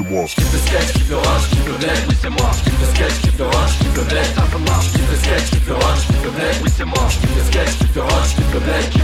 Moi 0.00 0.24
J'kiffe 0.26 0.52
le 0.52 0.58
sketch, 0.58 0.88
j'kiffe 0.88 1.10
le 1.10 1.16
rush, 1.16 1.42
j'kiffe 1.50 1.66
le 1.66 1.72
bled, 1.74 1.98
oui 2.08 2.16
c'est 2.20 2.30
moi 2.30 2.50
J'kiffe 2.56 2.80
le 2.80 2.86
sketch, 2.94 3.14
j'kiffe 3.20 3.38
le 3.38 3.44
rush, 3.44 3.72
j'kiffe 3.78 3.96
le 3.96 4.02
bled, 4.02 4.26
marche 4.66 4.86
J'kiffe 4.86 5.10
le 5.10 5.16
sketch, 5.16 5.46
j'kiffe 5.46 5.68
le 5.68 5.74
rush, 5.74 6.00
j'kiffe 6.02 6.24
le 6.24 6.30
bled, 6.30 6.56
oui 6.62 6.70
c'est 6.76 6.84
moi 6.84 7.08
J'kiffe 7.10 7.36
le 7.36 7.44
sketch, 7.44 7.70
j'kiffe 7.72 7.94
le 7.94 8.02
rush, 8.02 8.28
j'kiffe 8.30 8.54
le 8.54 8.60
bled, 8.60 9.01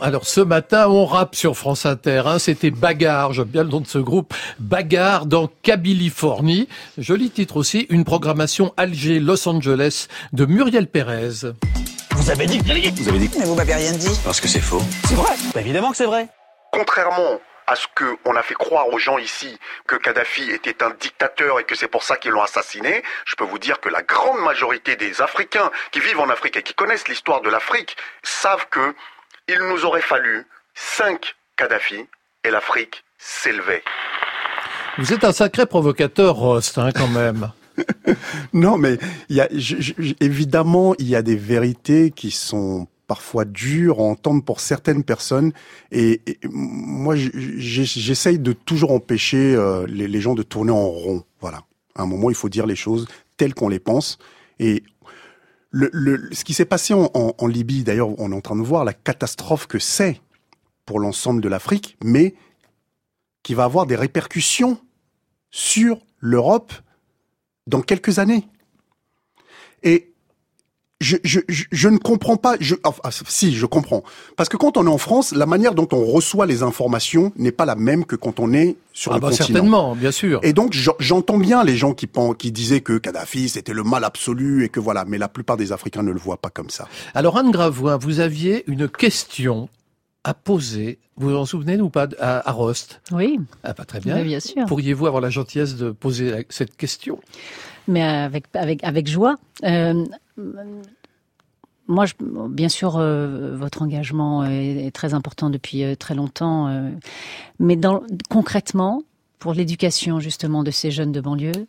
alors 0.00 0.26
ce 0.26 0.40
matin 0.40 0.88
on 0.88 1.04
rappe 1.04 1.34
sur 1.34 1.56
France 1.56 1.84
Inter, 1.84 2.22
hein, 2.24 2.38
c'était 2.38 2.70
Bagarre, 2.70 3.34
j'aime 3.34 3.44
bien 3.44 3.62
le 3.62 3.68
nom 3.68 3.80
de 3.80 3.86
ce 3.86 3.98
groupe, 3.98 4.32
Bagarre 4.58 5.26
dans 5.26 5.50
Californie. 5.62 6.66
Joli 6.96 7.30
titre 7.30 7.58
aussi, 7.58 7.86
une 7.90 8.04
programmation 8.04 8.72
Alger-Los 8.78 9.46
Angeles 9.46 10.08
de 10.32 10.46
Muriel 10.46 10.86
Pérez. 10.86 11.52
Vous 12.12 12.30
avez 12.30 12.46
dit 12.46 12.58
que 12.58 12.64
Vous 12.64 13.08
avez 13.08 13.18
dit 13.18 13.30
Mais 13.38 13.44
vous 13.44 13.54
m'avez 13.54 13.74
rien 13.74 13.92
dit. 13.92 14.18
Parce 14.24 14.40
que 14.40 14.48
c'est 14.48 14.60
faux. 14.60 14.80
C'est 15.08 15.14
vrai 15.14 15.34
bah, 15.54 15.60
Évidemment 15.60 15.90
que 15.90 15.96
c'est 15.98 16.06
vrai. 16.06 16.28
Contrairement 16.72 17.38
à 17.66 17.76
ce 17.76 17.86
qu'on 17.94 18.36
a 18.36 18.42
fait 18.42 18.54
croire 18.54 18.88
aux 18.88 18.98
gens 18.98 19.18
ici 19.18 19.58
que 19.86 19.96
Kadhafi 19.96 20.50
était 20.52 20.82
un 20.82 20.90
dictateur 21.00 21.60
et 21.60 21.64
que 21.64 21.74
c'est 21.74 21.88
pour 21.88 22.02
ça 22.02 22.16
qu'ils 22.16 22.30
l'ont 22.30 22.42
assassiné, 22.42 23.02
je 23.26 23.34
peux 23.34 23.44
vous 23.44 23.58
dire 23.58 23.80
que 23.80 23.88
la 23.88 24.02
grande 24.02 24.40
majorité 24.40 24.96
des 24.96 25.20
Africains 25.20 25.70
qui 25.90 26.00
vivent 26.00 26.20
en 26.20 26.30
Afrique 26.30 26.56
et 26.56 26.62
qui 26.62 26.74
connaissent 26.74 27.08
l'histoire 27.08 27.42
de 27.42 27.50
l'Afrique 27.50 27.96
savent 28.22 28.66
que 28.70 28.94
il 29.48 29.58
nous 29.70 29.84
aurait 29.84 30.02
fallu 30.02 30.46
cinq 30.74 31.36
Kadhafi 31.56 32.04
et 32.44 32.50
l'Afrique 32.50 33.04
s'élevait. 33.18 33.82
Vous 34.98 35.12
êtes 35.12 35.24
un 35.24 35.32
sacré 35.32 35.66
provocateur, 35.66 36.36
Rost, 36.36 36.78
hein, 36.78 36.90
quand 36.94 37.08
même. 37.08 37.50
non, 38.52 38.78
mais 38.78 38.98
il 39.28 39.36
y 39.36 39.40
a, 39.40 39.48
évidemment, 40.20 40.94
il 40.98 41.08
y 41.08 41.14
a 41.14 41.22
des 41.22 41.36
vérités 41.36 42.10
qui 42.10 42.30
sont 42.30 42.88
parfois 43.06 43.44
dures 43.44 44.00
à 44.00 44.02
entendre 44.02 44.42
pour 44.42 44.60
certaines 44.60 45.04
personnes. 45.04 45.52
Et, 45.92 46.20
moi, 46.50 47.14
j'essaye 47.16 48.38
de 48.38 48.52
toujours 48.52 48.92
empêcher 48.92 49.54
euh, 49.54 49.86
les, 49.86 50.20
gens 50.20 50.34
de 50.34 50.42
tourner 50.42 50.72
en 50.72 50.88
rond. 50.88 51.24
Voilà. 51.40 51.62
À 51.94 52.02
un 52.02 52.06
moment, 52.06 52.30
il 52.30 52.36
faut 52.36 52.48
dire 52.48 52.66
les 52.66 52.76
choses 52.76 53.06
telles 53.36 53.54
qu'on 53.54 53.68
les 53.68 53.78
pense. 53.78 54.18
Et 54.58 54.82
le, 55.70 56.28
ce 56.32 56.44
qui 56.44 56.54
s'est 56.54 56.64
passé 56.64 56.94
en, 56.94 57.46
Libye, 57.46 57.84
d'ailleurs, 57.84 58.18
on 58.18 58.32
est 58.32 58.34
en 58.34 58.40
train 58.40 58.56
de 58.56 58.62
voir 58.62 58.84
la 58.84 58.94
catastrophe 58.94 59.66
que 59.66 59.78
c'est 59.78 60.20
pour 60.84 61.00
l'ensemble 61.00 61.42
de 61.42 61.48
l'Afrique, 61.48 61.96
mais 62.02 62.34
qui 63.42 63.54
va 63.54 63.64
avoir 63.64 63.86
des 63.86 63.96
répercussions 63.96 64.78
sur 65.50 66.00
l'Europe 66.18 66.72
dans 67.66 67.82
quelques 67.82 68.18
années. 68.18 68.48
Et 69.82 70.12
je, 71.00 71.16
je, 71.24 71.40
je, 71.48 71.88
ne 71.88 71.98
comprends 71.98 72.36
pas. 72.36 72.56
Je, 72.58 72.74
enfin, 72.84 73.10
si, 73.28 73.54
je 73.54 73.66
comprends. 73.66 74.02
Parce 74.36 74.48
que 74.48 74.56
quand 74.56 74.76
on 74.78 74.86
est 74.86 74.90
en 74.90 74.98
France, 74.98 75.32
la 75.34 75.44
manière 75.44 75.74
dont 75.74 75.88
on 75.92 76.04
reçoit 76.04 76.46
les 76.46 76.62
informations 76.62 77.32
n'est 77.36 77.52
pas 77.52 77.66
la 77.66 77.74
même 77.74 78.06
que 78.06 78.16
quand 78.16 78.40
on 78.40 78.52
est 78.54 78.76
sur 78.94 79.12
ah 79.12 79.16
le 79.16 79.20
bah 79.20 79.28
continent. 79.28 79.46
Certainement, 79.46 79.94
bien 79.94 80.10
sûr. 80.10 80.40
Et 80.42 80.54
donc, 80.54 80.74
j'entends 80.98 81.36
bien 81.38 81.64
les 81.64 81.76
gens 81.76 81.92
qui, 81.92 82.08
qui 82.38 82.50
disaient 82.50 82.80
que 82.80 82.96
Kadhafi, 82.96 83.50
c'était 83.50 83.74
le 83.74 83.82
mal 83.82 84.04
absolu 84.04 84.64
et 84.64 84.70
que 84.70 84.80
voilà. 84.80 85.04
Mais 85.06 85.18
la 85.18 85.28
plupart 85.28 85.58
des 85.58 85.70
Africains 85.72 86.02
ne 86.02 86.12
le 86.12 86.18
voient 86.18 86.38
pas 86.38 86.50
comme 86.50 86.70
ça. 86.70 86.88
Alors, 87.14 87.36
Anne 87.36 87.50
Gravoin, 87.50 87.98
vous 87.98 88.20
aviez 88.20 88.64
une 88.66 88.88
question 88.88 89.68
à 90.24 90.32
poser. 90.32 90.98
Vous 91.18 91.28
vous 91.28 91.36
en 91.36 91.44
souvenez 91.44 91.78
ou 91.80 91.90
pas 91.90 92.08
à, 92.18 92.48
à 92.48 92.52
Rost? 92.52 93.02
Oui. 93.12 93.38
Ah, 93.62 93.74
pas 93.74 93.84
très 93.84 94.00
bien. 94.00 94.22
bien 94.22 94.40
sûr. 94.40 94.64
Pourriez-vous 94.66 95.06
avoir 95.06 95.20
la 95.20 95.30
gentillesse 95.30 95.76
de 95.76 95.90
poser 95.90 96.46
cette 96.48 96.76
question? 96.76 97.20
Mais 97.88 98.02
avec 98.02 98.44
avec 98.54 98.82
avec 98.84 99.08
joie. 99.08 99.36
Euh, 99.64 100.04
moi, 101.88 102.04
je, 102.06 102.14
bien 102.48 102.68
sûr, 102.68 102.96
euh, 102.96 103.56
votre 103.56 103.82
engagement 103.82 104.44
est, 104.44 104.90
très 104.92 105.14
important 105.14 105.50
depuis 105.50 105.84
euh, 105.84 105.94
très 105.94 106.14
longtemps, 106.14 106.68
euh, 106.68 106.90
mais 107.60 107.76
dans, 107.76 108.02
concrètement, 108.28 109.02
pour 109.38 109.54
l'éducation 109.54 110.18
justement 110.18 110.62
de 110.64 110.70
ces 110.70 110.90
jeunes 110.90 111.12
de 111.12 111.20
banlieue, 111.20 111.66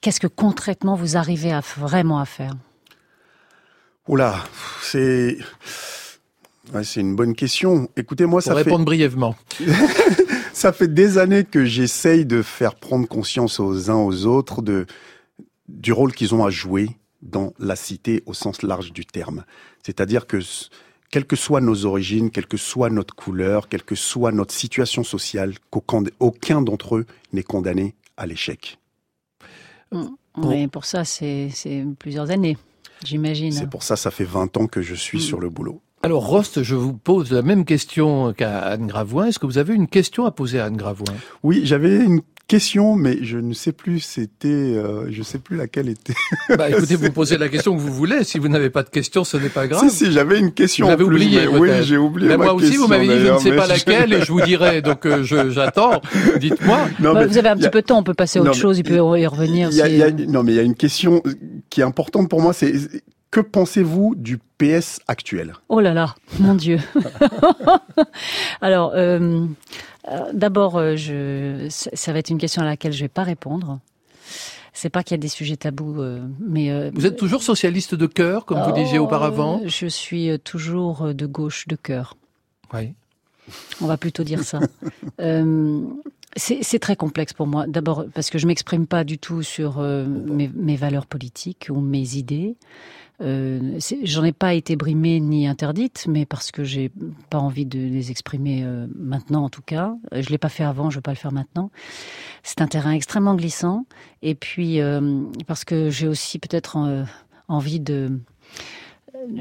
qu'est-ce 0.00 0.20
que 0.20 0.26
concrètement 0.26 0.96
vous 0.96 1.16
arrivez 1.16 1.52
à 1.52 1.60
vraiment 1.60 2.18
à 2.18 2.24
faire? 2.24 2.54
Oula, 4.08 4.36
c'est 4.82 5.38
c'est 6.82 7.00
une 7.00 7.16
bonne 7.16 7.34
question. 7.34 7.88
Écoutez, 7.96 8.26
moi, 8.26 8.42
ça 8.42 8.54
répondre 8.54 8.84
brièvement. 8.84 9.36
ça 10.52 10.72
fait 10.72 10.92
des 10.92 11.16
années 11.16 11.44
que 11.44 11.64
j'essaye 11.64 12.26
de 12.26 12.42
faire 12.42 12.74
prendre 12.74 13.06
conscience 13.08 13.58
aux 13.60 13.90
uns 13.90 13.96
aux 13.96 14.26
autres 14.26 14.60
de 14.60 14.86
du 15.68 15.92
rôle 15.92 16.12
qu'ils 16.12 16.34
ont 16.34 16.44
à 16.44 16.50
jouer 16.50 16.90
dans 17.22 17.52
la 17.58 17.76
cité 17.76 18.22
au 18.26 18.34
sens 18.34 18.62
large 18.62 18.92
du 18.92 19.04
terme. 19.04 19.44
C'est-à-dire 19.82 20.26
que 20.26 20.38
quelles 21.10 21.26
que 21.26 21.36
soient 21.36 21.60
nos 21.60 21.84
origines, 21.86 22.30
quelle 22.30 22.46
que 22.46 22.56
soit 22.56 22.90
notre 22.90 23.14
couleur, 23.14 23.68
quelle 23.68 23.82
que 23.82 23.94
soit 23.94 24.30
notre 24.32 24.52
situation 24.54 25.02
sociale, 25.04 25.54
qu'aucun 25.70 26.04
aucun 26.20 26.62
d'entre 26.62 26.96
eux 26.96 27.06
n'est 27.32 27.42
condamné 27.42 27.94
à 28.16 28.26
l'échec. 28.26 28.78
Oui, 30.36 30.66
pour 30.68 30.84
ça, 30.84 31.04
c'est 31.04 31.48
c'est 31.52 31.84
plusieurs 31.98 32.30
années, 32.30 32.56
j'imagine. 33.04 33.52
C'est 33.52 33.68
pour 33.70 33.82
ça, 33.82 33.96
ça 33.96 34.10
fait 34.10 34.24
20 34.24 34.56
ans 34.58 34.66
que 34.66 34.82
je 34.82 34.94
suis 34.94 35.18
Mm. 35.18 35.22
sur 35.22 35.40
le 35.40 35.48
boulot. 35.48 35.80
Alors 36.02 36.26
Rost, 36.26 36.62
je 36.62 36.76
vous 36.76 36.92
pose 36.92 37.32
la 37.32 37.42
même 37.42 37.64
question 37.64 38.32
qu'à 38.32 38.60
Anne 38.60 38.86
Gravoin. 38.86 39.26
Est-ce 39.26 39.38
que 39.40 39.46
vous 39.46 39.58
avez 39.58 39.74
une 39.74 39.88
question 39.88 40.26
à 40.26 40.30
poser 40.30 40.60
à 40.60 40.66
Anne 40.66 40.76
Gravoin 40.76 41.12
Oui, 41.42 41.62
j'avais 41.64 41.96
une 41.96 42.20
question, 42.48 42.96
mais 42.96 43.18
je 43.22 43.38
ne 43.38 43.52
sais 43.52 43.72
plus, 43.72 44.00
c'était, 44.00 44.48
euh, 44.48 45.06
je 45.10 45.22
sais 45.22 45.38
plus 45.38 45.56
laquelle 45.56 45.88
était. 45.88 46.14
Bah 46.56 46.68
écoutez, 46.70 46.96
vous 46.96 47.12
posez 47.12 47.36
la 47.38 47.48
question 47.48 47.76
que 47.76 47.80
vous 47.80 47.92
voulez. 47.92 48.24
Si 48.24 48.38
vous 48.38 48.48
n'avez 48.48 48.70
pas 48.70 48.82
de 48.82 48.88
question, 48.88 49.22
ce 49.22 49.36
n'est 49.36 49.50
pas 49.50 49.66
grave. 49.68 49.88
Si, 49.88 49.90
si, 49.94 50.10
j'avais 50.12 50.38
une 50.40 50.52
question 50.52 50.86
Vous 50.86 50.90
en 50.90 50.94
avez 50.94 51.04
plus, 51.04 51.14
oublié, 51.16 51.40
mais 51.46 51.58
oui, 51.58 51.68
j'ai 51.82 51.98
oublié 51.98 52.28
Mais 52.30 52.36
ma 52.38 52.44
moi 52.46 52.54
aussi, 52.54 52.66
question, 52.66 52.82
vous 52.84 52.88
m'avez 52.88 53.06
dit, 53.06 53.20
je 53.26 53.32
ne 53.32 53.38
sais 53.38 53.52
pas 53.54 53.64
je- 53.64 53.68
laquelle, 53.68 54.12
et 54.14 54.22
je 54.22 54.32
vous 54.32 54.40
dirai. 54.40 54.80
Donc 54.82 55.04
euh, 55.06 55.22
je- 55.22 55.50
j'attends. 55.50 56.00
Dites-moi. 56.40 56.88
Non, 57.00 57.12
Bah, 57.12 57.20
mais 57.20 57.26
vous 57.26 57.38
avez 57.38 57.50
un 57.50 57.52
a- 57.52 57.56
petit 57.56 57.68
peu 57.70 57.82
de 57.82 57.86
temps, 57.86 57.98
on 57.98 58.02
peut 58.02 58.14
passer 58.14 58.38
à 58.38 58.42
autre 58.42 58.50
Non, 58.52 58.56
chose, 58.56 58.78
il 58.78 58.82
peut 58.84 58.96
y 58.96 59.26
revenir. 59.26 59.68
il 59.70 59.76
y 59.76 59.82
a- 59.82 59.86
si, 59.86 59.92
il 59.92 59.98
y 59.98 60.02
a- 60.02 60.10
non, 60.10 60.42
mais 60.42 60.52
il 60.52 60.56
y 60.56 60.60
a 60.60 60.62
une 60.62 60.74
question 60.74 61.22
qui 61.70 61.82
est 61.82 61.84
importante 61.84 62.28
pour 62.30 62.40
moi, 62.40 62.52
c'est 62.54 62.72
que 63.30 63.40
pensez-vous 63.40 64.14
du 64.16 64.38
PS 64.56 65.00
actuel? 65.06 65.52
Oh 65.68 65.80
là 65.80 65.92
là, 65.92 66.14
mon 66.40 66.54
Dieu. 66.54 66.78
Alors, 68.62 68.92
euh, 68.94 69.44
d'abord, 70.32 70.76
euh, 70.76 70.96
je, 70.96 71.66
ça 71.70 72.12
va 72.12 72.18
être 72.18 72.30
une 72.30 72.38
question 72.38 72.62
à 72.62 72.64
laquelle 72.64 72.92
je 72.92 73.00
vais 73.00 73.08
pas 73.08 73.24
répondre. 73.24 73.80
C'est 74.72 74.90
pas 74.90 75.02
qu'il 75.02 75.14
y 75.14 75.18
a 75.18 75.20
des 75.20 75.28
sujets 75.28 75.56
tabous, 75.56 76.00
euh, 76.00 76.20
mais 76.38 76.70
euh, 76.70 76.90
Vous 76.94 77.06
êtes 77.06 77.16
toujours 77.16 77.42
socialiste 77.42 77.94
de 77.94 78.06
cœur, 78.06 78.44
comme 78.44 78.62
vous 78.62 78.72
disiez 78.72 78.98
auparavant 78.98 79.60
Je 79.66 79.86
suis 79.86 80.30
euh, 80.30 80.38
toujours 80.38 81.06
euh, 81.06 81.14
de 81.14 81.26
gauche 81.26 81.66
de 81.66 81.74
cœur. 81.74 82.16
Oui. 82.72 82.92
On 83.80 83.86
va 83.86 83.96
plutôt 83.96 84.24
dire 84.24 84.44
ça. 84.44 84.60
Euh, 85.20 85.80
c'est 86.36 86.62
c'est 86.62 86.78
très 86.78 86.94
complexe 86.94 87.32
pour 87.32 87.48
moi. 87.48 87.66
D'abord 87.66 88.04
parce 88.14 88.30
que 88.30 88.38
je 88.38 88.46
m'exprime 88.46 88.86
pas 88.86 89.02
du 89.02 89.18
tout 89.18 89.42
sur 89.42 89.80
euh, 89.80 90.06
mes, 90.06 90.48
mes 90.54 90.76
valeurs 90.76 91.06
politiques 91.06 91.66
ou 91.70 91.80
mes 91.80 92.14
idées. 92.14 92.54
Euh, 93.20 93.78
J'en 94.04 94.24
ai 94.24 94.32
pas 94.32 94.54
été 94.54 94.76
brimée 94.76 95.18
ni 95.20 95.46
interdite, 95.48 96.06
mais 96.08 96.24
parce 96.24 96.52
que 96.52 96.62
j'ai 96.64 96.92
pas 97.30 97.38
envie 97.38 97.66
de 97.66 97.78
les 97.78 98.10
exprimer 98.10 98.62
euh, 98.64 98.86
maintenant 98.94 99.44
en 99.44 99.48
tout 99.48 99.62
cas. 99.62 99.94
Euh, 100.12 100.22
Je 100.22 100.30
l'ai 100.30 100.38
pas 100.38 100.48
fait 100.48 100.64
avant, 100.64 100.90
je 100.90 100.98
vais 100.98 101.02
pas 101.02 101.10
le 101.10 101.16
faire 101.16 101.32
maintenant. 101.32 101.70
C'est 102.42 102.60
un 102.60 102.68
terrain 102.68 102.92
extrêmement 102.92 103.34
glissant. 103.34 103.86
Et 104.22 104.34
puis 104.34 104.80
euh, 104.80 105.22
parce 105.46 105.64
que 105.64 105.90
j'ai 105.90 106.06
aussi 106.08 106.38
peut-être 106.38 106.76
euh, 106.78 107.04
envie 107.48 107.80
de 107.80 108.20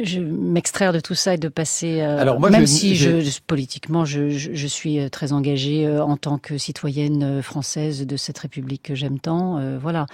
je 0.04 0.20
m'extraire 0.20 0.94
de 0.94 1.00
tout 1.00 1.16
ça 1.16 1.34
et 1.34 1.38
de 1.38 1.48
passer. 1.50 2.02
euh, 2.02 2.20
Alors 2.20 2.40
moi, 2.40 2.50
même 2.50 2.68
si 2.68 2.96
je, 2.96 3.40
politiquement, 3.46 4.06
je, 4.06 4.30
je, 4.30 4.52
je 4.54 4.68
suis 4.68 5.00
euh, 5.00 5.10
très 5.10 5.34
engagée 5.34 5.86
euh, 5.88 6.04
en 6.04 6.18
tant 6.18 6.38
que 6.38 6.58
citoyenne 6.58 7.24
euh, 7.24 7.42
française 7.42 8.06
de 8.06 8.18
cette 8.18 8.38
République 8.40 8.84
que 8.84 8.96
j'aime 8.96 9.20
tant. 9.20 9.58
euh, 9.60 9.78
voilà. 9.82 10.06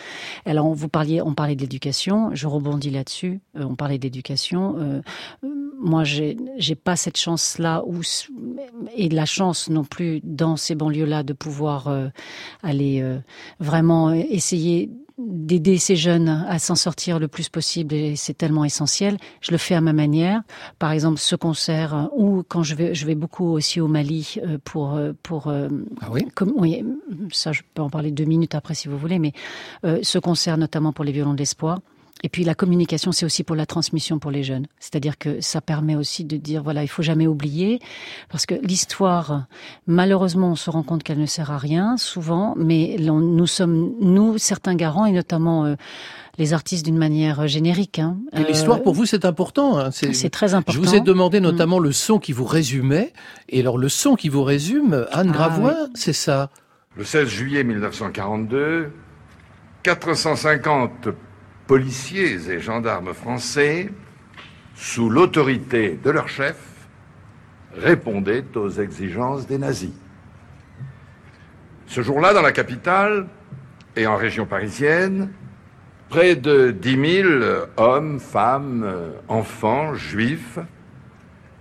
Alors 0.45 0.66
on 0.68 0.74
vous 0.74 0.89
parliez, 0.89 1.22
on 1.22 1.34
parlait 1.34 1.55
d'éducation. 1.55 2.30
Je 2.34 2.47
rebondis 2.47 2.89
là-dessus. 2.89 3.41
euh, 3.57 3.64
on 3.64 3.76
parlait 3.76 3.97
d'éducation. 3.97 5.01
moi, 5.80 6.03
j'ai 6.03 6.38
j'ai 6.57 6.76
pas 6.76 6.95
cette 6.95 7.18
chance-là 7.18 7.84
ou 7.86 8.01
et 8.95 9.09
la 9.09 9.26
chance 9.26 9.70
non 9.70 9.84
plus 9.84 10.22
dans 10.24 10.55
ces 10.55 10.76
banlieues-là 10.76 11.24
de 11.24 11.34
pouvoir 11.34 11.88
euh, 11.88 12.07
aller 12.61 13.01
euh, 13.01 13.18
vraiment 13.59 14.11
essayer 14.14 14.89
d'aider 15.18 15.78
ces 15.78 15.95
jeunes 15.95 16.45
à 16.47 16.59
s'en 16.59 16.76
sortir 16.76 17.20
le 17.20 17.28
plus 17.28 17.49
possible 17.49 17.93
et 17.93 18.16
c'est 18.16 18.34
tellement 18.34 18.66
essentiel. 18.66 19.18
Je 19.41 19.51
le 19.51 19.57
fais 19.57 19.76
à 19.76 19.82
ma 19.82 19.93
manière. 19.93 20.41
Par 20.80 20.91
exemple, 20.91 21.20
ce 21.20 21.36
concert 21.36 21.95
euh, 21.95 22.05
ou 22.16 22.43
quand 22.47 22.64
je 22.64 22.76
vais, 22.76 22.95
je 22.95 23.05
vais 23.05 23.16
beaucoup 23.16 23.45
aussi 23.45 23.80
au 23.80 23.88
Mali 23.88 24.36
euh, 24.43 24.57
pour 24.64 24.95
euh, 24.95 25.14
pour. 25.22 25.47
Ah 25.49 26.07
oui? 26.11 26.26
comme, 26.36 26.53
oui, 26.55 26.84
ça 27.32 27.51
je 27.51 27.61
peux 27.74 27.82
en 27.82 27.89
parler 27.89 28.11
deux 28.11 28.26
minutes 28.26 28.55
après 28.55 28.74
si 28.74 28.88
vous 28.88 28.97
voulez, 28.97 29.20
mais 29.20 29.34
euh, 29.86 29.99
ce 30.01 30.18
concert 30.20 30.57
notamment 30.57 30.93
pour 30.93 31.05
les 31.05 31.11
violons 31.11 31.34
de 31.34 31.39
l'espoir. 31.39 31.80
Et 32.26 32.30
puis 32.30 32.45
la 32.45 32.55
communication, 32.55 33.11
c'est 33.11 33.26
aussi 33.26 33.43
pour 33.43 33.55
la 33.57 33.65
transmission 33.65 34.17
pour 34.17 34.32
les 34.32 34.43
jeunes. 34.43 34.65
C'est-à-dire 34.80 35.17
que 35.17 35.41
ça 35.41 35.59
permet 35.59 35.95
aussi 35.97 36.24
de 36.24 36.38
dire, 36.38 36.63
voilà, 36.63 36.82
il 36.82 36.88
faut 36.88 37.01
jamais 37.03 37.28
oublier, 37.28 37.80
parce 38.30 38.45
que 38.45 38.55
l'histoire, 38.63 39.45
malheureusement, 39.88 40.51
on 40.51 40.55
se 40.55 40.69
rend 40.69 40.84
compte 40.84 41.03
qu'elle 41.03 41.19
ne 41.19 41.26
sert 41.26 41.51
à 41.51 41.57
rien, 41.57 41.97
souvent, 41.97 42.53
mais 42.57 42.95
nous 42.99 43.45
sommes, 43.47 43.91
nous, 43.99 44.38
certains 44.38 44.76
garants, 44.76 45.05
et 45.05 45.11
notamment 45.11 45.65
euh, 45.65 45.76
les 46.38 46.53
artistes 46.53 46.86
d'une 46.86 46.97
manière 46.97 47.45
générique. 47.47 47.99
Hein, 47.99 48.15
Et 48.32 48.43
l'histoire 48.45 48.78
Euh, 48.78 48.84
pour 48.84 48.93
vous 48.93 49.05
c'est 49.05 49.26
important. 49.26 49.78
hein. 49.78 49.91
c'est 49.91 50.30
très 50.30 50.53
important. 50.53 50.71
Je 50.82 50.88
vous 50.88 50.95
ai 50.95 51.01
demandé 51.01 51.41
Mm. 51.41 51.43
notamment 51.43 51.80
le 51.80 51.91
son 51.91 52.19
qui 52.19 52.32
vous 52.32 52.45
résumait. 52.45 53.11
Et 53.49 53.59
alors 53.59 53.78
le 53.78 53.89
son 53.89 54.15
qui 54.15 54.30
vous 54.30 54.43
résume, 54.43 55.05
Anne 55.11 55.28
Ah, 55.32 55.34
Gravoin, 55.34 55.76
oui. 55.78 55.91
c'est 55.95 56.13
ça. 56.13 56.49
Le 56.95 57.03
16 57.03 57.28
juillet 57.28 57.63
1942, 57.65 58.91
450 59.84 61.09
policiers 61.68 62.49
et 62.49 62.59
gendarmes 62.59 63.14
français, 63.14 63.89
sous 64.76 65.09
l'autorité 65.09 65.99
de 66.03 66.09
leur 66.09 66.28
chef, 66.28 66.57
répondaient 67.76 68.45
aux 68.55 68.70
exigences 68.70 69.47
des 69.47 69.57
nazis. 69.57 69.93
Ce 71.88 72.01
jour-là, 72.01 72.34
dans 72.34 72.41
la 72.41 72.51
capitale 72.51 73.28
et 73.95 74.07
en 74.07 74.16
région 74.16 74.45
parisienne, 74.45 75.32
près 76.09 76.36
de 76.36 76.72
10 76.72 77.22
000 77.24 77.30
hommes, 77.78 78.20
femmes, 78.20 79.14
enfants, 79.28 79.95
juifs 79.95 80.59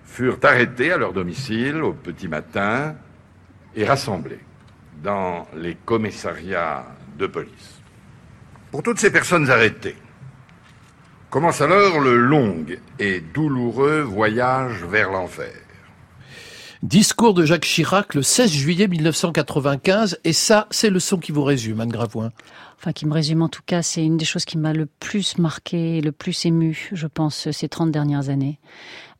furent 0.04 0.38
arrêtés 0.42 0.92
à 0.92 0.98
leur 0.98 1.14
domicile 1.14 1.82
au 1.82 1.94
petit 1.94 2.28
matin 2.28 2.94
et 3.74 3.86
rassemblés 3.86 4.40
dans 5.02 5.46
les 5.56 5.74
commissariats 5.74 6.84
de 7.18 7.26
police. 7.26 7.71
Pour 8.72 8.82
toutes 8.82 8.98
ces 8.98 9.12
personnes 9.12 9.50
arrêtées, 9.50 9.96
commence 11.28 11.60
alors 11.60 12.00
le 12.00 12.16
long 12.16 12.64
et 12.98 13.20
douloureux 13.20 14.00
voyage 14.00 14.82
vers 14.84 15.10
l'enfer. 15.10 15.52
Discours 16.82 17.34
de 17.34 17.44
Jacques 17.44 17.66
Chirac 17.66 18.14
le 18.14 18.22
16 18.22 18.50
juillet 18.50 18.88
1995. 18.88 20.20
Et 20.24 20.32
ça, 20.32 20.68
c'est 20.70 20.88
le 20.88 21.00
son 21.00 21.18
qui 21.18 21.32
vous 21.32 21.44
résume, 21.44 21.80
Anne 21.82 21.92
Gravoin. 21.92 22.32
Enfin 22.82 22.92
qui 22.92 23.06
me 23.06 23.12
résume 23.12 23.42
en 23.42 23.48
tout 23.48 23.62
cas, 23.64 23.80
c'est 23.82 24.04
une 24.04 24.16
des 24.16 24.24
choses 24.24 24.44
qui 24.44 24.58
m'a 24.58 24.72
le 24.72 24.86
plus 24.86 25.38
marqué, 25.38 26.00
le 26.00 26.10
plus 26.10 26.46
ému, 26.46 26.90
je 26.92 27.06
pense, 27.06 27.48
ces 27.52 27.68
30 27.68 27.92
dernières 27.92 28.28
années. 28.28 28.58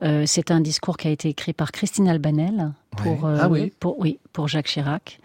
Euh, 0.02 0.24
c'est 0.26 0.50
un 0.50 0.60
discours 0.60 0.96
qui 0.96 1.06
a 1.06 1.12
été 1.12 1.28
écrit 1.28 1.52
par 1.52 1.70
Christine 1.70 2.08
Albanel 2.08 2.72
pour, 2.96 3.22
Ouais. 3.22 3.36
Ah 3.38 3.48
oui. 3.48 3.72
pour, 3.78 4.00
oui, 4.00 4.18
pour 4.32 4.48
Jacques 4.48 4.66
Chirac, 4.66 5.20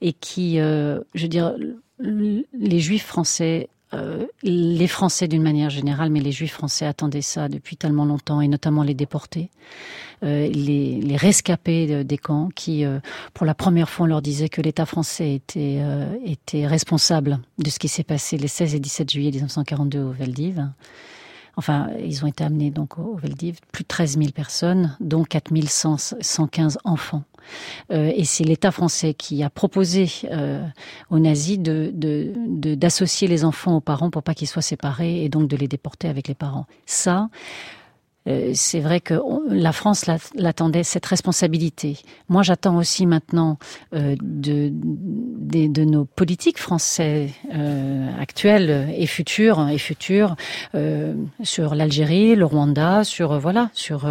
et 0.00 0.12
qui, 0.12 0.60
euh, 0.60 1.00
je 1.14 1.22
veux 1.22 1.28
dire, 1.28 1.54
les 1.98 2.78
Juifs 2.78 3.06
français, 3.06 3.68
euh, 3.94 4.26
les 4.42 4.86
Français 4.86 5.26
d'une 5.28 5.42
manière 5.42 5.70
générale, 5.70 6.10
mais 6.10 6.20
les 6.20 6.32
Juifs 6.32 6.52
français 6.52 6.86
attendaient 6.86 7.22
ça 7.22 7.48
depuis 7.48 7.76
tellement 7.76 8.04
longtemps, 8.04 8.40
et 8.40 8.48
notamment 8.48 8.82
les 8.82 8.94
déportés, 8.94 9.50
euh, 10.22 10.48
les, 10.48 11.00
les 11.00 11.16
rescapés 11.16 11.86
de- 11.86 12.02
des 12.02 12.18
camps, 12.18 12.48
qui, 12.54 12.84
euh, 12.84 13.00
pour 13.34 13.46
la 13.46 13.54
première 13.54 13.88
fois, 13.90 14.04
on 14.04 14.08
leur 14.08 14.22
disait 14.22 14.48
que 14.48 14.60
l'État 14.60 14.86
français 14.86 15.34
était, 15.34 15.78
euh, 15.80 16.06
était 16.24 16.66
responsable 16.66 17.40
de 17.58 17.68
ce 17.70 17.78
qui 17.78 17.88
s'est 17.88 18.04
passé 18.04 18.36
les 18.36 18.48
16 18.48 18.74
et 18.74 18.80
17 18.80 19.10
juillet 19.10 19.30
1942 19.30 20.00
au 20.00 20.10
Veldiv. 20.12 20.68
Enfin, 21.56 21.88
ils 22.02 22.24
ont 22.24 22.28
été 22.28 22.44
amenés 22.44 22.70
donc 22.70 22.98
au 22.98 23.16
Veldiv, 23.16 23.58
plus 23.72 23.82
de 23.82 23.88
13 23.88 24.16
000 24.18 24.30
personnes, 24.30 24.96
dont 25.00 25.24
4 25.24 25.50
115 26.20 26.78
enfants. 26.84 27.24
Euh, 27.90 28.12
et 28.14 28.24
c'est 28.24 28.44
l'État 28.44 28.70
français 28.70 29.14
qui 29.14 29.42
a 29.42 29.50
proposé 29.50 30.08
euh, 30.30 30.64
aux 31.10 31.18
nazis 31.18 31.58
de, 31.58 31.90
de, 31.94 32.32
de- 32.46 32.74
d'associer 32.74 33.28
les 33.28 33.44
enfants 33.44 33.76
aux 33.76 33.80
parents 33.80 34.10
pour 34.10 34.22
pas 34.22 34.34
qu'ils 34.34 34.48
soient 34.48 34.62
séparés 34.62 35.24
et 35.24 35.28
donc 35.28 35.48
de 35.48 35.56
les 35.56 35.68
déporter 35.68 36.08
avec 36.08 36.28
les 36.28 36.34
parents. 36.34 36.66
Ça, 36.86 37.28
euh, 38.28 38.50
c'est 38.52 38.80
vrai 38.80 39.00
que 39.00 39.14
la 39.48 39.72
France 39.72 40.04
l'a- 40.06 40.18
l'attendait 40.34 40.82
cette 40.84 41.06
responsabilité. 41.06 41.98
Moi, 42.28 42.42
j'attends 42.42 42.76
aussi 42.76 43.06
maintenant 43.06 43.58
de, 43.94 44.16
de, 44.20 44.70
de 45.72 45.84
nos 45.84 46.04
politiques 46.04 46.58
français 46.58 47.30
euh, 47.54 48.08
actuels 48.20 48.92
et 48.94 49.06
futurs 49.06 49.68
et 49.70 49.78
futurs 49.78 50.36
sur 51.42 51.74
l'Algérie, 51.74 52.36
le 52.36 52.44
Rwanda, 52.44 53.04
sur 53.04 53.38
voilà, 53.38 53.70
sur 53.72 54.06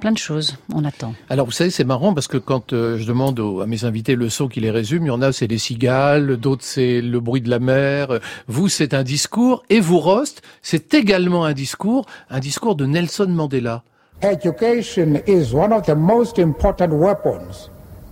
plein 0.00 0.12
de 0.12 0.18
choses. 0.18 0.56
On 0.74 0.84
attend. 0.84 1.14
Alors 1.30 1.46
vous 1.46 1.52
savez, 1.52 1.70
c'est 1.70 1.84
marrant 1.84 2.12
parce 2.14 2.28
que 2.28 2.36
quand 2.38 2.72
euh, 2.72 2.98
je 2.98 3.06
demande 3.06 3.40
aux- 3.40 3.60
à 3.60 3.66
mes 3.66 3.84
invités 3.84 4.14
le 4.14 4.28
son 4.28 4.48
qui 4.48 4.60
les 4.60 4.70
résume, 4.70 5.04
il 5.04 5.08
y 5.08 5.10
en 5.10 5.22
a 5.22 5.32
c'est 5.32 5.46
les 5.46 5.58
cigales, 5.58 6.36
d'autres 6.36 6.64
c'est 6.64 7.00
le 7.00 7.20
bruit 7.20 7.40
de 7.40 7.48
la 7.50 7.58
mer. 7.58 8.20
Vous 8.46 8.68
c'est 8.68 8.92
un 8.94 9.02
discours 9.02 9.62
et 9.70 9.80
vous 9.80 9.98
Rost, 9.98 10.42
c'est 10.62 10.94
également 10.94 11.44
un 11.44 11.52
discours, 11.54 12.06
un 12.30 12.40
discours 12.40 12.76
de 12.76 12.86
Nelson 12.86 13.28
Mandela. 13.28 13.82
Education 14.22 15.20
is 15.26 15.52
one 15.54 15.72
of 15.72 15.82
the 15.86 15.94
most 15.96 16.38
important 16.38 16.88
weapons 16.92 17.70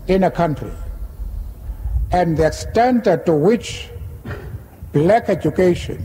in 0.08 0.22
a 0.22 0.30
country. 0.30 0.70
And 2.12 2.36
the 2.36 2.44
extent 2.46 3.04
to 3.26 3.32
which 3.32 3.88
black 4.92 5.28
education 5.28 5.98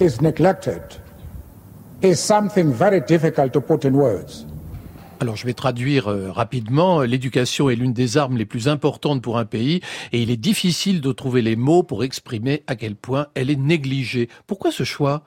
is 0.00 0.20
neglected 0.20 0.82
is 2.02 2.16
something 2.16 2.72
very 2.72 3.00
difficult 3.00 3.52
to 3.52 3.60
put 3.60 3.84
in 3.84 3.94
words. 3.94 4.44
Alors 5.20 5.34
je 5.34 5.46
vais 5.46 5.54
traduire 5.54 6.08
euh, 6.08 6.30
rapidement. 6.30 7.02
L'éducation 7.02 7.68
est 7.70 7.74
l'une 7.74 7.92
des 7.92 8.16
armes 8.16 8.36
les 8.36 8.46
plus 8.46 8.68
importantes 8.68 9.20
pour 9.20 9.38
un 9.38 9.44
pays 9.44 9.80
et 10.12 10.22
il 10.22 10.30
est 10.30 10.36
difficile 10.36 11.00
de 11.00 11.10
trouver 11.12 11.42
les 11.42 11.56
mots 11.56 11.82
pour 11.82 12.04
exprimer 12.04 12.62
à 12.68 12.76
quel 12.76 12.94
point 12.94 13.26
elle 13.34 13.50
est 13.50 13.56
négligée. 13.56 14.28
Pourquoi 14.46 14.70
ce 14.70 14.84
choix? 14.84 15.24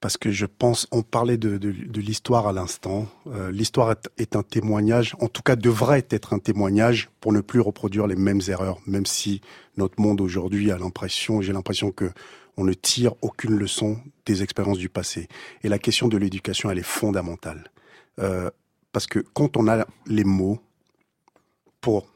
Parce 0.00 0.18
que 0.18 0.30
je 0.30 0.44
pense, 0.44 0.86
on 0.92 1.02
parlait 1.02 1.38
de, 1.38 1.58
l'histoire 1.98 2.46
à 2.46 2.52
l'instant. 2.52 3.08
Euh, 3.28 3.50
l'histoire 3.50 3.92
est, 3.92 4.10
est, 4.18 4.36
un 4.36 4.42
témoignage, 4.42 5.16
en 5.20 5.28
tout 5.28 5.42
cas 5.42 5.56
devrait 5.56 6.06
être 6.10 6.34
un 6.34 6.38
témoignage 6.38 7.08
pour 7.20 7.32
ne 7.32 7.40
plus 7.40 7.60
reproduire 7.60 8.06
les 8.06 8.14
mêmes 8.14 8.42
erreurs, 8.46 8.78
même 8.86 9.06
si 9.06 9.40
notre 9.78 10.00
monde 10.00 10.20
aujourd'hui 10.20 10.70
a 10.70 10.76
l'impression, 10.76 11.40
j'ai 11.40 11.54
l'impression 11.54 11.92
que 11.92 12.10
on 12.58 12.64
ne 12.64 12.72
tire 12.72 13.14
aucune 13.22 13.56
leçon 13.56 13.98
des 14.26 14.42
expériences 14.42 14.78
du 14.78 14.88
passé. 14.88 15.28
Et 15.62 15.68
la 15.68 15.78
question 15.78 16.08
de 16.08 16.16
l'éducation, 16.16 16.70
elle 16.70 16.78
est 16.78 16.82
fondamentale. 16.82 17.70
Euh, 18.18 18.50
parce 18.96 19.06
que 19.06 19.18
quand 19.18 19.58
on 19.58 19.68
a 19.68 19.86
les 20.06 20.24
mots 20.24 20.58
pour 21.82 22.10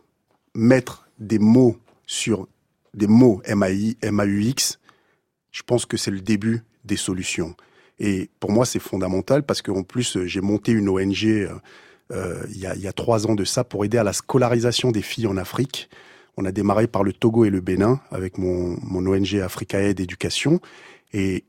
mettre 0.55 1.11
des 1.19 1.39
mots 1.39 1.77
sur 2.07 2.49
des 2.95 3.07
mots 3.07 3.43
MAI, 3.47 3.99
MAUX, 4.03 4.79
je 5.51 5.63
pense 5.63 5.85
que 5.85 5.99
c'est 5.99 6.11
le 6.11 6.23
début 6.23 6.63
des 6.87 6.97
solutions. 6.97 7.55
Et 7.99 8.31
pour 8.41 8.51
moi, 8.51 8.65
c'est 8.65 8.79
fondamental 8.79 9.43
parce 9.43 9.61
qu'en 9.61 9.83
plus, 9.83 10.25
j'ai 10.25 10.41
monté 10.41 10.73
une 10.73 10.89
ONG 10.89 11.27
euh, 11.27 11.51
euh, 12.13 12.47
il, 12.49 12.57
y 12.57 12.89
a, 12.89 12.93
trois 12.95 13.27
ans 13.27 13.35
de 13.35 13.45
ça 13.45 13.63
pour 13.63 13.85
aider 13.85 13.99
à 13.99 14.03
la 14.03 14.15
scolarisation 14.15 14.91
des 14.91 15.03
filles 15.03 15.27
en 15.27 15.37
Afrique. 15.37 15.91
On 16.39 16.47
a 16.47 16.51
démarré 16.51 16.87
par 16.87 17.05
le 17.05 17.13
Togo 17.13 17.45
et 17.45 17.51
le 17.51 17.61
Bénin 17.61 18.01
avec 18.11 18.39
mon, 18.39 18.79
mon 18.81 19.05
ONG 19.05 19.35
Africa 19.35 19.83
Aid 19.83 20.01
Éducation. 20.01 20.61
Et 21.13 21.45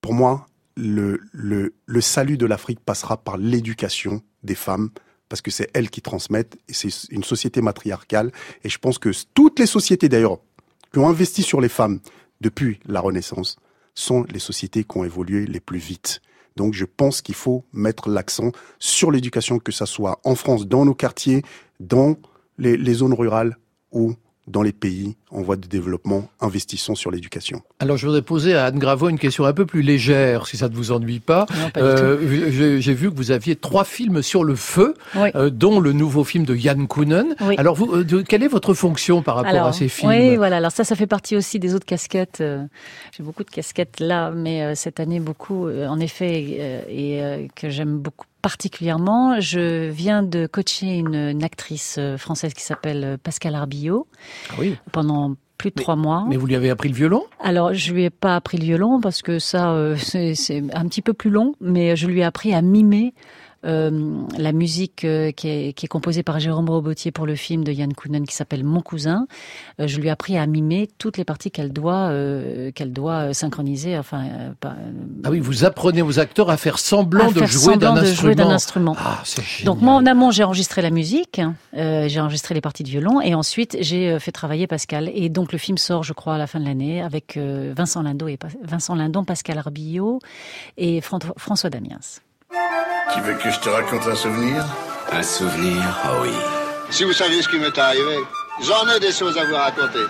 pour 0.00 0.14
moi, 0.14 0.48
le, 0.76 1.72
salut 2.00 2.36
de 2.36 2.46
l'Afrique 2.46 2.80
passera 2.80 3.16
par 3.16 3.36
l'éducation 3.36 4.22
des 4.42 4.54
femmes, 4.54 4.90
parce 5.28 5.42
que 5.42 5.50
c'est 5.50 5.70
elles 5.74 5.90
qui 5.90 6.02
transmettent, 6.02 6.56
et 6.68 6.72
c'est 6.72 6.90
une 7.10 7.24
société 7.24 7.62
matriarcale. 7.62 8.32
Et 8.64 8.68
je 8.68 8.78
pense 8.78 8.98
que 8.98 9.10
toutes 9.34 9.58
les 9.58 9.66
sociétés 9.66 10.08
d'ailleurs 10.08 10.38
qui 10.92 10.98
ont 10.98 11.08
investi 11.08 11.42
sur 11.42 11.60
les 11.60 11.68
femmes 11.68 12.00
depuis 12.40 12.80
la 12.86 13.00
Renaissance 13.00 13.56
sont 13.94 14.24
les 14.24 14.38
sociétés 14.38 14.84
qui 14.84 14.98
ont 14.98 15.04
évolué 15.04 15.46
les 15.46 15.60
plus 15.60 15.78
vite. 15.78 16.20
Donc 16.56 16.74
je 16.74 16.84
pense 16.84 17.22
qu'il 17.22 17.34
faut 17.34 17.64
mettre 17.72 18.10
l'accent 18.10 18.52
sur 18.78 19.10
l'éducation, 19.10 19.58
que 19.58 19.72
ça 19.72 19.86
soit 19.86 20.20
en 20.24 20.34
France, 20.34 20.66
dans 20.66 20.84
nos 20.84 20.94
quartiers, 20.94 21.42
dans 21.80 22.16
les 22.58 22.94
zones 22.94 23.14
rurales 23.14 23.56
ou 23.90 24.14
dans 24.46 24.62
les 24.62 24.72
pays 24.72 25.16
en 25.32 25.42
voie 25.42 25.56
de 25.56 25.66
développement, 25.66 26.28
investissons 26.40 26.94
sur 26.94 27.10
l'éducation. 27.10 27.62
Alors 27.80 27.96
je 27.96 28.06
voudrais 28.06 28.22
poser 28.22 28.54
à 28.54 28.66
Anne 28.66 28.78
Gravo 28.78 29.08
une 29.08 29.18
question 29.18 29.44
un 29.44 29.52
peu 29.52 29.66
plus 29.66 29.82
légère, 29.82 30.46
si 30.46 30.56
ça 30.56 30.68
ne 30.68 30.74
vous 30.74 30.92
ennuie 30.92 31.20
pas. 31.20 31.46
Euh, 31.76 32.18
J'ai 32.80 32.94
vu 32.94 33.10
que 33.10 33.16
vous 33.16 33.30
aviez 33.30 33.56
trois 33.56 33.84
films 33.84 34.22
sur 34.22 34.44
le 34.44 34.54
feu, 34.54 34.94
Oui. 35.16 35.30
euh, 35.34 35.50
dont 35.50 35.80
le 35.80 35.92
nouveau 35.92 36.24
film 36.24 36.44
de 36.44 36.54
Yann 36.54 36.86
Kounen. 36.86 37.34
Oui. 37.40 37.54
Alors 37.58 37.74
vous, 37.74 37.90
euh, 37.92 38.22
quelle 38.22 38.42
est 38.42 38.48
votre 38.48 38.74
fonction 38.74 39.22
par 39.22 39.36
rapport 39.36 39.50
Alors, 39.50 39.66
à 39.68 39.72
ces 39.72 39.88
films 39.88 40.10
Oui, 40.10 40.36
voilà. 40.36 40.56
Alors 40.58 40.72
ça, 40.72 40.84
ça 40.84 40.94
fait 40.96 41.06
partie 41.06 41.36
aussi 41.36 41.58
des 41.58 41.74
autres 41.74 41.86
casquettes. 41.86 42.42
J'ai 43.16 43.22
beaucoup 43.22 43.44
de 43.44 43.50
casquettes 43.50 44.00
là, 44.00 44.30
mais 44.30 44.62
euh, 44.62 44.74
cette 44.74 45.00
année 45.00 45.20
beaucoup, 45.20 45.68
en 45.68 45.98
effet, 46.00 46.56
euh, 46.60 46.82
et 46.88 47.22
euh, 47.22 47.46
que 47.54 47.68
j'aime 47.70 47.98
beaucoup 47.98 48.26
particulièrement. 48.42 49.40
Je 49.40 49.88
viens 49.88 50.22
de 50.24 50.46
coacher 50.46 50.96
une, 50.96 51.14
une 51.14 51.44
actrice 51.44 52.00
française 52.16 52.54
qui 52.54 52.62
s'appelle 52.64 53.16
Pascal 53.22 53.54
Arbillot 53.54 54.08
Ah 54.50 54.54
oui. 54.58 54.76
pendant 54.90 55.21
plus 55.62 55.70
de 55.70 55.80
trois 55.80 55.96
mois. 55.96 56.24
Mais 56.28 56.36
vous 56.36 56.46
lui 56.46 56.56
avez 56.56 56.70
appris 56.70 56.88
le 56.88 56.94
violon? 56.94 57.22
Alors, 57.38 57.72
je 57.72 57.92
lui 57.92 58.04
ai 58.04 58.10
pas 58.10 58.34
appris 58.34 58.58
le 58.58 58.64
violon 58.64 59.00
parce 59.00 59.22
que 59.22 59.38
ça, 59.38 59.70
euh, 59.72 59.96
c'est 59.96 60.64
un 60.74 60.86
petit 60.86 61.02
peu 61.02 61.12
plus 61.12 61.30
long, 61.30 61.54
mais 61.60 61.94
je 61.94 62.08
lui 62.08 62.20
ai 62.20 62.24
appris 62.24 62.52
à 62.52 62.62
mimer 62.62 63.14
euh, 63.64 64.22
la 64.38 64.52
musique 64.52 65.04
euh, 65.04 65.30
qui, 65.32 65.48
est, 65.48 65.72
qui 65.72 65.86
est 65.86 65.88
composée 65.88 66.22
par 66.22 66.40
Jérôme 66.40 66.68
Robotier 66.68 67.12
pour 67.12 67.26
le 67.26 67.34
film 67.36 67.64
de 67.64 67.72
Yann 67.72 67.92
Kounen 67.94 68.26
qui 68.26 68.34
s'appelle 68.34 68.64
Mon 68.64 68.80
cousin. 68.80 69.26
Euh, 69.80 69.86
je 69.86 70.00
lui 70.00 70.08
ai 70.08 70.10
appris 70.10 70.36
à 70.36 70.46
mimer 70.46 70.88
toutes 70.98 71.16
les 71.18 71.24
parties 71.24 71.50
qu'elle 71.50 71.72
doit, 71.72 72.08
euh, 72.10 72.70
qu'elle 72.72 72.92
doit 72.92 73.28
euh, 73.28 73.32
synchroniser. 73.32 73.96
Enfin, 73.98 74.24
euh, 74.24 74.50
pas- 74.60 74.74
Ah 75.24 75.30
oui, 75.30 75.38
vous 75.40 75.64
apprenez 75.64 76.02
aux 76.02 76.18
acteurs 76.18 76.50
à 76.50 76.56
faire 76.56 76.78
semblant 76.78 77.26
à 77.26 77.32
de 77.32 77.38
faire 77.38 77.48
jouer 77.48 77.76
d'un 77.76 77.88
semblant 77.88 77.94
de 78.02 78.06
jouer 78.06 78.34
d'un 78.34 78.50
instrument. 78.50 78.96
Ah, 78.98 79.20
c'est. 79.24 79.64
Donc 79.64 79.80
moi 79.80 79.94
en 79.94 80.06
amont 80.06 80.30
j'ai 80.30 80.44
enregistré 80.44 80.82
la 80.82 80.90
musique, 80.90 81.40
euh, 81.76 82.08
j'ai 82.08 82.20
enregistré 82.20 82.54
les 82.54 82.60
parties 82.60 82.82
de 82.82 82.88
violon 82.88 83.20
et 83.20 83.34
ensuite 83.34 83.76
j'ai 83.80 84.18
fait 84.18 84.32
travailler 84.32 84.66
Pascal. 84.66 85.10
Et 85.14 85.28
donc 85.28 85.52
le 85.52 85.58
film 85.58 85.78
sort 85.78 86.02
je 86.02 86.12
crois 86.12 86.34
à 86.34 86.38
la 86.38 86.46
fin 86.46 86.58
de 86.60 86.64
l'année 86.64 87.00
avec 87.02 87.38
Vincent 87.38 88.02
Lindon 88.02 88.26
et 88.26 88.36
Pa- 88.36 88.48
Vincent 88.62 88.94
Lindon, 88.94 89.24
Pascal 89.24 89.58
Arbillot 89.58 90.18
et 90.76 91.00
Fran- 91.00 91.18
François 91.36 91.70
Damiens. 91.70 91.98
Tu 93.14 93.20
veux 93.20 93.34
que 93.34 93.50
je 93.50 93.60
te 93.60 93.68
raconte 93.68 94.06
un 94.06 94.14
souvenir? 94.14 94.64
Un 95.10 95.22
souvenir, 95.22 95.82
ah 96.04 96.20
oui. 96.22 96.32
Si 96.90 97.04
vous 97.04 97.12
saviez 97.12 97.42
ce 97.42 97.48
qui 97.48 97.58
m'est 97.58 97.78
arrivé, 97.78 98.16
j'en 98.62 98.86
ai 98.88 99.00
des 99.00 99.12
choses 99.12 99.36
à 99.38 99.44
vous 99.44 99.54
raconter. 99.54 100.04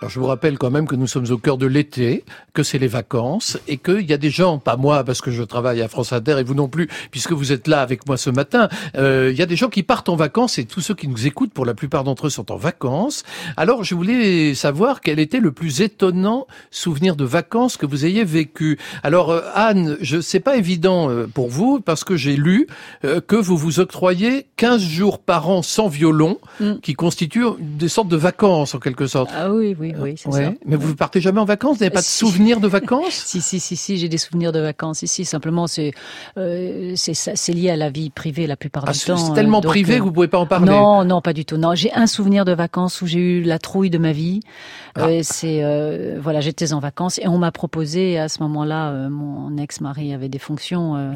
Alors 0.00 0.10
je 0.10 0.20
vous 0.20 0.26
rappelle 0.26 0.58
quand 0.58 0.70
même 0.70 0.86
que 0.86 0.94
nous 0.94 1.08
sommes 1.08 1.28
au 1.32 1.38
cœur 1.38 1.58
de 1.58 1.66
l'été, 1.66 2.24
que 2.54 2.62
c'est 2.62 2.78
les 2.78 2.86
vacances 2.86 3.58
et 3.66 3.78
qu'il 3.78 4.08
y 4.08 4.12
a 4.12 4.16
des 4.16 4.30
gens, 4.30 4.58
pas 4.58 4.76
moi 4.76 5.02
parce 5.02 5.20
que 5.20 5.32
je 5.32 5.42
travaille 5.42 5.82
à 5.82 5.88
France 5.88 6.12
Inter 6.12 6.36
et 6.38 6.44
vous 6.44 6.54
non 6.54 6.68
plus 6.68 6.88
puisque 7.10 7.32
vous 7.32 7.50
êtes 7.50 7.66
là 7.66 7.82
avec 7.82 8.06
moi 8.06 8.16
ce 8.16 8.30
matin, 8.30 8.68
euh, 8.96 9.30
il 9.32 9.36
y 9.36 9.42
a 9.42 9.46
des 9.46 9.56
gens 9.56 9.68
qui 9.68 9.82
partent 9.82 10.08
en 10.08 10.14
vacances 10.14 10.56
et 10.58 10.66
tous 10.66 10.80
ceux 10.80 10.94
qui 10.94 11.08
nous 11.08 11.26
écoutent 11.26 11.52
pour 11.52 11.66
la 11.66 11.74
plupart 11.74 12.04
d'entre 12.04 12.28
eux 12.28 12.30
sont 12.30 12.52
en 12.52 12.56
vacances. 12.56 13.24
Alors 13.56 13.82
je 13.82 13.96
voulais 13.96 14.54
savoir 14.54 15.00
quel 15.00 15.18
était 15.18 15.40
le 15.40 15.50
plus 15.50 15.80
étonnant 15.80 16.46
souvenir 16.70 17.16
de 17.16 17.24
vacances 17.24 17.76
que 17.76 17.84
vous 17.84 18.06
ayez 18.06 18.22
vécu. 18.22 18.78
Alors 19.02 19.32
euh, 19.32 19.40
Anne, 19.56 19.96
je 20.00 20.20
c'est 20.20 20.38
pas 20.38 20.56
évident 20.56 21.10
euh, 21.10 21.26
pour 21.26 21.48
vous 21.48 21.80
parce 21.80 22.04
que 22.04 22.16
j'ai 22.16 22.36
lu 22.36 22.68
que 23.02 23.34
vous 23.34 23.56
vous 23.56 23.80
octroyez 23.80 24.46
15 24.56 24.80
jours 24.80 25.18
par 25.18 25.48
an 25.50 25.62
sans 25.62 25.88
violon 25.88 26.38
qui 26.82 26.94
constituent 26.94 27.46
des 27.58 27.88
sortes 27.88 28.08
de 28.08 28.16
vacances 28.16 28.76
en 28.76 28.78
quelque 28.78 29.08
sorte. 29.08 29.30
Ah 29.34 29.50
oui, 29.50 29.74
oui, 29.78 29.87
oui, 29.98 30.14
c'est 30.16 30.28
Ouais. 30.28 30.44
ça. 30.46 30.52
Mais 30.66 30.76
vous 30.76 30.94
partez 30.94 31.20
jamais 31.20 31.40
en 31.40 31.44
vacances? 31.44 31.76
Vous 31.78 31.84
n'avez 31.84 31.90
pas 31.94 32.00
de 32.00 32.04
Si. 32.04 32.18
souvenirs 32.18 32.60
de 32.60 32.68
vacances? 32.68 33.04
Si, 33.28 33.40
si, 33.40 33.60
si, 33.60 33.76
si, 33.76 33.96
j'ai 33.98 34.08
des 34.08 34.18
souvenirs 34.18 34.52
de 34.52 34.60
vacances 34.60 35.02
ici. 35.02 35.24
Simplement, 35.24 35.66
c'est 35.66 35.92
euh, 36.36 36.92
c'est 36.96 37.52
lié 37.52 37.70
à 37.70 37.76
la 37.76 37.90
vie 37.90 38.10
privée 38.10 38.46
la 38.46 38.56
plupart 38.56 38.84
Ah, 38.86 38.92
du 38.92 38.98
temps. 39.00 39.16
c'est 39.16 39.32
euh, 39.32 39.34
tellement 39.34 39.60
donc, 39.60 39.70
privé 39.70 39.94
euh, 39.94 39.98
que 39.98 40.02
vous 40.02 40.12
pouvez 40.12 40.28
pas 40.28 40.38
en 40.38 40.46
parler. 40.46 40.70
Non, 40.70 41.04
non, 41.04 41.20
pas 41.20 41.32
du 41.32 41.44
tout. 41.44 41.56
Non, 41.56 41.74
j'ai 41.74 41.92
un 41.92 42.06
souvenir 42.06 42.44
de 42.44 42.52
vacances 42.52 43.00
où 43.02 43.06
j'ai 43.06 43.18
eu 43.18 43.42
la 43.42 43.58
trouille 43.58 43.90
de 43.90 43.98
ma 43.98 44.12
vie. 44.12 44.40
Ah. 44.94 45.06
Euh, 45.06 45.20
c'est 45.22 45.62
euh, 45.62 46.18
voilà, 46.20 46.40
j'étais 46.40 46.72
en 46.72 46.80
vacances 46.80 47.18
et 47.18 47.28
on 47.28 47.38
m'a 47.38 47.52
proposé 47.52 48.18
à 48.18 48.28
ce 48.28 48.42
moment-là, 48.42 48.90
euh, 48.90 49.08
mon 49.08 49.56
ex-mari 49.58 50.12
avait 50.12 50.28
des 50.28 50.38
fonctions 50.38 50.96
euh, 50.96 51.12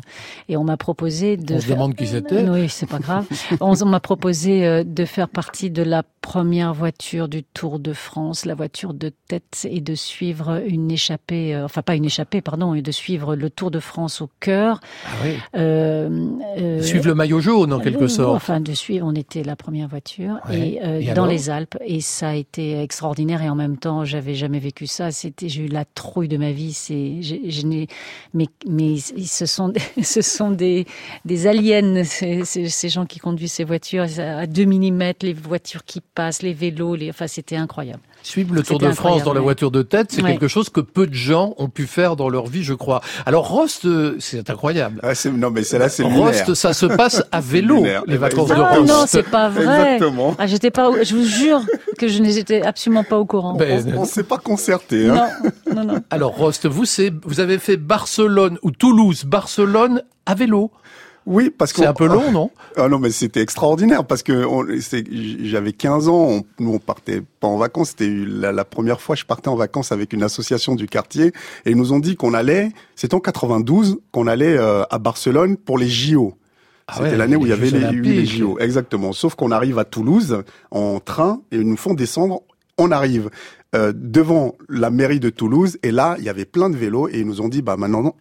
et 0.49 0.57
on 0.57 0.65
m'a 0.65 0.77
proposé 0.77 1.37
de. 1.37 1.55
On 1.55 1.61
se 1.61 1.67
faire- 1.67 1.77
demande 1.77 1.95
qui 1.97 2.07
c'était. 2.07 2.49
Oui, 2.49 2.69
c'est 2.69 2.87
pas 2.89 2.99
grave. 2.99 3.27
on 3.61 3.75
m'a 3.87 4.01
proposé 4.01 4.67
euh, 4.67 4.85
de 4.85 5.05
faire 5.05 5.29
partie 5.29 5.71
de 5.71 5.83
la 5.83 6.03
première 6.21 6.73
voiture 6.75 7.29
du 7.29 7.43
Tour 7.43 7.79
de 7.81 7.93
France, 7.93 8.45
la 8.45 8.55
voiture 8.55 8.62
de 8.95 9.13
tête, 9.29 9.67
et 9.69 9.81
de 9.81 9.95
suivre 9.95 10.63
une 10.67 10.91
échappée, 10.91 11.55
euh, 11.55 11.65
enfin 11.65 11.83
pas 11.83 11.95
une 11.95 12.05
échappée, 12.05 12.41
pardon, 12.41 12.75
et 12.75 12.83
de 12.83 12.91
suivre 12.93 13.35
le 13.37 13.51
Tour 13.51 13.71
de 13.71 13.81
France 13.81 14.21
au 14.21 14.31
cœur. 14.41 14.81
Ah 15.07 15.11
oui. 15.25 15.35
Euh, 15.57 16.27
euh, 16.59 16.83
Suivre 16.83 17.07
le 17.07 17.15
maillot 17.15 17.41
jaune 17.41 17.73
en 17.73 17.81
quelque 17.81 18.07
sorte. 18.09 18.35
Enfin, 18.37 18.61
de 18.61 18.73
suivre, 18.73 19.07
on 19.07 19.15
était 19.15 19.43
la 19.43 19.57
première 19.57 19.89
voiture 19.89 20.37
Ouais. 20.49 20.71
et, 20.75 20.85
euh, 20.85 21.01
Et 21.01 21.15
dans 21.15 21.27
les 21.27 21.51
Alpes 21.51 21.77
et 21.85 22.01
ça 22.01 22.31
a 22.31 22.35
été 22.35 22.81
extraordinaire 22.81 23.43
et 23.43 23.49
en 23.49 23.55
même 23.55 23.77
temps, 23.77 24.05
j'avais 24.05 24.35
jamais 24.35 24.59
vécu 24.59 24.87
ça. 24.87 25.11
C'était, 25.11 25.49
j'ai 25.49 25.63
eu 25.63 25.69
la 25.69 25.85
trouille 25.85 26.29
de 26.29 26.37
ma 26.37 26.53
vie. 26.53 26.73
C'est, 26.73 27.23
je 27.23 27.67
n'ai, 27.67 27.87
mais, 28.35 28.47
mais 28.69 28.97
ce 28.99 29.47
sont, 29.47 29.69
des- 29.69 29.81
ce 30.03 30.21
sont 30.23 30.51
des, 30.51 30.87
des 31.25 31.47
aliens, 31.47 32.05
ces, 32.05 32.89
gens 32.89 33.07
qui 33.07 33.19
conduisent 33.19 33.53
ces 33.53 33.65
voitures 33.65 34.07
à 34.19 34.47
2 34.47 34.65
mm, 34.67 35.13
les 35.23 35.33
voitures 35.33 35.85
qui 35.85 36.01
passent, 36.01 36.43
les 36.43 36.53
vélos, 36.53 36.95
les, 36.97 37.11
enfin, 37.11 37.27
c'était 37.27 37.57
incroyable. 37.57 38.01
Suivre 38.23 38.55
le 38.55 38.63
Tour 38.63 38.79
de 38.79 38.91
France 38.93 39.25
dans 39.25 39.33
la 39.35 39.41
voiture 39.41 39.71
de 39.71 39.83
tête, 39.83 40.09
c'est 40.13 40.23
Ouais. 40.23 40.33
quelque 40.33 40.49
chose 40.49 40.69
que 40.69 40.81
peu 40.81 41.07
de 41.07 41.15
gens 41.15 41.55
ont 41.59 41.69
pu 41.69 41.87
faire 41.87 42.17
dans 42.17 42.29
leur 42.29 42.47
vie, 42.47 42.63
je 42.63 42.75
crois. 42.75 43.01
Alors 43.27 43.49
Rost, 43.49 43.85
euh, 43.85 44.17
c'est 44.21 44.49
incroyable. 44.51 45.01
Ah, 45.03 45.15
c'est- 45.15 45.31
non, 45.31 45.51
mais 45.51 45.65
c'est 45.65 45.79
là, 45.79 45.89
c'est 45.89 46.03
Rost, 46.05 46.41
lunaire. 46.41 46.57
ça 46.57 46.73
se 46.73 46.87
passe 46.87 47.25
à 47.33 47.41
vélo, 47.41 47.83
les 47.85 47.91
Eh 48.07 48.11
ben, 48.13 48.17
vacances 48.19 48.49
de 48.49 48.55
Ah 48.55 48.75
Rost. 48.77 48.89
non, 48.89 49.05
c'est 49.07 49.23
pas 49.29 49.49
vrai. 49.49 49.63
Exactement. 49.95 50.35
Ah, 50.39 50.47
j'étais 50.47 50.71
pas, 50.71 50.89
au- 50.91 51.03
je 51.03 51.15
vous 51.15 51.25
jure 51.25 51.61
que 51.99 52.07
je 52.09 52.21
n'étais 52.21 52.63
absolument 52.63 53.05
pas 53.05 53.19
au 53.19 53.25
courant. 53.25 53.55
Ben, 53.55 53.85
On 53.97 54.05
s'est 54.05 54.23
pas 54.25 54.39
concerté. 54.39 55.09
Hein. 55.09 55.29
non, 55.75 55.85
non, 55.85 55.93
non. 55.95 56.01
Alors 56.11 56.37
Rost, 56.37 56.67
vous, 56.67 56.85
c'est, 56.85 57.13
vous 57.25 57.41
avez 57.41 57.59
fait 57.59 57.77
Barcelone 57.77 58.59
ou 58.63 58.71
Toulouse, 58.71 59.25
Barcelone 59.25 60.03
à 60.27 60.35
vélo. 60.35 60.71
Oui, 61.27 61.51
parce 61.51 61.73
que 61.73 61.79
C'est 61.79 61.87
un 61.87 61.95
peu 61.95 62.07
long, 62.07 62.31
non? 62.33 62.51
Ah 62.77 62.89
non, 62.89 62.99
mais 62.99 63.11
c'était 63.11 63.41
extraordinaire 63.41 64.05
parce 64.05 64.23
que 64.23 64.47
j'avais 65.43 65.73
15 65.73 66.09
ans, 66.09 66.27
on, 66.29 66.45
nous 66.59 66.75
on 66.75 66.79
partait 66.79 67.23
pas 67.41 67.49
en 67.49 67.57
vacances. 67.57 67.91
C'était 67.91 68.11
la, 68.11 68.53
la 68.53 68.65
première 68.65 69.01
fois 69.01 69.15
que 69.15 69.21
je 69.21 69.27
partais 69.27 69.49
en 69.49 69.57
vacances 69.57 69.93
avec 69.93 70.13
une 70.13 70.23
association 70.23 70.75
du 70.75 70.87
quartier 70.87 71.33
et 71.65 71.71
ils 71.71 71.77
nous 71.77 71.93
ont 71.93 72.01
dit 72.01 72.17
qu'on 72.17 72.35
allait, 72.35 72.71
c'était 72.97 73.15
en 73.15 73.21
92, 73.21 73.99
qu'on 74.11 74.27
allait 74.27 74.57
euh, 74.57 74.83
à 74.91 74.99
Barcelone 74.99 75.57
pour 75.57 75.79
les 75.79 75.89
JO. 75.89 76.35
Ah 76.89 76.95
C'était 76.97 77.11
ouais, 77.11 77.17
l'année 77.17 77.37
où 77.37 77.47
il 77.47 77.51
y 77.51 77.53
avait 77.53 77.71
les, 77.71 77.91
les. 77.93 78.27
JO, 78.27 78.59
exactement. 78.59 79.13
Sauf 79.13 79.35
qu'on 79.35 79.53
arrive 79.53 79.79
à 79.79 79.85
Toulouse 79.85 80.43
en 80.71 80.99
train 80.99 81.41
et 81.53 81.57
ils 81.57 81.69
nous 81.69 81.77
font 81.77 81.95
descendre. 81.95 82.43
On 82.79 82.91
arrive 82.91 83.31
euh, 83.75 83.93
devant 83.95 84.57
la 84.69 84.91
mairie 84.91 85.21
de 85.21 85.31
Toulouse 85.31 85.79
et 85.83 85.93
là 85.93 86.17
il 86.19 86.25
y 86.25 86.29
avait 86.29 86.45
plein 86.45 86.69
de 86.69 86.77
vélos 86.77 87.09
et 87.09 87.21
ils 87.21 87.27
nous 87.27 87.41
ont 87.41 87.49
dit 87.49 87.63
bah 87.63 87.77
maintenant 87.77 88.17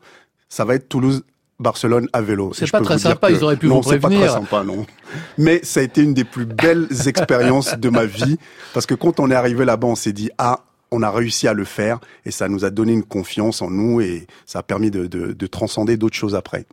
ça 0.48 0.66
va 0.66 0.76
être 0.76 0.88
Toulouse 0.88 1.24
Barcelone 1.62 2.08
à 2.14 2.22
vélo. 2.22 2.52
C'est 2.54 2.70
pas 2.72 2.82
très 2.82 2.98
sympa, 3.00 3.30
que- 3.30 3.34
ils 3.34 3.44
auraient 3.44 3.56
pu 3.58 3.68
non, 3.68 3.80
vous 3.82 3.90
c'est 3.92 4.00
pas 4.00 4.08
prévenir. 4.10 4.32
très 4.32 4.40
sympa, 4.42 4.64
non. 4.64 4.86
Mais 5.38 5.60
ça 5.64 5.80
a 5.80 5.84
été 5.84 6.02
une 6.02 6.14
des 6.14 6.24
plus 6.26 6.46
belles 6.46 6.88
expériences 7.08 7.78
de 7.78 7.90
ma 7.90 8.06
vie 8.06 8.38
parce 8.74 8.86
que 8.86 8.96
quand 8.96 9.20
on 9.20 9.30
est 9.32 9.36
arrivé 9.36 9.64
là-bas, 9.66 9.88
on 9.88 9.96
s'est 9.96 10.14
dit 10.14 10.30
ah. 10.38 10.62
On 10.94 11.04
a 11.04 11.10
réussi 11.10 11.48
à 11.48 11.54
le 11.54 11.64
faire 11.64 12.02
et 12.26 12.32
ça 12.32 12.50
nous 12.50 12.66
a 12.66 12.70
donné 12.70 12.92
une 12.92 13.04
confiance 13.04 13.62
en 13.62 13.70
nous 13.70 14.02
et 14.02 14.28
ça 14.46 14.60
a 14.60 14.64
permis 14.64 14.92
de, 14.92 15.08
de- 15.08 15.32
de 15.32 15.48
transcender 15.48 15.96
d'autres 15.96 16.18
choses 16.18 16.36
après. 16.36 16.66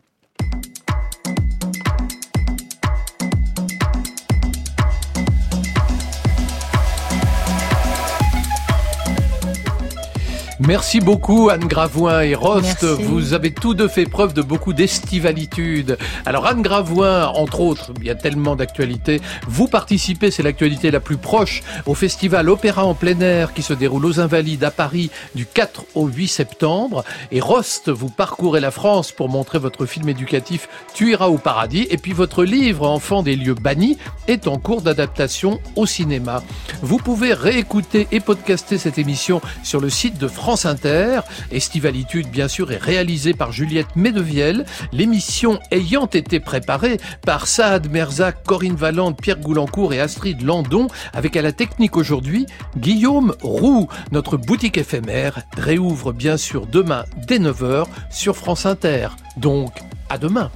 Merci 10.69 10.99
beaucoup 10.99 11.49
Anne 11.49 11.65
Gravoin 11.65 12.21
et 12.21 12.35
Rost. 12.35 12.83
Merci. 12.83 13.01
Vous 13.01 13.33
avez 13.33 13.49
tous 13.49 13.73
deux 13.73 13.87
fait 13.87 14.05
preuve 14.05 14.35
de 14.35 14.43
beaucoup 14.43 14.71
d'estivalitude. 14.71 15.97
Alors 16.27 16.45
Anne 16.45 16.61
Gravoin, 16.61 17.25
entre 17.29 17.61
autres, 17.61 17.91
il 17.99 18.05
y 18.05 18.11
a 18.11 18.15
tellement 18.15 18.55
d'actualités. 18.55 19.19
Vous 19.47 19.67
participez, 19.67 20.29
c'est 20.29 20.43
l'actualité 20.43 20.91
la 20.91 20.99
plus 20.99 21.17
proche, 21.17 21.63
au 21.87 21.95
festival 21.95 22.47
Opéra 22.49 22.85
en 22.85 22.93
plein 22.93 23.19
air 23.19 23.55
qui 23.55 23.63
se 23.63 23.73
déroule 23.73 24.05
aux 24.05 24.19
Invalides 24.19 24.63
à 24.63 24.69
Paris 24.69 25.09
du 25.33 25.47
4 25.47 25.85
au 25.95 26.05
8 26.05 26.27
septembre. 26.27 27.03
Et 27.31 27.39
Rost, 27.39 27.89
vous 27.89 28.11
parcourez 28.11 28.59
la 28.59 28.69
France 28.69 29.11
pour 29.11 29.27
montrer 29.27 29.57
votre 29.57 29.87
film 29.87 30.07
éducatif 30.07 30.69
Tu 30.93 31.13
iras 31.13 31.29
au 31.29 31.39
paradis. 31.39 31.87
Et 31.89 31.97
puis 31.97 32.13
votre 32.13 32.43
livre 32.43 32.87
Enfants 32.87 33.23
des 33.23 33.35
lieux 33.35 33.55
bannis 33.55 33.97
est 34.27 34.47
en 34.47 34.59
cours 34.59 34.83
d'adaptation 34.83 35.59
au 35.75 35.87
cinéma. 35.87 36.43
Vous 36.83 36.97
pouvez 36.97 37.33
réécouter 37.33 38.07
et 38.11 38.19
podcaster 38.19 38.77
cette 38.77 38.99
émission 38.99 39.41
sur 39.63 39.81
le 39.81 39.89
site 39.89 40.19
de 40.19 40.27
France 40.59 40.65
Inter. 40.65 41.21
Estivalitude, 41.53 42.29
bien 42.29 42.49
sûr, 42.49 42.73
est 42.73 42.83
réalisée 42.83 43.33
par 43.33 43.53
Juliette 43.53 43.95
Medevielle. 43.95 44.65
L'émission 44.91 45.57
ayant 45.71 46.07
été 46.07 46.41
préparée 46.41 46.97
par 47.25 47.47
Saad 47.47 47.89
Merzac, 47.89 48.43
Corinne 48.43 48.75
Valente, 48.75 49.21
Pierre 49.21 49.39
Goulancourt 49.39 49.93
et 49.93 50.01
Astrid 50.01 50.41
Landon, 50.41 50.87
avec 51.13 51.37
à 51.37 51.41
la 51.41 51.53
technique 51.53 51.95
aujourd'hui 51.95 52.45
Guillaume 52.75 53.35
Roux. 53.41 53.87
Notre 54.11 54.35
boutique 54.35 54.77
éphémère 54.77 55.43
réouvre 55.55 56.11
bien 56.11 56.35
sûr 56.35 56.65
demain 56.65 57.05
dès 57.25 57.39
9h 57.39 57.85
sur 58.09 58.35
France 58.35 58.65
Inter. 58.65 59.07
Donc, 59.37 59.71
à 60.09 60.17
demain. 60.17 60.47